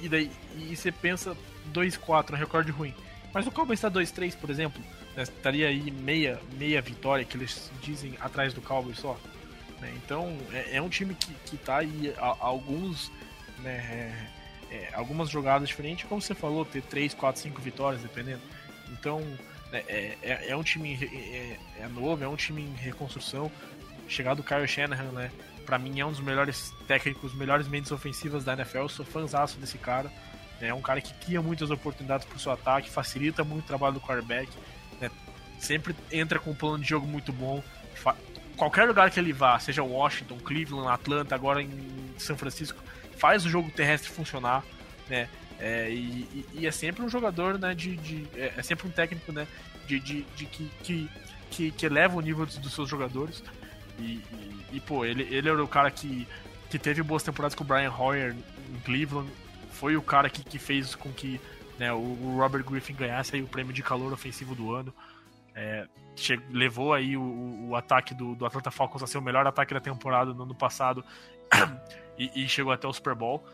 e 0.02 0.08
daí 0.08 0.30
e 0.54 0.76
você 0.76 0.92
pensa 0.92 1.34
2-4, 1.72 2.34
um 2.34 2.36
recorde 2.36 2.70
ruim. 2.70 2.94
Mas 3.32 3.46
o 3.46 3.50
Cowboys 3.50 3.78
está 3.78 3.90
2-3, 3.90 4.36
por 4.36 4.50
exemplo, 4.50 4.82
né, 5.16 5.22
estaria 5.22 5.68
aí 5.68 5.90
meia, 5.90 6.40
meia 6.58 6.80
vitória, 6.80 7.24
que 7.24 7.36
eles 7.36 7.70
dizem, 7.82 8.14
atrás 8.20 8.52
do 8.52 8.60
Cowboys 8.60 8.98
só. 8.98 9.18
Né? 9.80 9.92
Então, 9.96 10.36
é, 10.52 10.76
é, 10.76 10.82
um 10.82 10.88
time 10.88 11.14
que, 11.14 11.32
que 11.46 11.56
tá 11.56 11.78
aí 11.78 12.14
a, 12.16 12.26
a 12.26 12.46
alguns, 12.46 13.10
né, 13.58 14.28
é, 14.70 14.74
é 14.74 14.90
algumas 14.94 15.28
jogadas 15.28 15.68
diferentes, 15.68 16.08
como 16.08 16.20
você 16.20 16.34
falou, 16.34 16.64
ter 16.64 16.82
3, 16.82 17.14
4, 17.14 17.42
5 17.42 17.60
vitórias, 17.60 18.02
dependendo. 18.02 18.40
Então, 18.90 19.20
né, 19.72 19.82
é, 19.88 20.18
é, 20.22 20.48
é, 20.50 20.56
um 20.56 20.62
time 20.62 20.98
é, 21.02 21.56
é, 21.80 21.88
novo, 21.88 22.22
é 22.22 22.28
um 22.28 22.36
time 22.36 22.62
em 22.62 22.74
reconstrução. 22.74 23.50
Chegado 24.06 24.40
o 24.40 24.44
Kyle 24.44 24.68
Shanahan, 24.68 25.12
né? 25.12 25.30
Pra 25.64 25.78
mim 25.78 26.00
é 26.00 26.04
um 26.04 26.10
dos 26.10 26.20
melhores 26.20 26.72
técnicos, 26.86 27.34
melhores 27.34 27.66
mentes 27.68 27.90
ofensivas 27.90 28.44
da 28.44 28.52
NFL. 28.52 28.78
Eu 28.78 28.88
sou 28.88 29.06
fãzaço 29.06 29.58
desse 29.58 29.78
cara. 29.78 30.10
Né? 30.60 30.68
É 30.68 30.74
um 30.74 30.82
cara 30.82 31.00
que 31.00 31.14
cria 31.14 31.40
muitas 31.40 31.70
oportunidades 31.70 32.26
pro 32.26 32.38
seu 32.38 32.52
ataque, 32.52 32.90
facilita 32.90 33.42
muito 33.42 33.64
o 33.64 33.66
trabalho 33.66 33.94
do 33.94 34.00
quarterback. 34.00 34.50
Sempre 35.62 35.94
entra 36.10 36.38
com 36.38 36.50
um 36.50 36.54
plano 36.54 36.82
de 36.82 36.88
jogo 36.88 37.06
muito 37.06 37.32
bom 37.32 37.62
qualquer 38.56 38.86
lugar 38.86 39.10
que 39.10 39.18
ele 39.18 39.32
vá, 39.32 39.58
seja 39.58 39.82
Washington, 39.82 40.38
Cleveland, 40.38 40.88
Atlanta, 40.88 41.34
agora 41.34 41.60
em 41.60 42.14
São 42.18 42.36
Francisco, 42.36 42.78
faz 43.16 43.44
o 43.44 43.48
jogo 43.48 43.70
terrestre 43.70 44.10
funcionar, 44.10 44.62
né? 45.08 45.28
É, 45.58 45.90
e, 45.90 46.46
e, 46.54 46.66
é 46.66 46.70
sempre 46.70 47.02
um 47.02 47.08
jogador, 47.08 47.58
né? 47.58 47.74
De, 47.74 47.96
de 47.96 48.26
é, 48.36 48.54
é, 48.56 48.62
sempre 48.62 48.86
um 48.86 48.90
técnico, 48.90 49.32
né? 49.32 49.46
De, 49.86 49.98
de, 49.98 50.22
de 50.36 50.46
que, 50.46 50.70
que, 50.82 51.10
que, 51.50 51.70
que, 51.72 51.86
eleva 51.86 52.16
o 52.16 52.20
nível 52.20 52.46
dos, 52.46 52.56
dos 52.58 52.72
seus 52.72 52.88
jogadores. 52.88 53.42
E, 53.98 54.02
e, 54.02 54.66
e, 54.74 54.80
pô, 54.80 55.04
ele, 55.04 55.22
ele 55.34 55.48
era 55.48 55.62
o 55.62 55.68
cara 55.68 55.90
que, 55.90 56.26
que 56.70 56.78
teve 56.78 57.02
boas 57.02 57.22
temporadas 57.22 57.54
com 57.54 57.64
o 57.64 57.66
Brian 57.66 57.92
Hoyer 57.92 58.34
em 58.70 58.80
Cleveland. 58.80 59.30
Foi 59.72 59.96
o 59.96 60.02
cara 60.02 60.30
que, 60.30 60.42
que 60.42 60.58
fez 60.58 60.94
com 60.94 61.12
que 61.12 61.40
né, 61.78 61.92
o, 61.92 61.96
o 61.96 62.36
Robert 62.38 62.64
Griffin 62.64 62.94
ganhasse 62.94 63.34
aí 63.34 63.42
o 63.42 63.46
prêmio 63.46 63.72
de 63.72 63.82
calor 63.82 64.12
ofensivo 64.12 64.54
do 64.54 64.72
ano. 64.72 64.92
É, 65.54 65.86
levou 66.50 66.92
aí 66.92 67.16
o, 67.16 67.68
o 67.68 67.76
ataque 67.76 68.14
do, 68.14 68.34
do, 68.34 68.46
Atlanta 68.46 68.70
Falcons 68.70 69.02
a 69.02 69.06
ser 69.06 69.18
o 69.18 69.22
melhor 69.22 69.46
ataque 69.46 69.74
da 69.74 69.80
temporada 69.80 70.32
no 70.32 70.44
ano 70.44 70.54
passado 70.54 71.04
e, 72.18 72.44
e, 72.44 72.48
chegou 72.48 72.72
até 72.72 72.86
o 72.86 72.92
Super 72.92 73.14
Bowl. 73.14 73.44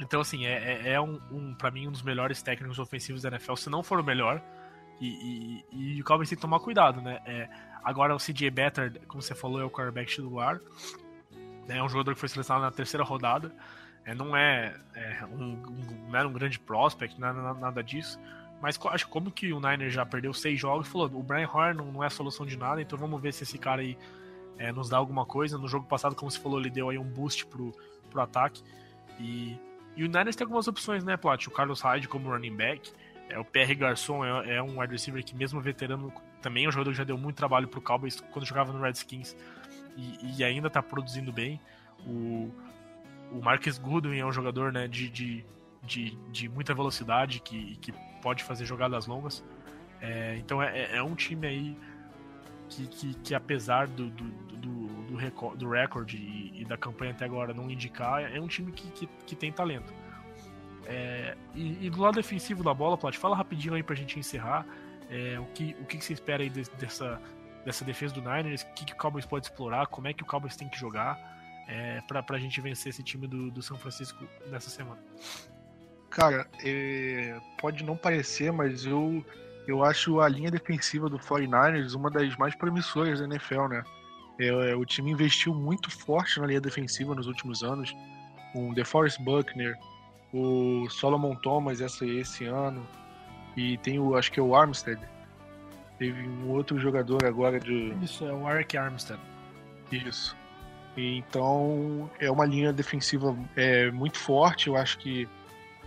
Então, 0.00 0.20
assim, 0.20 0.46
é, 0.46 0.88
é, 0.88 0.92
é 0.94 1.00
um, 1.00 1.20
um 1.30 1.54
para 1.54 1.70
mim, 1.70 1.88
um 1.88 1.92
dos 1.92 2.02
melhores 2.02 2.42
técnicos 2.42 2.78
ofensivos 2.78 3.22
da 3.22 3.28
NFL, 3.28 3.54
se 3.54 3.70
não 3.70 3.82
for 3.82 4.00
o 4.00 4.04
melhor. 4.04 4.42
E, 5.00 5.64
e, 5.72 5.96
e 5.96 6.00
o 6.00 6.04
Cowboys 6.04 6.28
tem 6.28 6.36
que 6.36 6.42
tomar 6.42 6.60
cuidado, 6.60 7.00
né? 7.00 7.20
É, 7.26 7.48
agora 7.82 8.14
o 8.14 8.18
CJ 8.18 8.50
Better, 8.50 9.00
como 9.06 9.22
você 9.22 9.34
falou, 9.34 9.60
é 9.60 9.64
o 9.64 9.70
quarterback 9.70 10.10
titular. 10.10 10.60
É 11.68 11.82
um 11.82 11.88
jogador 11.88 12.14
que 12.14 12.20
foi 12.20 12.28
selecionado 12.28 12.64
na 12.64 12.70
terceira 12.70 13.04
rodada. 13.04 13.54
É, 14.04 14.14
não 14.14 14.36
é, 14.36 14.74
é 14.94 15.24
um, 15.26 15.52
um, 15.52 16.08
não 16.08 16.18
era 16.18 16.28
um 16.28 16.32
grande 16.32 16.58
prospect, 16.58 17.20
nada, 17.20 17.54
nada 17.54 17.82
disso. 17.82 18.18
Mas 18.62 18.78
acho 18.86 19.08
como 19.08 19.28
que 19.32 19.52
o 19.52 19.58
Niner 19.58 19.90
já 19.90 20.06
perdeu 20.06 20.32
seis 20.32 20.58
jogos, 20.58 20.86
falou, 20.86 21.10
o 21.12 21.22
Brian 21.22 21.48
Hoyer 21.52 21.74
não, 21.74 21.90
não 21.90 22.04
é 22.04 22.06
a 22.06 22.10
solução 22.10 22.46
de 22.46 22.56
nada, 22.56 22.80
então 22.80 22.96
vamos 22.96 23.20
ver 23.20 23.34
se 23.34 23.42
esse 23.42 23.58
cara 23.58 23.82
aí 23.82 23.98
é, 24.56 24.70
nos 24.70 24.88
dá 24.88 24.96
alguma 24.96 25.26
coisa. 25.26 25.58
No 25.58 25.66
jogo 25.66 25.84
passado, 25.84 26.14
como 26.14 26.30
você 26.30 26.38
falou, 26.38 26.60
ele 26.60 26.70
deu 26.70 26.88
aí 26.88 26.96
um 26.96 27.02
boost 27.02 27.44
pro, 27.46 27.74
pro 28.08 28.20
ataque. 28.20 28.62
E, 29.18 29.58
e 29.96 30.04
o 30.04 30.06
Niners 30.06 30.36
tem 30.36 30.44
algumas 30.44 30.68
opções, 30.68 31.02
né, 31.02 31.16
Plat? 31.16 31.44
O 31.48 31.50
Carlos 31.50 31.80
Hyde 31.80 32.06
como 32.06 32.30
running 32.30 32.54
back, 32.54 32.92
é, 33.28 33.36
o 33.36 33.44
PR 33.44 33.74
Garçon 33.76 34.24
é, 34.24 34.54
é, 34.54 34.62
um 34.62 34.78
wide 34.78 34.92
receiver 34.92 35.24
que 35.24 35.34
mesmo 35.34 35.60
veterano, 35.60 36.12
também 36.40 36.64
é 36.64 36.68
um 36.68 36.72
jogador 36.72 36.92
que 36.92 36.98
já 36.98 37.04
deu 37.04 37.18
muito 37.18 37.34
trabalho 37.36 37.66
pro 37.66 37.80
Cowboys 37.80 38.20
quando 38.30 38.46
jogava 38.46 38.72
no 38.72 38.80
Redskins 38.80 39.36
e, 39.96 40.38
e 40.38 40.44
ainda 40.44 40.70
tá 40.70 40.80
produzindo 40.80 41.32
bem. 41.32 41.60
O, 42.06 42.48
o 43.32 43.42
Marcus 43.42 43.76
Goodwin 43.76 44.18
é 44.18 44.24
um 44.24 44.32
jogador 44.32 44.72
né, 44.72 44.86
de, 44.86 45.08
de, 45.08 45.44
de, 45.82 46.16
de 46.30 46.48
muita 46.48 46.72
velocidade 46.72 47.40
que, 47.40 47.74
que 47.76 47.92
pode 48.22 48.44
fazer 48.44 48.64
jogadas 48.64 49.06
longas. 49.06 49.44
É, 50.00 50.36
então 50.38 50.62
é, 50.62 50.78
é, 50.78 50.96
é, 50.96 51.02
um 51.02 51.14
time 51.14 51.46
aí 51.46 51.78
que, 52.68 52.86
que, 52.86 53.14
que 53.14 53.34
apesar 53.34 53.86
do, 53.86 54.08
do, 54.08 54.24
do, 54.24 54.86
do, 55.08 55.16
recorde, 55.16 55.58
do 55.58 55.70
recorde 55.70 56.16
e, 56.16 56.62
e, 56.62 56.64
da 56.64 56.76
campanha 56.76 57.12
até 57.12 57.24
agora 57.24 57.52
não 57.52 57.70
indicar, 57.70 58.22
é 58.22 58.40
um 58.40 58.48
time 58.48 58.72
que, 58.72 58.90
que, 58.92 59.06
que 59.26 59.36
tem 59.36 59.52
talento. 59.52 59.92
É, 60.86 61.36
e, 61.54 61.86
e, 61.86 61.90
do 61.90 62.00
lado 62.00 62.14
defensivo 62.14 62.64
da 62.64 62.72
bola, 62.72 62.96
Plat, 62.96 63.16
fala 63.16 63.36
rapidinho 63.36 63.74
aí 63.74 63.82
pra 63.82 63.94
gente 63.94 64.18
encerrar. 64.18 64.66
É, 65.10 65.38
o, 65.38 65.44
que, 65.46 65.76
o 65.80 65.84
que, 65.84 66.02
você 66.02 66.12
espera 66.12 66.42
aí 66.42 66.48
de, 66.48 66.62
dessa, 66.78 67.20
dessa 67.64 67.84
defesa 67.84 68.14
do 68.14 68.20
Niners? 68.20 68.62
O 68.62 68.72
que, 68.72 68.86
que 68.86 68.92
o 68.92 68.96
Cowboys 68.96 69.26
pode 69.26 69.46
explorar? 69.46 69.86
Como 69.86 70.08
é 70.08 70.12
que 70.12 70.22
o 70.22 70.26
Cowboys 70.26 70.56
tem 70.56 70.68
que 70.68 70.78
jogar 70.78 71.18
é, 71.68 72.00
pra, 72.08 72.22
pra 72.22 72.38
gente 72.38 72.60
vencer 72.60 72.90
esse 72.90 73.02
time 73.02 73.26
do, 73.26 73.50
do 73.50 73.62
São 73.62 73.76
Francisco 73.78 74.26
nessa 74.50 74.70
semana? 74.70 75.00
Cara, 76.12 76.46
é, 76.62 77.40
pode 77.58 77.82
não 77.82 77.96
parecer, 77.96 78.52
mas 78.52 78.84
eu, 78.84 79.24
eu 79.66 79.82
acho 79.82 80.20
a 80.20 80.28
linha 80.28 80.50
defensiva 80.50 81.08
do 81.08 81.18
49ers 81.18 81.94
uma 81.94 82.10
das 82.10 82.36
mais 82.36 82.54
promissoras 82.54 83.18
da 83.18 83.24
NFL, 83.24 83.68
né? 83.68 83.82
É, 84.38 84.46
é, 84.46 84.76
o 84.76 84.84
time 84.84 85.10
investiu 85.10 85.54
muito 85.54 85.90
forte 85.90 86.38
na 86.38 86.46
linha 86.46 86.60
defensiva 86.60 87.14
nos 87.14 87.26
últimos 87.26 87.62
anos. 87.62 87.94
O 88.54 88.74
DeForest 88.74 89.22
Buckner, 89.22 89.74
o 90.34 90.86
Solomon 90.90 91.34
Thomas 91.36 91.80
essa, 91.80 92.04
esse 92.04 92.44
ano, 92.44 92.86
e 93.56 93.78
tem 93.78 93.98
o, 93.98 94.14
acho 94.14 94.30
que 94.30 94.38
é 94.38 94.42
o 94.42 94.54
Armstead. 94.54 95.00
Teve 95.98 96.28
um 96.28 96.50
outro 96.50 96.78
jogador 96.78 97.24
agora 97.24 97.58
de. 97.58 97.94
Isso, 98.02 98.26
é 98.26 98.32
o 98.32 98.46
Eric 98.50 98.76
Armstead. 98.76 99.20
Isso. 99.90 100.36
Então 100.94 102.10
é 102.20 102.30
uma 102.30 102.44
linha 102.44 102.70
defensiva 102.70 103.34
é, 103.56 103.90
muito 103.90 104.18
forte. 104.18 104.66
Eu 104.66 104.76
acho 104.76 104.98
que 104.98 105.26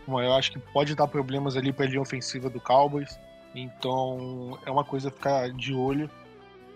eu 0.07 0.33
acho 0.33 0.51
que 0.51 0.59
pode 0.59 0.95
dar 0.95 1.07
problemas 1.07 1.57
ali 1.57 1.73
para 1.73 1.85
a 1.85 1.87
linha 1.89 2.01
ofensiva 2.01 2.49
do 2.49 2.59
Cowboys. 2.59 3.19
Então 3.53 4.59
é 4.65 4.71
uma 4.71 4.83
coisa 4.83 5.09
a 5.09 5.11
ficar 5.11 5.49
de 5.51 5.73
olho. 5.73 6.09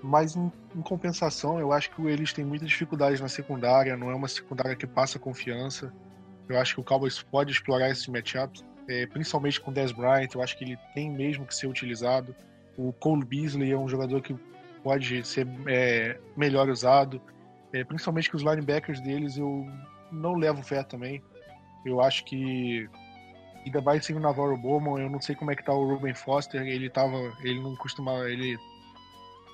Mas 0.02 0.36
em, 0.36 0.52
em, 0.76 0.82
compensação, 0.82 1.60
eu 1.60 1.74
acho 1.74 1.92
que 1.92 2.02
eles 2.08 2.32
têm 2.32 2.46
muita 2.46 2.66
dificuldade 2.66 3.22
na 3.22 3.28
secundária. 3.28 3.98
Não 3.98 4.10
é 4.10 4.16
uma 4.16 4.28
secundária 4.28 4.76
que 4.76 4.88
passa 4.88 5.20
confiança. 5.20 5.94
Eu 6.48 6.58
acho 6.58 6.76
que 6.76 6.82
o 6.82 6.84
Cowboys 6.84 7.22
pode 7.22 7.52
explorar 7.52 7.90
esses 7.90 8.08
matchups, 8.08 8.64
é, 8.88 9.06
principalmente 9.06 9.60
com 9.60 9.72
o 9.72 9.74
Dez 9.74 9.92
Bryant. 9.92 10.30
Eu 10.34 10.42
acho 10.42 10.58
que 10.58 10.64
ele 10.64 10.78
tem 10.96 11.12
mesmo 11.12 11.46
que 11.46 11.54
ser 11.54 11.68
utilizado. 11.68 12.34
O 12.78 12.94
Cole 12.94 13.26
Beasley 13.26 13.72
é 13.72 13.78
um 13.78 13.90
jogador 13.90 14.22
que 14.22 14.36
pode 14.82 15.28
ser 15.28 15.46
é, 15.68 16.18
melhor 16.36 16.70
usado. 16.70 17.22
É, 17.74 17.84
principalmente 17.84 18.30
que 18.30 18.36
os 18.36 18.42
linebackers 18.42 19.02
deles 19.02 19.38
eu 19.38 19.68
não 20.12 20.34
levo 20.36 20.64
fé 20.64 20.82
também. 20.82 21.22
Eu 21.86 22.02
acho 22.02 22.24
que 22.26 22.90
ainda 23.66 23.82
vai 23.82 24.02
ser 24.02 24.14
o 24.14 24.20
Navarro 24.20 24.58
Bowman. 24.58 25.04
Eu 25.04 25.10
não 25.10 25.22
sei 25.22 25.36
como 25.36 25.52
é 25.52 25.56
que 25.56 25.64
tá 25.64 25.74
o 25.74 25.88
Ruben 25.88 26.14
Foster. 26.14 26.62
Ele 26.62 26.90
tava. 26.90 27.18
Ele 27.42 27.60
não 27.60 27.76
costumava. 27.76 28.30
Ele. 28.30 28.58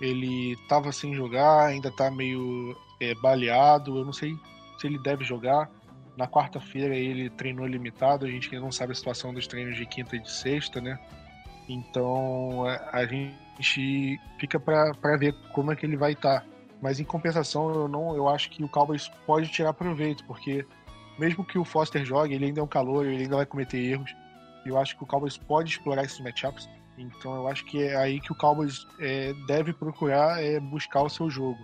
Ele 0.02 0.58
tava 0.68 0.92
sem 0.92 1.16
jogar, 1.16 1.68
ainda 1.68 1.90
tá 1.90 2.12
meio 2.12 2.76
é, 3.00 3.16
baleado. 3.16 3.98
Eu 3.98 4.06
não 4.06 4.14
sei 4.14 4.36
se 4.78 4.88
ele 4.88 5.00
deve 5.00 5.24
jogar. 5.24 5.70
Na 6.18 6.28
quarta-feira 6.28 6.96
ele 6.96 7.30
treinou 7.30 7.66
limitado. 7.66 8.26
A 8.26 8.30
gente 8.30 8.50
ainda 8.50 8.64
não 8.64 8.72
sabe 8.72 8.92
a 8.92 8.96
situação 8.96 9.34
dos 9.34 9.48
treinos 9.48 9.76
de 9.76 9.86
quinta 9.86 10.16
e 10.16 10.20
de 10.20 10.32
sexta, 10.32 10.82
né? 10.82 11.00
Então 11.68 12.66
a 12.66 13.06
gente 13.06 14.20
fica 14.40 14.60
para 14.60 15.18
ver 15.18 15.34
como 15.54 15.72
é 15.72 15.76
que 15.76 15.86
ele 15.86 15.98
vai 15.98 16.12
estar. 16.12 16.42
Tá. 16.42 16.46
Mas 16.82 17.00
em 17.00 17.04
compensação, 17.04 17.74
eu 17.74 17.88
não, 17.88 18.16
eu 18.16 18.28
acho 18.28 18.50
que 18.50 18.64
o 18.64 18.70
Cowboys 18.70 19.08
pode 19.26 19.48
tirar 19.50 19.74
proveito, 19.74 20.24
porque 20.26 20.66
mesmo 21.18 21.46
que 21.46 21.58
o 21.58 21.66
Foster 21.66 22.06
jogue, 22.06 22.34
ele 22.34 22.46
ainda 22.46 22.60
é 22.60 22.64
um 22.64 22.68
calor, 22.68 23.06
ele 23.06 23.24
ainda 23.24 23.38
vai 23.38 23.46
cometer 23.46 23.78
erros. 23.78 24.14
Eu 24.66 24.78
acho 24.78 24.98
que 24.98 25.04
o 25.04 25.08
Cowboys 25.08 25.38
pode 25.38 25.72
explorar 25.72 26.04
esses 26.04 26.20
matchups. 26.20 26.68
Então 26.98 27.36
eu 27.36 27.48
acho 27.48 27.66
que 27.66 27.84
é 27.84 27.96
aí 27.96 28.20
que 28.20 28.32
o 28.32 28.36
Cowboys 28.36 28.88
é, 29.00 29.34
deve 29.48 29.74
procurar 29.74 30.42
é, 30.44 30.60
buscar 30.60 31.02
o 31.02 31.10
seu 31.10 31.30
jogo. 31.30 31.60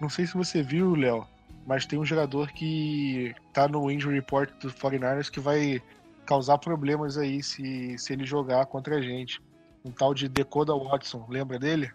Não 0.00 0.08
sei 0.08 0.26
se 0.26 0.34
você 0.34 0.62
viu, 0.62 0.94
Léo, 0.94 1.26
mas 1.66 1.86
tem 1.86 1.98
um 1.98 2.04
jogador 2.04 2.52
que 2.52 3.34
tá 3.52 3.66
no 3.66 3.90
injury 3.90 4.16
report 4.16 4.50
do 4.60 4.70
49ers 4.70 5.30
que 5.30 5.40
vai 5.40 5.82
causar 6.26 6.58
problemas 6.58 7.16
aí 7.16 7.42
se, 7.42 7.96
se 7.98 8.12
ele 8.12 8.26
jogar 8.26 8.66
contra 8.66 8.96
a 8.96 9.02
gente. 9.02 9.40
um 9.84 9.90
tal 9.90 10.12
de 10.12 10.28
Decoda 10.28 10.74
Watson, 10.74 11.24
lembra 11.28 11.58
dele? 11.58 11.90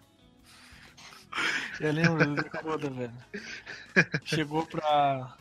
Eu 1.78 1.92
lembro 1.92 2.26
do 2.26 2.42
Decoda, 2.42 2.90
velho. 2.90 3.12
Chegou 4.24 4.66
pra, 4.66 5.36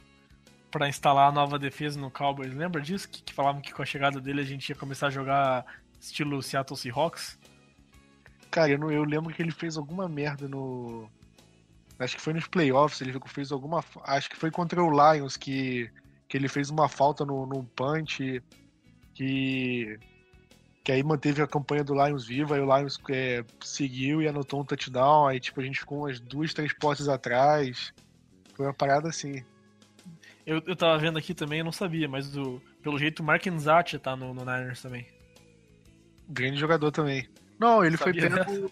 pra 0.71 0.87
instalar 0.87 1.29
a 1.29 1.31
nova 1.31 1.59
defesa 1.59 1.99
no 1.99 2.09
Cowboys. 2.09 2.53
Lembra 2.53 2.81
disso? 2.81 3.07
Que, 3.09 3.21
que 3.21 3.33
falavam 3.33 3.61
que 3.61 3.73
com 3.73 3.83
a 3.83 3.85
chegada 3.85 4.19
dele 4.19 4.41
a 4.41 4.45
gente 4.45 4.69
ia 4.69 4.75
começar 4.75 5.07
a 5.07 5.11
jogar 5.11 5.65
estilo 5.99 6.41
Seattle 6.41 6.77
Seahawks? 6.77 7.37
Cara, 8.49 8.71
eu, 8.71 8.79
não, 8.79 8.91
eu 8.91 9.03
lembro 9.03 9.33
que 9.33 9.41
ele 9.41 9.51
fez 9.51 9.77
alguma 9.77 10.09
merda 10.09 10.47
no. 10.47 11.09
Acho 11.99 12.15
que 12.15 12.21
foi 12.21 12.33
nos 12.33 12.47
playoffs, 12.47 12.99
ele 13.01 13.17
fez 13.27 13.51
alguma. 13.51 13.83
Acho 14.03 14.29
que 14.29 14.35
foi 14.35 14.49
contra 14.49 14.83
o 14.83 14.89
Lions 14.89 15.37
que, 15.37 15.89
que 16.27 16.35
ele 16.35 16.47
fez 16.47 16.69
uma 16.69 16.89
falta 16.89 17.25
no, 17.25 17.45
no 17.45 17.63
punch 17.63 18.41
que. 19.13 19.99
Que 20.83 20.91
aí 20.91 21.03
manteve 21.03 21.43
a 21.43 21.47
campanha 21.47 21.83
do 21.83 21.93
Lions 21.93 22.25
viva, 22.25 22.55
aí 22.55 22.61
o 22.61 22.77
Lions 22.77 22.99
é, 23.11 23.45
seguiu 23.63 24.19
e 24.19 24.27
anotou 24.27 24.61
um 24.61 24.65
touchdown, 24.65 25.27
aí 25.27 25.39
tipo, 25.39 25.61
a 25.61 25.63
gente 25.63 25.79
ficou 25.79 25.99
umas 25.99 26.19
duas, 26.19 26.55
três 26.55 26.73
postes 26.73 27.07
atrás. 27.07 27.93
Foi 28.55 28.65
uma 28.65 28.73
parada 28.73 29.07
assim. 29.07 29.43
Eu, 30.51 30.61
eu 30.67 30.75
tava 30.75 30.97
vendo 30.97 31.17
aqui 31.17 31.33
também, 31.33 31.59
eu 31.59 31.65
não 31.65 31.71
sabia, 31.71 32.09
mas 32.09 32.29
do, 32.29 32.61
pelo 32.83 32.99
jeito 32.99 33.21
o 33.21 33.23
Mark 33.23 33.45
Nzat 33.45 33.97
tá 33.99 34.17
no, 34.17 34.33
no 34.33 34.41
Niners 34.43 34.81
também. 34.81 35.07
Grande 36.27 36.59
jogador 36.59 36.91
também. 36.91 37.25
Não, 37.57 37.85
ele 37.85 37.95
Sabia, 37.95 38.29
foi 38.29 38.43
pego. 38.43 38.71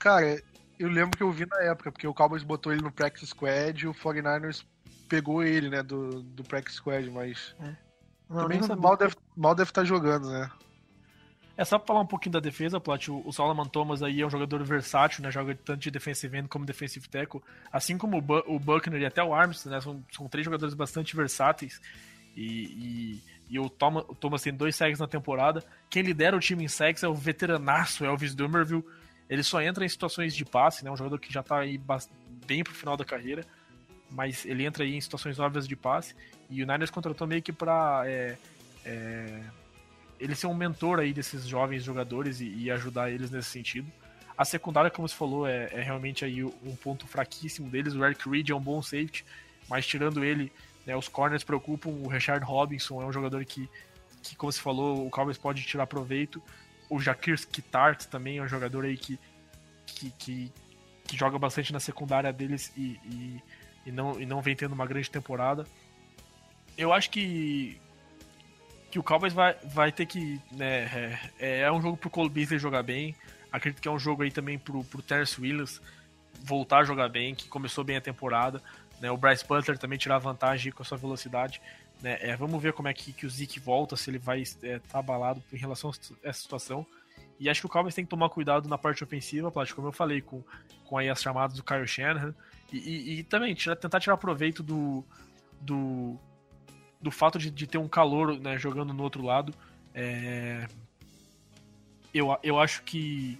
Cara, 0.00 0.42
eu 0.76 0.88
lembro 0.88 1.16
que 1.16 1.22
eu 1.22 1.30
vi 1.30 1.46
na 1.46 1.62
época, 1.62 1.92
porque 1.92 2.08
o 2.08 2.12
Cowboys 2.12 2.42
botou 2.42 2.72
ele 2.72 2.82
no 2.82 2.90
Practice 2.90 3.28
Squad 3.28 3.84
e 3.84 3.86
o 3.86 3.94
49ers 3.94 4.64
pegou 5.08 5.44
ele, 5.44 5.70
né, 5.70 5.80
do, 5.80 6.20
do 6.24 6.42
Practice 6.42 6.78
Squad, 6.78 7.08
mas. 7.08 7.54
Não, 8.28 8.42
também 8.42 8.60
sabia. 8.60 8.82
mal 8.82 8.96
deve, 8.96 9.14
mal 9.36 9.54
deve 9.54 9.70
estar 9.70 9.84
jogando, 9.84 10.28
né? 10.28 10.50
É 11.56 11.64
só 11.64 11.78
pra 11.78 11.86
falar 11.86 12.00
um 12.00 12.06
pouquinho 12.06 12.32
da 12.32 12.40
defesa, 12.40 12.80
Plat. 12.80 13.08
O, 13.08 13.22
o 13.24 13.32
Solomon 13.32 13.66
Thomas 13.66 14.02
aí 14.02 14.20
é 14.20 14.26
um 14.26 14.30
jogador 14.30 14.62
versátil, 14.64 15.22
né? 15.22 15.30
Joga 15.30 15.54
tanto 15.54 15.80
de 15.80 15.90
defensive 15.90 16.36
end 16.36 16.48
como 16.48 16.64
defensive 16.64 17.08
tackle. 17.08 17.40
Assim 17.72 17.96
como 17.96 18.18
o, 18.18 18.20
Bu 18.20 18.42
o 18.46 18.58
Buckner 18.58 19.00
e 19.00 19.06
até 19.06 19.22
o 19.22 19.32
Armstrong, 19.32 19.74
né? 19.74 19.80
São, 19.80 20.04
são 20.10 20.28
três 20.28 20.44
jogadores 20.44 20.74
bastante 20.74 21.14
versáteis. 21.14 21.80
E, 22.36 22.42
e, 22.42 23.22
e 23.50 23.58
o, 23.58 23.70
Thomas, 23.70 24.04
o 24.08 24.14
Thomas 24.16 24.42
tem 24.42 24.52
dois 24.52 24.74
sacks 24.74 24.98
na 24.98 25.06
temporada. 25.06 25.64
Quem 25.88 26.02
lidera 26.02 26.36
o 26.36 26.40
time 26.40 26.64
em 26.64 26.68
sacks 26.68 27.04
é 27.04 27.08
o 27.08 27.14
veteranaço 27.14 28.04
Elvis 28.04 28.34
Dumerville. 28.34 28.84
Ele 29.30 29.42
só 29.44 29.62
entra 29.62 29.84
em 29.84 29.88
situações 29.88 30.34
de 30.34 30.44
passe, 30.44 30.84
né? 30.84 30.90
Um 30.90 30.96
jogador 30.96 31.20
que 31.20 31.32
já 31.32 31.42
tá 31.42 31.58
aí 31.58 31.80
bem 32.46 32.64
pro 32.64 32.74
final 32.74 32.96
da 32.96 33.04
carreira. 33.04 33.44
Mas 34.10 34.44
ele 34.44 34.64
entra 34.64 34.82
aí 34.82 34.96
em 34.96 35.00
situações 35.00 35.38
óbvias 35.38 35.68
de 35.68 35.76
passe. 35.76 36.16
E 36.50 36.64
o 36.64 36.66
Niners 36.66 36.90
contratou 36.90 37.28
meio 37.28 37.42
que 37.42 37.52
pra... 37.52 38.02
É, 38.06 38.36
é, 38.84 39.40
ele 40.24 40.34
ser 40.34 40.46
um 40.46 40.54
mentor 40.54 41.00
aí 41.00 41.12
desses 41.12 41.46
jovens 41.46 41.84
jogadores 41.84 42.40
e, 42.40 42.46
e, 42.46 42.70
ajudar 42.70 43.10
eles 43.10 43.30
nesse 43.30 43.50
sentido. 43.50 43.92
A 44.38 44.42
secundária, 44.42 44.90
como 44.90 45.06
você 45.06 45.14
falou, 45.14 45.46
é, 45.46 45.68
é, 45.70 45.82
realmente 45.82 46.24
aí 46.24 46.42
um 46.42 46.74
ponto 46.82 47.06
fraquíssimo 47.06 47.68
deles. 47.68 47.94
O 47.94 48.02
Eric 48.02 48.26
Reed 48.26 48.48
é 48.48 48.54
um 48.54 48.60
bom 48.60 48.80
safety, 48.80 49.22
mas 49.68 49.86
tirando 49.86 50.24
ele, 50.24 50.50
né, 50.86 50.96
os 50.96 51.08
corners 51.08 51.44
preocupam. 51.44 51.90
O 51.90 52.08
Richard 52.08 52.42
Robinson 52.42 53.02
é 53.02 53.04
um 53.04 53.12
jogador 53.12 53.44
que, 53.44 53.68
que 54.22 54.34
como 54.34 54.50
você 54.50 54.62
falou, 54.62 55.06
o 55.06 55.10
Cowboys 55.10 55.36
pode 55.36 55.62
tirar 55.62 55.86
proveito. 55.86 56.42
O 56.88 56.98
Jakir 56.98 57.34
Skitart 57.34 58.06
também 58.06 58.38
é 58.38 58.42
um 58.42 58.48
jogador 58.48 58.86
aí 58.86 58.96
que, 58.96 59.20
que, 59.84 60.10
que, 60.12 60.52
que 61.06 61.16
joga 61.18 61.38
bastante 61.38 61.70
na 61.70 61.80
secundária 61.80 62.32
deles 62.32 62.72
e, 62.74 62.98
e, 63.04 63.42
e, 63.84 63.92
não, 63.92 64.18
e 64.18 64.24
não 64.24 64.40
vem 64.40 64.56
tendo 64.56 64.72
uma 64.72 64.86
grande 64.86 65.10
temporada. 65.10 65.66
Eu 66.78 66.94
acho 66.94 67.10
que, 67.10 67.78
que 68.94 68.98
o 69.00 69.02
Cowboys 69.02 69.32
vai, 69.32 69.56
vai 69.64 69.90
ter 69.90 70.06
que. 70.06 70.40
Né, 70.52 71.18
é, 71.40 71.62
é 71.62 71.72
um 71.72 71.82
jogo 71.82 71.96
pro 71.96 72.08
Cole 72.08 72.30
Beasley 72.30 72.60
jogar 72.60 72.84
bem. 72.84 73.12
Acredito 73.50 73.82
que 73.82 73.88
é 73.88 73.90
um 73.90 73.98
jogo 73.98 74.22
aí 74.22 74.30
também 74.30 74.56
pro, 74.56 74.84
pro 74.84 75.02
Terence 75.02 75.40
Williams 75.40 75.82
voltar 76.44 76.78
a 76.78 76.84
jogar 76.84 77.08
bem, 77.08 77.34
que 77.34 77.48
começou 77.48 77.82
bem 77.82 77.96
a 77.96 78.00
temporada. 78.00 78.62
Né, 79.00 79.10
o 79.10 79.16
Bryce 79.16 79.44
Butler 79.44 79.76
também 79.78 79.98
tirar 79.98 80.18
vantagem 80.18 80.70
com 80.70 80.80
a 80.80 80.86
sua 80.86 80.96
velocidade. 80.96 81.60
Né, 82.00 82.18
é, 82.20 82.36
vamos 82.36 82.62
ver 82.62 82.72
como 82.72 82.86
é 82.86 82.94
que, 82.94 83.12
que 83.12 83.26
o 83.26 83.30
Zeke 83.30 83.58
volta, 83.58 83.96
se 83.96 84.10
ele 84.10 84.18
vai 84.18 84.42
estar 84.42 84.64
é, 84.64 84.78
tá 84.78 85.00
abalado 85.00 85.42
em 85.52 85.56
relação 85.56 85.90
a 85.90 86.28
essa 86.28 86.42
situação. 86.42 86.86
E 87.40 87.50
acho 87.50 87.62
que 87.62 87.66
o 87.66 87.70
Cowboys 87.70 87.96
tem 87.96 88.04
que 88.04 88.10
tomar 88.10 88.28
cuidado 88.28 88.68
na 88.68 88.78
parte 88.78 89.02
ofensiva, 89.02 89.50
Plat, 89.50 89.72
como 89.72 89.88
eu 89.88 89.92
falei, 89.92 90.20
com, 90.20 90.40
com 90.84 90.96
aí 90.96 91.08
as 91.08 91.20
chamadas 91.20 91.56
do 91.56 91.64
Kyle 91.64 91.84
Shanahan. 91.84 92.32
E, 92.72 92.78
e, 92.78 93.18
e 93.18 93.22
também 93.24 93.56
tirar, 93.56 93.74
tentar 93.74 93.98
tirar 93.98 94.16
proveito 94.18 94.62
do, 94.62 95.04
do, 95.60 96.16
do 97.04 97.10
fato 97.10 97.38
de, 97.38 97.50
de 97.50 97.66
ter 97.66 97.78
um 97.78 97.86
calor 97.86 98.38
né, 98.40 98.58
jogando 98.58 98.92
no 98.92 99.02
outro 99.02 99.22
lado. 99.22 99.54
É... 99.94 100.66
Eu, 102.12 102.36
eu 102.42 102.58
acho 102.58 102.82
que, 102.82 103.38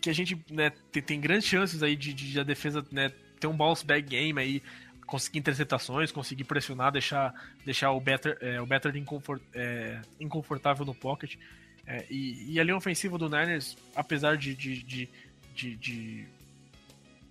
que 0.00 0.10
a 0.10 0.12
gente 0.12 0.38
né, 0.50 0.70
tem, 0.92 1.02
tem, 1.02 1.20
grandes 1.20 1.46
chances 1.46 1.82
aí 1.82 1.96
de, 1.96 2.12
de 2.12 2.38
a 2.38 2.42
defesa 2.42 2.84
né, 2.92 3.12
ter 3.40 3.46
um 3.46 3.56
bounce 3.56 3.86
back 3.86 4.08
game 4.08 4.40
aí, 4.40 4.62
conseguir 5.06 5.38
interceptações, 5.38 6.12
conseguir 6.12 6.44
pressionar, 6.44 6.92
deixar, 6.92 7.32
deixar 7.64 7.92
o 7.92 8.00
Better, 8.00 8.36
é, 8.40 8.60
o 8.60 8.66
better 8.66 8.94
inconfort, 8.96 9.40
é, 9.54 10.00
inconfortável 10.20 10.84
no 10.84 10.94
pocket. 10.94 11.36
É, 11.86 12.04
e, 12.10 12.54
e, 12.54 12.60
a 12.60 12.64
linha 12.64 12.76
ofensiva 12.76 13.16
do 13.16 13.28
Niners, 13.28 13.76
apesar 13.94 14.36
de, 14.36 14.54
de, 14.54 14.82
de, 14.82 15.08
de, 15.54 15.76
de 15.76 16.26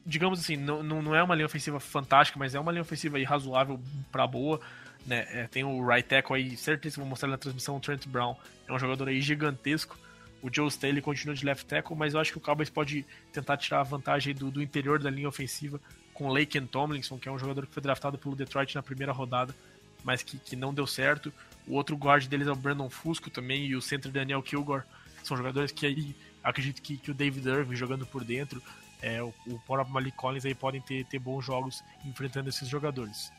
digamos 0.06 0.40
assim, 0.40 0.56
não, 0.56 0.84
não 0.84 1.16
é 1.16 1.22
uma 1.22 1.36
linha 1.36 1.46
ofensiva 1.46 1.80
fantástica, 1.80 2.40
mas 2.40 2.56
é 2.56 2.60
uma 2.60 2.72
linha 2.72 2.82
ofensiva 2.82 3.22
razoável 3.24 3.80
para 4.12 4.26
boa. 4.28 4.62
Né? 5.06 5.28
É, 5.30 5.48
tem 5.48 5.64
o 5.64 5.86
right 5.86 6.08
tackle 6.08 6.36
aí, 6.36 6.56
certeza 6.56 6.98
vou 6.98 7.06
mostrar 7.06 7.30
na 7.30 7.38
transmissão, 7.38 7.76
o 7.76 7.80
Trent 7.80 8.08
Brown. 8.08 8.36
É 8.68 8.74
um 8.74 8.80
jogador 8.80 9.08
aí 9.08 9.22
gigantesco. 9.22 9.98
O 10.42 10.54
Joe 10.54 10.68
Staley 10.68 11.02
continua 11.02 11.36
de 11.36 11.46
left 11.46 11.66
tackle, 11.66 11.96
mas 11.96 12.14
eu 12.14 12.20
acho 12.20 12.32
que 12.32 12.38
o 12.38 12.42
Cowboys 12.42 12.70
pode 12.70 13.06
tentar 13.32 13.58
tirar 13.58 13.80
a 13.80 13.84
vantagem 13.84 14.34
do, 14.34 14.52
do 14.52 14.62
interior 14.62 15.00
da 15.00 15.10
linha 15.10 15.28
ofensiva 15.28 15.80
com 16.14 16.26
o 16.26 16.34
Laken 16.34 16.66
Tomlinson, 16.68 17.18
que 17.18 17.28
é 17.28 17.32
um 17.32 17.40
jogador 17.40 17.66
que 17.66 17.74
foi 17.74 17.82
draftado 17.82 18.18
pelo 18.18 18.36
Detroit 18.36 18.76
na 18.76 18.84
primeira 18.84 19.12
rodada, 19.12 19.56
mas 20.04 20.22
que, 20.22 20.38
que 20.38 20.56
não 20.56 20.74
deu 20.74 20.86
certo. 20.86 21.34
O 21.66 21.76
outro 21.76 21.96
guard 21.96 22.28
deles 22.28 22.48
é 22.48 22.52
o 22.52 22.56
Brandon 22.56 22.90
Fusco 22.90 23.30
também, 23.30 23.66
e 23.66 23.76
o 23.76 23.82
center 23.82 24.12
Daniel 24.12 24.44
Kilgore. 24.44 24.84
São 25.24 25.38
jogadores 25.38 25.72
que 25.72 25.86
aí 25.86 26.16
acredito 26.44 26.82
que, 26.82 26.98
que 26.98 27.10
o 27.10 27.14
David 27.14 27.48
Irving 27.48 27.76
jogando 27.76 28.06
por 28.06 28.24
dentro, 28.24 28.62
é, 29.02 29.24
o, 29.24 29.34
o 29.48 29.60
próprio 29.60 29.94
Malik 29.94 30.16
Collins 30.16 30.46
aí 30.46 30.54
podem 30.54 30.82
ter, 30.82 31.06
ter 31.06 31.20
bons 31.20 31.44
jogos 31.44 31.84
enfrentando 32.06 32.50
esses 32.50 32.68
jogadores. 32.68 33.32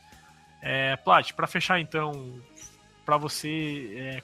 É, 0.61 0.95
Plat, 0.97 1.31
para 1.33 1.47
fechar 1.47 1.79
então, 1.79 2.41
para 3.05 3.17
você, 3.17 3.93
é, 3.95 4.23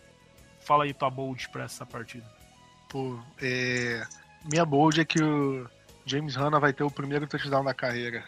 fala 0.62 0.86
aí 0.86 0.94
tua 0.94 1.10
bold 1.10 1.50
para 1.50 1.64
essa 1.66 1.86
partida. 1.86 2.26
Pô, 2.90 3.20
é, 3.42 4.04
minha 4.52 4.66
bold 4.66 5.00
é 5.00 5.06
que 5.06 5.22
o 5.22 5.70
James 6.06 6.36
Hanna 6.36 6.60
vai 6.60 6.74
ter 6.74 6.84
o 6.84 6.92
primeiro 6.92 7.28
touchdown 7.28 7.64
da 7.64 7.74
carreira. 7.74 8.24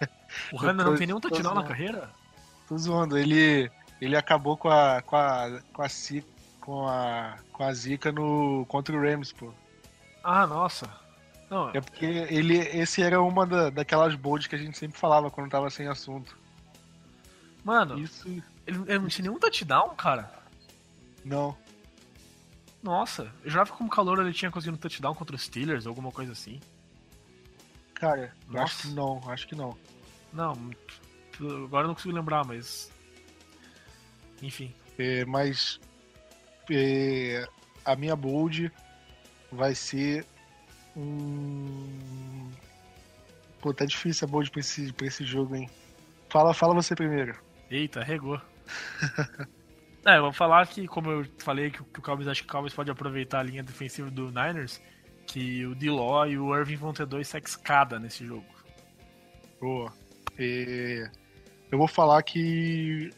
O 0.52 0.56
Hanna 0.58 0.84
não 0.84 0.94
tem 0.94 1.06
nenhum 1.06 1.20
touchdown 1.20 1.54
na 1.54 1.64
carreira? 1.64 2.10
Tô 2.68 2.76
zoando, 2.76 3.16
ele, 3.16 3.70
ele 4.00 4.14
acabou 4.14 4.56
com 4.56 4.68
a, 4.68 5.02
com 5.02 5.16
a, 5.16 5.60
com 5.72 5.82
a, 5.82 5.88
com 6.60 6.86
a, 6.86 7.36
com 7.50 7.64
a 7.64 7.72
zica 7.72 8.12
no, 8.12 8.64
contra 8.66 8.94
o 8.94 9.00
Rams, 9.00 9.32
pô. 9.32 9.52
Ah, 10.22 10.46
nossa. 10.46 10.88
Não, 11.50 11.70
é 11.70 11.80
porque 11.80 12.04
ele, 12.04 12.58
esse 12.58 13.02
era 13.02 13.22
uma 13.22 13.46
da, 13.46 13.70
daquelas 13.70 14.14
bolds 14.14 14.46
que 14.46 14.54
a 14.54 14.58
gente 14.58 14.76
sempre 14.76 14.98
falava 14.98 15.30
quando 15.30 15.50
tava 15.50 15.70
sem 15.70 15.88
assunto. 15.88 16.36
Mano, 17.64 17.98
Isso... 17.98 18.28
ele, 18.66 18.78
ele 18.86 18.98
não 18.98 19.08
tinha 19.08 19.28
nenhum 19.28 19.38
touchdown, 19.38 19.94
cara? 19.94 20.32
Não. 21.24 21.56
Nossa, 22.82 23.32
eu 23.44 23.50
jurava 23.50 23.70
que 23.70 23.76
como 23.76 23.90
calor 23.90 24.20
ele 24.20 24.32
tinha 24.32 24.50
conseguido 24.50 24.76
um 24.76 24.80
touchdown 24.80 25.14
contra 25.14 25.34
os 25.34 25.42
Steelers, 25.42 25.86
alguma 25.86 26.12
coisa 26.12 26.32
assim. 26.32 26.60
Cara, 27.94 28.32
Nossa. 28.46 28.64
acho 28.64 28.82
que 28.82 28.88
não, 28.94 29.30
acho 29.30 29.48
que 29.48 29.54
não. 29.56 29.76
Não, 30.32 30.52
agora 31.64 31.84
eu 31.84 31.88
não 31.88 31.94
consigo 31.94 32.14
lembrar, 32.14 32.46
mas. 32.46 32.90
Enfim. 34.40 34.72
É, 34.98 35.24
mas. 35.24 35.80
É, 36.70 37.48
a 37.84 37.96
minha 37.96 38.14
bold 38.14 38.70
vai 39.50 39.74
ser 39.74 40.24
um. 40.96 42.50
Pô, 43.60 43.74
tá 43.74 43.84
difícil 43.84 44.28
a 44.28 44.30
bold 44.30 44.50
pra 44.50 44.60
esse, 44.60 44.92
pra 44.92 45.06
esse 45.06 45.24
jogo, 45.24 45.56
hein? 45.56 45.68
Fala, 46.28 46.54
fala 46.54 46.74
você 46.74 46.94
primeiro. 46.94 47.36
Eita, 47.70 48.02
regou. 48.02 48.40
é, 50.06 50.16
eu 50.16 50.22
vou 50.22 50.32
falar 50.32 50.66
que, 50.66 50.86
como 50.86 51.10
eu 51.10 51.26
falei, 51.38 51.70
que, 51.70 51.82
o 51.82 52.02
Cowboys 52.02 52.28
acho 52.28 52.42
que 52.42 52.48
o 52.48 52.52
Cowboys 52.52 52.74
pode 52.74 52.90
aproveitar 52.90 53.40
a 53.40 53.42
linha 53.42 53.62
defensiva 53.62 54.10
do 54.10 54.28
Niners, 54.28 54.80
que 55.26 55.66
o 55.66 55.74
Diló 55.74 56.24
e 56.26 56.38
o 56.38 56.56
Irving 56.56 56.76
vão 56.76 56.92
ter 56.92 57.06
dois 57.06 57.28
sacks 57.28 57.56
cada 57.56 57.98
nesse 57.98 58.24
jogo. 58.24 58.46
Boa. 59.60 59.92
E 60.38 61.08
eu 61.70 61.78
vou 61.78 61.88
falar 61.88 62.22
que 62.22 63.10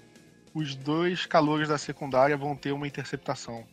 os 0.54 0.74
dois 0.74 1.26
calores 1.26 1.68
da 1.68 1.78
secundária 1.78 2.36
vão 2.36 2.56
ter 2.56 2.72
uma 2.72 2.86
interceptação. 2.86 3.64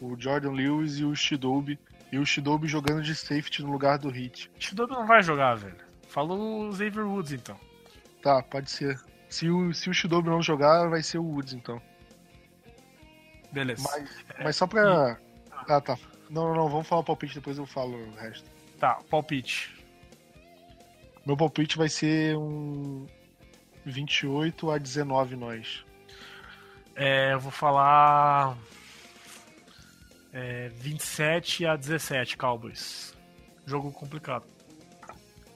O 0.00 0.16
Jordan 0.18 0.52
Lewis 0.52 0.98
e 0.98 1.04
o 1.04 1.14
Shidobi. 1.14 1.78
E 2.10 2.18
o 2.18 2.26
Shidobi 2.26 2.66
jogando 2.66 3.02
de 3.02 3.14
safety 3.14 3.62
no 3.62 3.70
lugar 3.70 3.98
do 3.98 4.08
Hit. 4.08 4.50
Shidobi 4.58 4.92
não 4.92 5.06
vai 5.06 5.22
jogar, 5.22 5.54
velho. 5.54 5.76
Falou 6.08 6.68
o 6.68 6.72
Xavier 6.72 7.06
Woods, 7.06 7.32
então. 7.32 7.58
Tá, 8.22 8.42
pode 8.42 8.70
ser. 8.70 8.98
Se 9.28 9.50
o, 9.50 9.72
se 9.74 9.90
o 9.90 9.94
Shidobi 9.94 10.28
não 10.28 10.42
jogar, 10.42 10.88
vai 10.88 11.02
ser 11.02 11.18
o 11.18 11.24
Woods, 11.24 11.52
então. 11.52 11.80
Beleza. 13.52 13.82
Mas, 13.90 14.24
mas 14.42 14.56
só 14.56 14.66
pra. 14.66 15.18
Ah, 15.68 15.80
tá. 15.80 15.98
Não, 16.30 16.48
não, 16.48 16.54
não, 16.54 16.68
vamos 16.68 16.86
falar 16.86 17.00
o 17.00 17.04
palpite, 17.04 17.34
depois 17.34 17.58
eu 17.58 17.66
falo 17.66 17.96
o 17.96 18.14
resto. 18.14 18.48
Tá, 18.78 19.00
palpite. 19.10 19.74
Meu 21.24 21.36
palpite 21.36 21.76
vai 21.76 21.88
ser 21.88 22.36
um 22.36 23.06
28 23.84 24.70
a 24.70 24.78
19 24.78 25.36
nós. 25.36 25.84
É, 26.94 27.32
eu 27.32 27.40
vou 27.40 27.52
falar. 27.52 28.56
É, 30.32 30.68
27 30.74 31.66
a 31.66 31.76
17 31.76 32.36
Cowboys. 32.36 33.14
Jogo 33.64 33.90
complicado. 33.90 34.44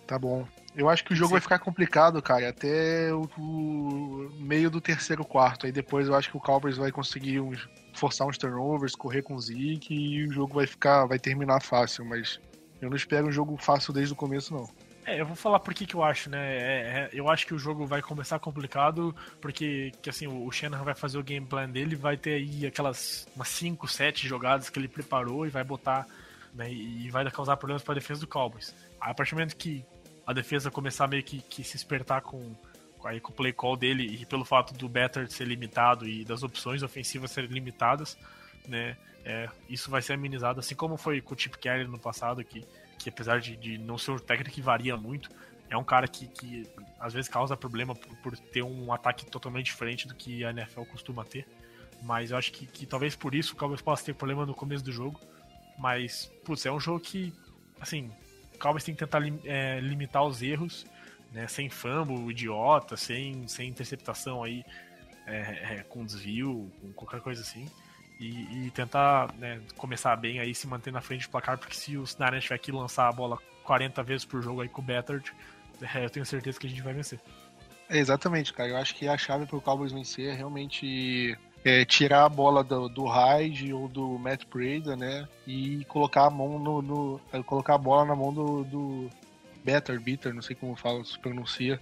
Tá 0.06 0.18
bom. 0.18 0.46
Eu 0.74 0.88
acho 0.88 1.04
que 1.04 1.12
o 1.12 1.16
jogo 1.16 1.28
Sim. 1.28 1.32
vai 1.32 1.40
ficar 1.40 1.58
complicado, 1.58 2.22
cara, 2.22 2.48
até 2.48 3.12
o, 3.12 3.28
o 3.36 4.30
meio 4.38 4.70
do 4.70 4.80
terceiro 4.80 5.24
quarto. 5.24 5.66
Aí 5.66 5.72
depois 5.72 6.06
eu 6.06 6.14
acho 6.14 6.30
que 6.30 6.36
o 6.36 6.40
Cowboys 6.40 6.76
vai 6.76 6.92
conseguir 6.92 7.40
uns, 7.40 7.68
forçar 7.92 8.26
uns 8.26 8.38
turnovers, 8.38 8.94
correr 8.94 9.22
com 9.22 9.34
o 9.34 9.40
Zeke 9.40 9.92
e 9.92 10.26
o 10.26 10.32
jogo 10.32 10.54
vai 10.54 10.66
ficar, 10.66 11.06
vai 11.06 11.18
terminar 11.18 11.60
fácil, 11.60 12.04
mas 12.04 12.40
eu 12.80 12.88
não 12.88 12.96
espero 12.96 13.26
um 13.26 13.32
jogo 13.32 13.56
fácil 13.56 13.92
desde 13.92 14.12
o 14.12 14.16
começo, 14.16 14.54
não. 14.54 14.68
É, 15.04 15.20
eu 15.20 15.26
vou 15.26 15.34
falar 15.34 15.58
por 15.58 15.74
que 15.74 15.86
que 15.86 15.94
eu 15.94 16.04
acho, 16.04 16.30
né? 16.30 16.56
É, 16.56 16.60
é, 16.60 17.10
eu 17.12 17.28
acho 17.28 17.46
que 17.46 17.54
o 17.54 17.58
jogo 17.58 17.84
vai 17.84 18.00
começar 18.00 18.38
complicado, 18.38 19.14
porque 19.40 19.92
que, 20.00 20.08
assim, 20.08 20.26
o 20.26 20.50
Shanahan 20.52 20.84
vai 20.84 20.94
fazer 20.94 21.18
o 21.18 21.22
game 21.22 21.44
plan 21.44 21.68
dele, 21.68 21.96
vai 21.96 22.16
ter 22.16 22.34
aí 22.34 22.66
aquelas 22.66 23.26
umas 23.34 23.48
5, 23.48 23.88
7 23.88 24.28
jogadas 24.28 24.70
que 24.70 24.78
ele 24.78 24.88
preparou 24.88 25.46
e 25.46 25.50
vai 25.50 25.64
botar, 25.64 26.06
né? 26.54 26.72
E 26.72 27.10
vai 27.10 27.28
causar 27.30 27.56
problemas 27.56 27.82
para 27.82 27.94
a 27.94 27.96
defesa 27.96 28.20
do 28.20 28.26
Cowboys. 28.26 28.74
Aí, 29.00 29.10
a 29.10 29.14
partir 29.14 29.32
do 29.32 29.38
momento 29.38 29.56
que 29.56 29.84
a 30.30 30.32
defesa 30.32 30.70
começar 30.70 31.08
meio 31.08 31.24
que, 31.24 31.42
que 31.42 31.64
se 31.64 31.76
espertar 31.76 32.20
com, 32.20 32.54
aí, 33.04 33.20
com 33.20 33.32
o 33.32 33.34
play 33.34 33.52
call 33.52 33.76
dele 33.76 34.04
e 34.04 34.24
pelo 34.24 34.44
fato 34.44 34.72
do 34.74 34.88
Better 34.88 35.28
ser 35.28 35.44
limitado 35.44 36.06
e 36.06 36.24
das 36.24 36.44
opções 36.44 36.84
ofensivas 36.84 37.32
serem 37.32 37.50
limitadas, 37.50 38.16
né? 38.68 38.96
É, 39.24 39.48
isso 39.68 39.90
vai 39.90 40.00
ser 40.00 40.12
amenizado, 40.12 40.60
assim 40.60 40.76
como 40.76 40.96
foi 40.96 41.20
com 41.20 41.34
o 41.34 41.38
Chip 41.38 41.58
Kelly 41.58 41.84
no 41.84 41.98
passado, 41.98 42.44
que, 42.44 42.64
que 42.96 43.08
apesar 43.08 43.40
de, 43.40 43.56
de 43.56 43.76
não 43.76 43.98
ser 43.98 44.12
um 44.12 44.18
técnico 44.18 44.54
que 44.54 44.62
varia 44.62 44.96
muito, 44.96 45.28
é 45.68 45.76
um 45.76 45.82
cara 45.84 46.06
que, 46.06 46.28
que 46.28 46.64
às 47.00 47.12
vezes 47.12 47.28
causa 47.28 47.56
problema 47.56 47.94
por, 47.94 48.16
por 48.18 48.38
ter 48.38 48.62
um 48.62 48.92
ataque 48.92 49.26
totalmente 49.26 49.66
diferente 49.66 50.06
do 50.06 50.14
que 50.14 50.44
a 50.44 50.50
NFL 50.50 50.82
costuma 50.82 51.24
ter. 51.24 51.44
Mas 52.02 52.30
eu 52.30 52.36
acho 52.36 52.52
que, 52.52 52.66
que 52.66 52.86
talvez 52.86 53.16
por 53.16 53.34
isso 53.34 53.52
o 53.52 53.56
Cowboys 53.56 53.82
possa 53.82 54.04
ter 54.04 54.14
problema 54.14 54.46
no 54.46 54.54
começo 54.54 54.84
do 54.84 54.92
jogo. 54.92 55.20
Mas, 55.76 56.30
putz, 56.44 56.64
é 56.64 56.72
um 56.72 56.80
jogo 56.80 57.00
que, 57.00 57.34
assim, 57.80 58.10
Cowboys 58.60 58.84
tem 58.84 58.94
que 58.94 59.00
tentar 59.00 59.20
é, 59.44 59.80
limitar 59.80 60.24
os 60.24 60.42
erros, 60.42 60.86
né? 61.32 61.48
Sem 61.48 61.68
fumble, 61.68 62.30
idiota, 62.30 62.96
sem, 62.96 63.48
sem 63.48 63.68
interceptação 63.68 64.44
aí, 64.44 64.64
é, 65.26 65.76
é, 65.78 65.84
com 65.88 66.04
desvio, 66.04 66.70
com 66.80 66.92
qualquer 66.92 67.20
coisa 67.20 67.40
assim. 67.40 67.68
E, 68.20 68.66
e 68.66 68.70
tentar 68.70 69.32
né, 69.38 69.60
começar 69.76 70.14
bem 70.14 70.40
aí, 70.40 70.54
se 70.54 70.66
manter 70.66 70.92
na 70.92 71.00
frente 71.00 71.26
do 71.26 71.30
placar, 71.30 71.56
porque 71.56 71.74
se 71.74 71.96
o 71.96 72.04
Niners 72.18 72.44
tiver 72.44 72.58
que 72.58 72.70
lançar 72.70 73.08
a 73.08 73.12
bola 73.12 73.38
40 73.64 74.02
vezes 74.02 74.26
por 74.26 74.42
jogo 74.42 74.60
aí 74.60 74.68
com 74.68 74.82
o 74.82 74.84
Bettard, 74.84 75.32
é, 75.80 76.04
eu 76.04 76.10
tenho 76.10 76.26
certeza 76.26 76.60
que 76.60 76.66
a 76.66 76.70
gente 76.70 76.82
vai 76.82 76.92
vencer. 76.92 77.18
É, 77.88 77.98
exatamente, 77.98 78.52
cara. 78.52 78.68
Eu 78.68 78.76
acho 78.76 78.94
que 78.94 79.08
a 79.08 79.16
chave 79.16 79.46
para 79.46 79.56
o 79.56 79.60
Cowboys 79.60 79.92
vencer 79.92 80.28
é 80.28 80.34
realmente 80.34 81.36
é, 81.64 81.84
tirar 81.84 82.24
a 82.24 82.28
bola 82.28 82.64
do, 82.64 82.88
do 82.88 83.04
Hyde 83.04 83.72
ou 83.72 83.88
do 83.88 84.18
Matt 84.18 84.44
Breda, 84.46 84.96
né? 84.96 85.28
E 85.46 85.84
colocar 85.86 86.26
a 86.26 86.30
mão 86.30 86.58
no, 86.58 86.82
no 86.82 87.20
é, 87.32 87.42
colocar 87.42 87.74
a 87.74 87.78
bola 87.78 88.04
na 88.04 88.16
mão 88.16 88.32
do, 88.32 88.64
do 88.64 89.10
Better, 89.64 90.00
Bitter, 90.00 90.34
não 90.34 90.42
sei 90.42 90.56
como 90.56 90.76
fala, 90.76 91.04
se 91.04 91.18
pronuncia. 91.18 91.80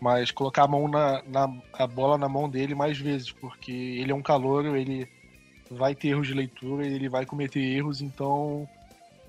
Mas 0.00 0.30
colocar 0.30 0.64
a 0.64 0.68
mão 0.68 0.88
na, 0.88 1.22
na 1.22 1.52
a 1.72 1.86
bola 1.86 2.18
na 2.18 2.28
mão 2.28 2.48
dele 2.48 2.74
mais 2.74 2.98
vezes, 2.98 3.30
porque 3.30 3.72
ele 3.72 4.10
é 4.10 4.14
um 4.14 4.22
calouro, 4.22 4.76
ele 4.76 5.08
vai 5.70 5.94
ter 5.94 6.08
erros 6.08 6.26
de 6.26 6.34
leitura, 6.34 6.86
ele 6.86 7.08
vai 7.08 7.24
cometer 7.24 7.60
erros, 7.60 8.00
então 8.00 8.68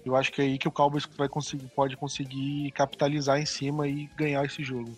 eu 0.06 0.16
acho 0.16 0.32
que 0.32 0.42
é 0.42 0.46
aí 0.46 0.58
que 0.58 0.68
o 0.68 0.72
Cowboys 0.72 1.08
vai 1.18 1.30
conseguir, 1.30 1.68
pode 1.76 1.96
conseguir 1.96 2.72
capitalizar 2.72 3.40
em 3.40 3.46
cima 3.46 3.88
e 3.88 4.08
ganhar 4.18 4.44
esse 4.46 4.64
jogo. 4.64 4.98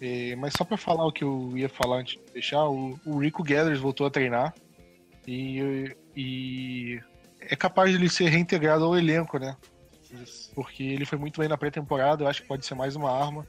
É, 0.00 0.36
mas 0.36 0.54
só 0.54 0.64
para 0.64 0.76
falar 0.76 1.06
o 1.06 1.12
que 1.12 1.24
eu 1.24 1.56
ia 1.56 1.68
falar 1.68 1.98
antes 1.98 2.14
de 2.14 2.32
deixar, 2.32 2.68
o, 2.68 2.98
o 3.04 3.18
Rico 3.18 3.42
Gathers 3.42 3.80
voltou 3.80 4.06
a 4.06 4.10
treinar 4.10 4.54
e, 5.26 5.96
e 6.14 7.00
é 7.40 7.56
capaz 7.56 7.90
de 7.90 7.96
ele 7.96 8.08
ser 8.08 8.28
reintegrado 8.28 8.84
ao 8.84 8.96
elenco, 8.96 9.38
né? 9.38 9.56
Porque 10.54 10.82
ele 10.82 11.04
foi 11.04 11.18
muito 11.18 11.40
bem 11.40 11.48
na 11.48 11.56
pré-temporada, 11.56 12.24
eu 12.24 12.28
acho 12.28 12.42
que 12.42 12.48
pode 12.48 12.64
ser 12.64 12.74
mais 12.74 12.94
uma 12.94 13.10
arma. 13.10 13.46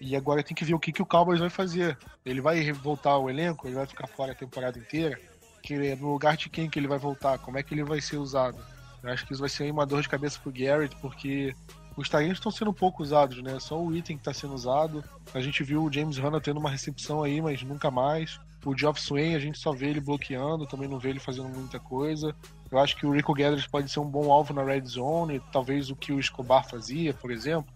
E 0.00 0.16
agora 0.16 0.42
tem 0.42 0.54
que 0.54 0.64
ver 0.64 0.72
o 0.72 0.78
que, 0.78 0.92
que 0.92 1.02
o 1.02 1.06
Cowboys 1.06 1.40
vai 1.40 1.50
fazer. 1.50 1.98
Ele 2.24 2.40
vai 2.40 2.72
voltar 2.72 3.10
ao 3.10 3.28
elenco? 3.28 3.68
Ele 3.68 3.74
vai 3.74 3.86
ficar 3.86 4.06
fora 4.06 4.32
a 4.32 4.34
temporada 4.34 4.78
inteira? 4.78 5.20
Que, 5.62 5.94
no 5.96 6.12
lugar 6.12 6.38
de 6.38 6.48
quem 6.48 6.70
que 6.70 6.78
ele 6.78 6.88
vai 6.88 6.98
voltar? 6.98 7.38
Como 7.38 7.58
é 7.58 7.62
que 7.62 7.74
ele 7.74 7.84
vai 7.84 8.00
ser 8.00 8.16
usado? 8.16 8.58
Eu 9.02 9.10
acho 9.10 9.26
que 9.26 9.34
isso 9.34 9.40
vai 9.40 9.50
ser 9.50 9.70
uma 9.70 9.84
dor 9.84 10.00
de 10.00 10.08
cabeça 10.08 10.38
pro 10.40 10.50
Garrett, 10.50 10.96
porque 11.02 11.54
os 12.00 12.08
talentos 12.08 12.38
estão 12.38 12.50
sendo 12.50 12.72
pouco 12.72 13.02
usados, 13.02 13.42
né? 13.42 13.60
Só 13.60 13.78
o 13.78 13.94
item 13.94 14.16
que 14.16 14.22
está 14.22 14.32
sendo 14.32 14.54
usado. 14.54 15.04
A 15.34 15.40
gente 15.40 15.62
viu 15.62 15.84
o 15.84 15.92
James 15.92 16.16
Hanna 16.16 16.40
tendo 16.40 16.58
uma 16.58 16.70
recepção 16.70 17.22
aí, 17.22 17.42
mas 17.42 17.62
nunca 17.62 17.90
mais. 17.90 18.40
O 18.64 18.76
Geoff 18.76 19.00
Swain, 19.00 19.34
a 19.34 19.38
gente 19.38 19.58
só 19.58 19.72
vê 19.72 19.90
ele 19.90 20.00
bloqueando, 20.00 20.66
também 20.66 20.88
não 20.88 20.98
vê 20.98 21.10
ele 21.10 21.20
fazendo 21.20 21.48
muita 21.48 21.78
coisa. 21.78 22.34
Eu 22.70 22.78
acho 22.78 22.96
que 22.96 23.04
o 23.04 23.12
Rico 23.12 23.34
Gathers 23.34 23.66
pode 23.66 23.90
ser 23.90 24.00
um 24.00 24.08
bom 24.08 24.32
alvo 24.32 24.54
na 24.54 24.64
red 24.64 24.82
zone, 24.86 25.42
talvez 25.52 25.90
o 25.90 25.96
que 25.96 26.10
o 26.10 26.18
Escobar 26.18 26.66
fazia, 26.66 27.12
por 27.12 27.30
exemplo. 27.30 27.70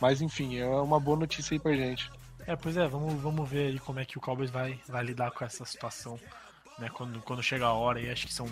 Mas 0.00 0.20
enfim, 0.20 0.58
é 0.58 0.66
uma 0.66 0.98
boa 0.98 1.16
notícia 1.16 1.54
aí 1.54 1.60
pra 1.60 1.72
gente. 1.72 2.10
É, 2.46 2.56
pois 2.56 2.76
é, 2.76 2.88
vamos, 2.88 3.14
vamos 3.20 3.48
ver 3.48 3.68
aí 3.68 3.78
como 3.78 4.00
é 4.00 4.04
que 4.04 4.18
o 4.18 4.20
Cowboys 4.20 4.50
vai, 4.50 4.80
vai 4.88 5.04
lidar 5.04 5.30
com 5.30 5.44
essa 5.44 5.64
situação. 5.64 6.18
Né, 6.76 6.88
quando, 6.92 7.20
quando 7.20 7.42
chega 7.42 7.66
a 7.66 7.74
hora, 7.74 8.00
e 8.00 8.10
acho 8.10 8.26
que 8.26 8.32
são 8.32 8.46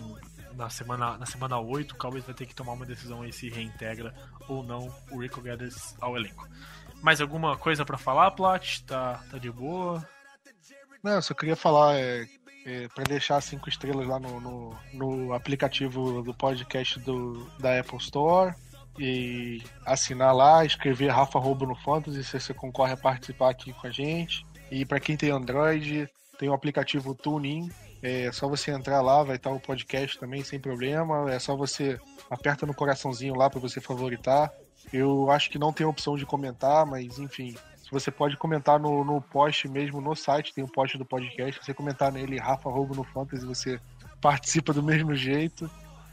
na 0.58 0.68
semana, 0.68 1.16
na 1.16 1.24
semana 1.24 1.58
8, 1.58 1.92
o 1.92 1.96
Cowboys 1.96 2.24
vai 2.24 2.34
ter 2.34 2.44
que 2.44 2.54
tomar 2.54 2.72
uma 2.72 2.84
decisão 2.84 3.22
aí 3.22 3.32
se 3.32 3.48
reintegra 3.48 4.12
ou 4.48 4.64
não 4.64 4.92
o 5.12 5.22
Rico 5.22 5.40
Gathers 5.40 5.94
ao 6.00 6.16
elenco. 6.16 6.48
Mais 7.00 7.20
alguma 7.20 7.56
coisa 7.56 7.84
para 7.84 7.96
falar, 7.96 8.32
Plat? 8.32 8.80
Tá, 8.80 9.22
tá 9.30 9.38
de 9.38 9.52
boa? 9.52 10.06
Não, 11.02 11.12
eu 11.12 11.22
só 11.22 11.32
queria 11.32 11.54
falar 11.54 11.96
é, 11.96 12.26
é, 12.66 12.88
para 12.88 13.04
deixar 13.04 13.40
cinco 13.40 13.68
estrelas 13.68 14.04
lá 14.04 14.18
no, 14.18 14.40
no, 14.40 14.76
no, 14.92 15.32
aplicativo 15.32 16.22
do 16.22 16.34
podcast 16.34 16.98
do, 16.98 17.48
da 17.60 17.78
Apple 17.78 17.98
Store 17.98 18.52
e 18.98 19.62
assinar 19.86 20.34
lá, 20.34 20.64
escrever 20.64 21.12
Rafa 21.12 21.38
Roubo 21.38 21.66
no 21.66 21.76
Fantasy 21.76 22.24
se 22.24 22.40
você 22.40 22.52
concorre 22.52 22.94
a 22.94 22.96
participar 22.96 23.50
aqui 23.50 23.72
com 23.72 23.86
a 23.86 23.90
gente. 23.92 24.44
E 24.72 24.84
para 24.84 24.98
quem 24.98 25.16
tem 25.16 25.30
Android, 25.30 26.08
tem 26.36 26.48
o 26.48 26.52
aplicativo 26.52 27.14
TuneIn. 27.14 27.70
É 28.02 28.30
só 28.30 28.48
você 28.48 28.70
entrar 28.70 29.00
lá, 29.00 29.22
vai 29.22 29.36
estar 29.36 29.50
o 29.50 29.60
podcast 29.60 30.18
também 30.18 30.44
sem 30.44 30.60
problema. 30.60 31.30
É 31.32 31.38
só 31.38 31.56
você 31.56 31.98
aperta 32.30 32.64
no 32.64 32.74
coraçãozinho 32.74 33.34
lá 33.34 33.50
para 33.50 33.60
você 33.60 33.80
favoritar. 33.80 34.52
Eu 34.92 35.30
acho 35.30 35.50
que 35.50 35.58
não 35.58 35.72
tem 35.72 35.86
opção 35.86 36.16
de 36.16 36.24
comentar, 36.24 36.86
mas 36.86 37.18
enfim, 37.18 37.54
você 37.90 38.10
pode 38.10 38.36
comentar 38.36 38.78
no, 38.78 39.04
no 39.04 39.20
post 39.20 39.68
mesmo 39.68 40.00
no 40.00 40.14
site, 40.14 40.54
tem 40.54 40.62
o 40.62 40.66
um 40.66 40.70
post 40.70 40.96
do 40.96 41.04
podcast. 41.04 41.64
Você 41.64 41.74
comentar 41.74 42.12
nele 42.12 42.38
Rafa 42.38 42.70
Roubo 42.70 42.94
no 42.94 43.04
Fantasy, 43.04 43.44
você 43.44 43.80
participa 44.20 44.72
do 44.72 44.82
mesmo 44.82 45.14
jeito. 45.14 45.70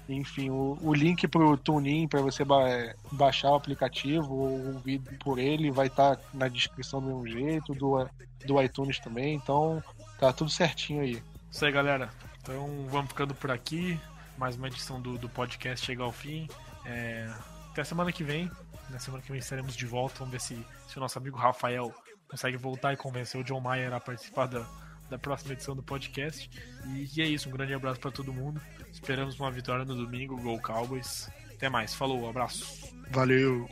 Enfim, 0.07 0.49
o, 0.51 0.77
o 0.81 0.93
link 0.93 1.27
pro 1.27 1.57
TuneIn 1.57 2.07
para 2.07 2.21
você 2.21 2.45
ba 2.45 2.93
baixar 3.11 3.51
o 3.51 3.55
aplicativo 3.55 4.33
ou 4.33 4.73
ouvir 4.73 4.99
por 5.19 5.39
ele 5.39 5.71
vai 5.71 5.87
estar 5.87 6.15
tá 6.15 6.23
na 6.33 6.47
descrição 6.47 7.01
do 7.01 7.07
mesmo 7.07 7.27
jeito, 7.27 7.73
do, 7.73 8.07
do 8.45 8.61
iTunes 8.61 8.99
também. 8.99 9.35
Então 9.35 9.83
tá 10.19 10.31
tudo 10.31 10.49
certinho 10.49 11.01
aí. 11.01 11.21
Isso 11.55 11.63
aí, 11.63 11.71
galera. 11.71 12.09
Então 12.41 12.85
vamos 12.89 13.07
ficando 13.07 13.33
por 13.33 13.49
aqui. 13.49 13.97
Mais 14.37 14.57
uma 14.57 14.67
edição 14.67 14.99
do, 14.99 15.17
do 15.17 15.29
podcast 15.29 15.85
chega 15.85 16.03
ao 16.03 16.11
fim. 16.11 16.49
É... 16.85 17.33
Até 17.71 17.81
semana 17.85 18.11
que 18.11 18.25
vem. 18.25 18.51
Na 18.89 18.99
semana 18.99 19.23
que 19.23 19.31
vem 19.31 19.39
estaremos 19.39 19.73
de 19.73 19.85
volta. 19.85 20.15
Vamos 20.19 20.33
ver 20.33 20.41
se, 20.41 20.67
se 20.85 20.97
o 20.97 20.99
nosso 20.99 21.17
amigo 21.17 21.37
Rafael 21.37 21.95
consegue 22.27 22.57
voltar 22.57 22.91
e 22.91 22.97
convencer 22.97 23.39
o 23.39 23.43
John 23.45 23.61
Mayer 23.61 23.93
a 23.93 24.01
participar 24.01 24.47
da, 24.47 24.67
da 25.09 25.17
próxima 25.17 25.53
edição 25.53 25.73
do 25.73 25.81
podcast. 25.81 26.49
E, 26.87 27.09
e 27.15 27.21
é 27.21 27.25
isso. 27.25 27.47
Um 27.47 27.53
grande 27.53 27.73
abraço 27.73 28.01
para 28.01 28.11
todo 28.11 28.33
mundo. 28.33 28.61
Esperamos 28.91 29.39
uma 29.39 29.49
vitória 29.49 29.85
no 29.85 29.95
domingo. 29.95 30.35
Gol 30.35 30.59
Cowboys. 30.59 31.29
Até 31.53 31.69
mais. 31.69 31.95
Falou. 31.95 32.27
Abraço. 32.27 32.93
Valeu. 33.11 33.65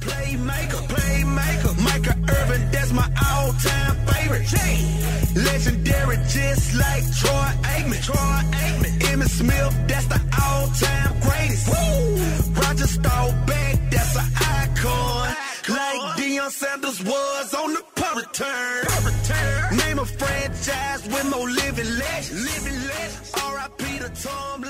Playmaker, 0.00 0.82
playmaker, 0.88 1.72
Micah 1.82 2.16
Irvin, 2.36 2.70
that's 2.70 2.92
my 2.92 3.08
all-time 3.30 3.96
favorite. 4.06 4.52
Legendary, 5.34 6.16
just 6.28 6.74
like 6.74 7.04
Troy 7.20 7.50
Aikman. 7.72 8.02
Troy 8.04 8.40
Aikman, 8.62 8.92
Emmitt 9.10 9.30
Smith, 9.30 9.88
that's 9.88 10.06
the 10.06 10.20
all-time 10.42 11.20
greatest. 11.20 11.68
Woo! 11.68 12.60
Roger 12.60 12.86
Staubach, 12.86 13.90
that's 13.90 14.16
an 14.16 14.28
icon. 14.36 15.36
Like 15.68 16.00
Deion 16.18 16.50
Sanders 16.50 17.02
was 17.02 17.54
on 17.54 17.72
the 17.72 17.84
punt 17.94 18.16
return. 18.16 19.76
Name 19.78 19.98
a 19.98 20.04
franchise 20.04 21.06
with 21.06 21.30
more 21.30 21.48
living 21.48 21.98
legends. 21.98 22.44
Living 22.44 22.80
legends. 22.88 23.32
R.I.P. 23.34 23.98
to 24.00 24.08
Tom 24.22 24.62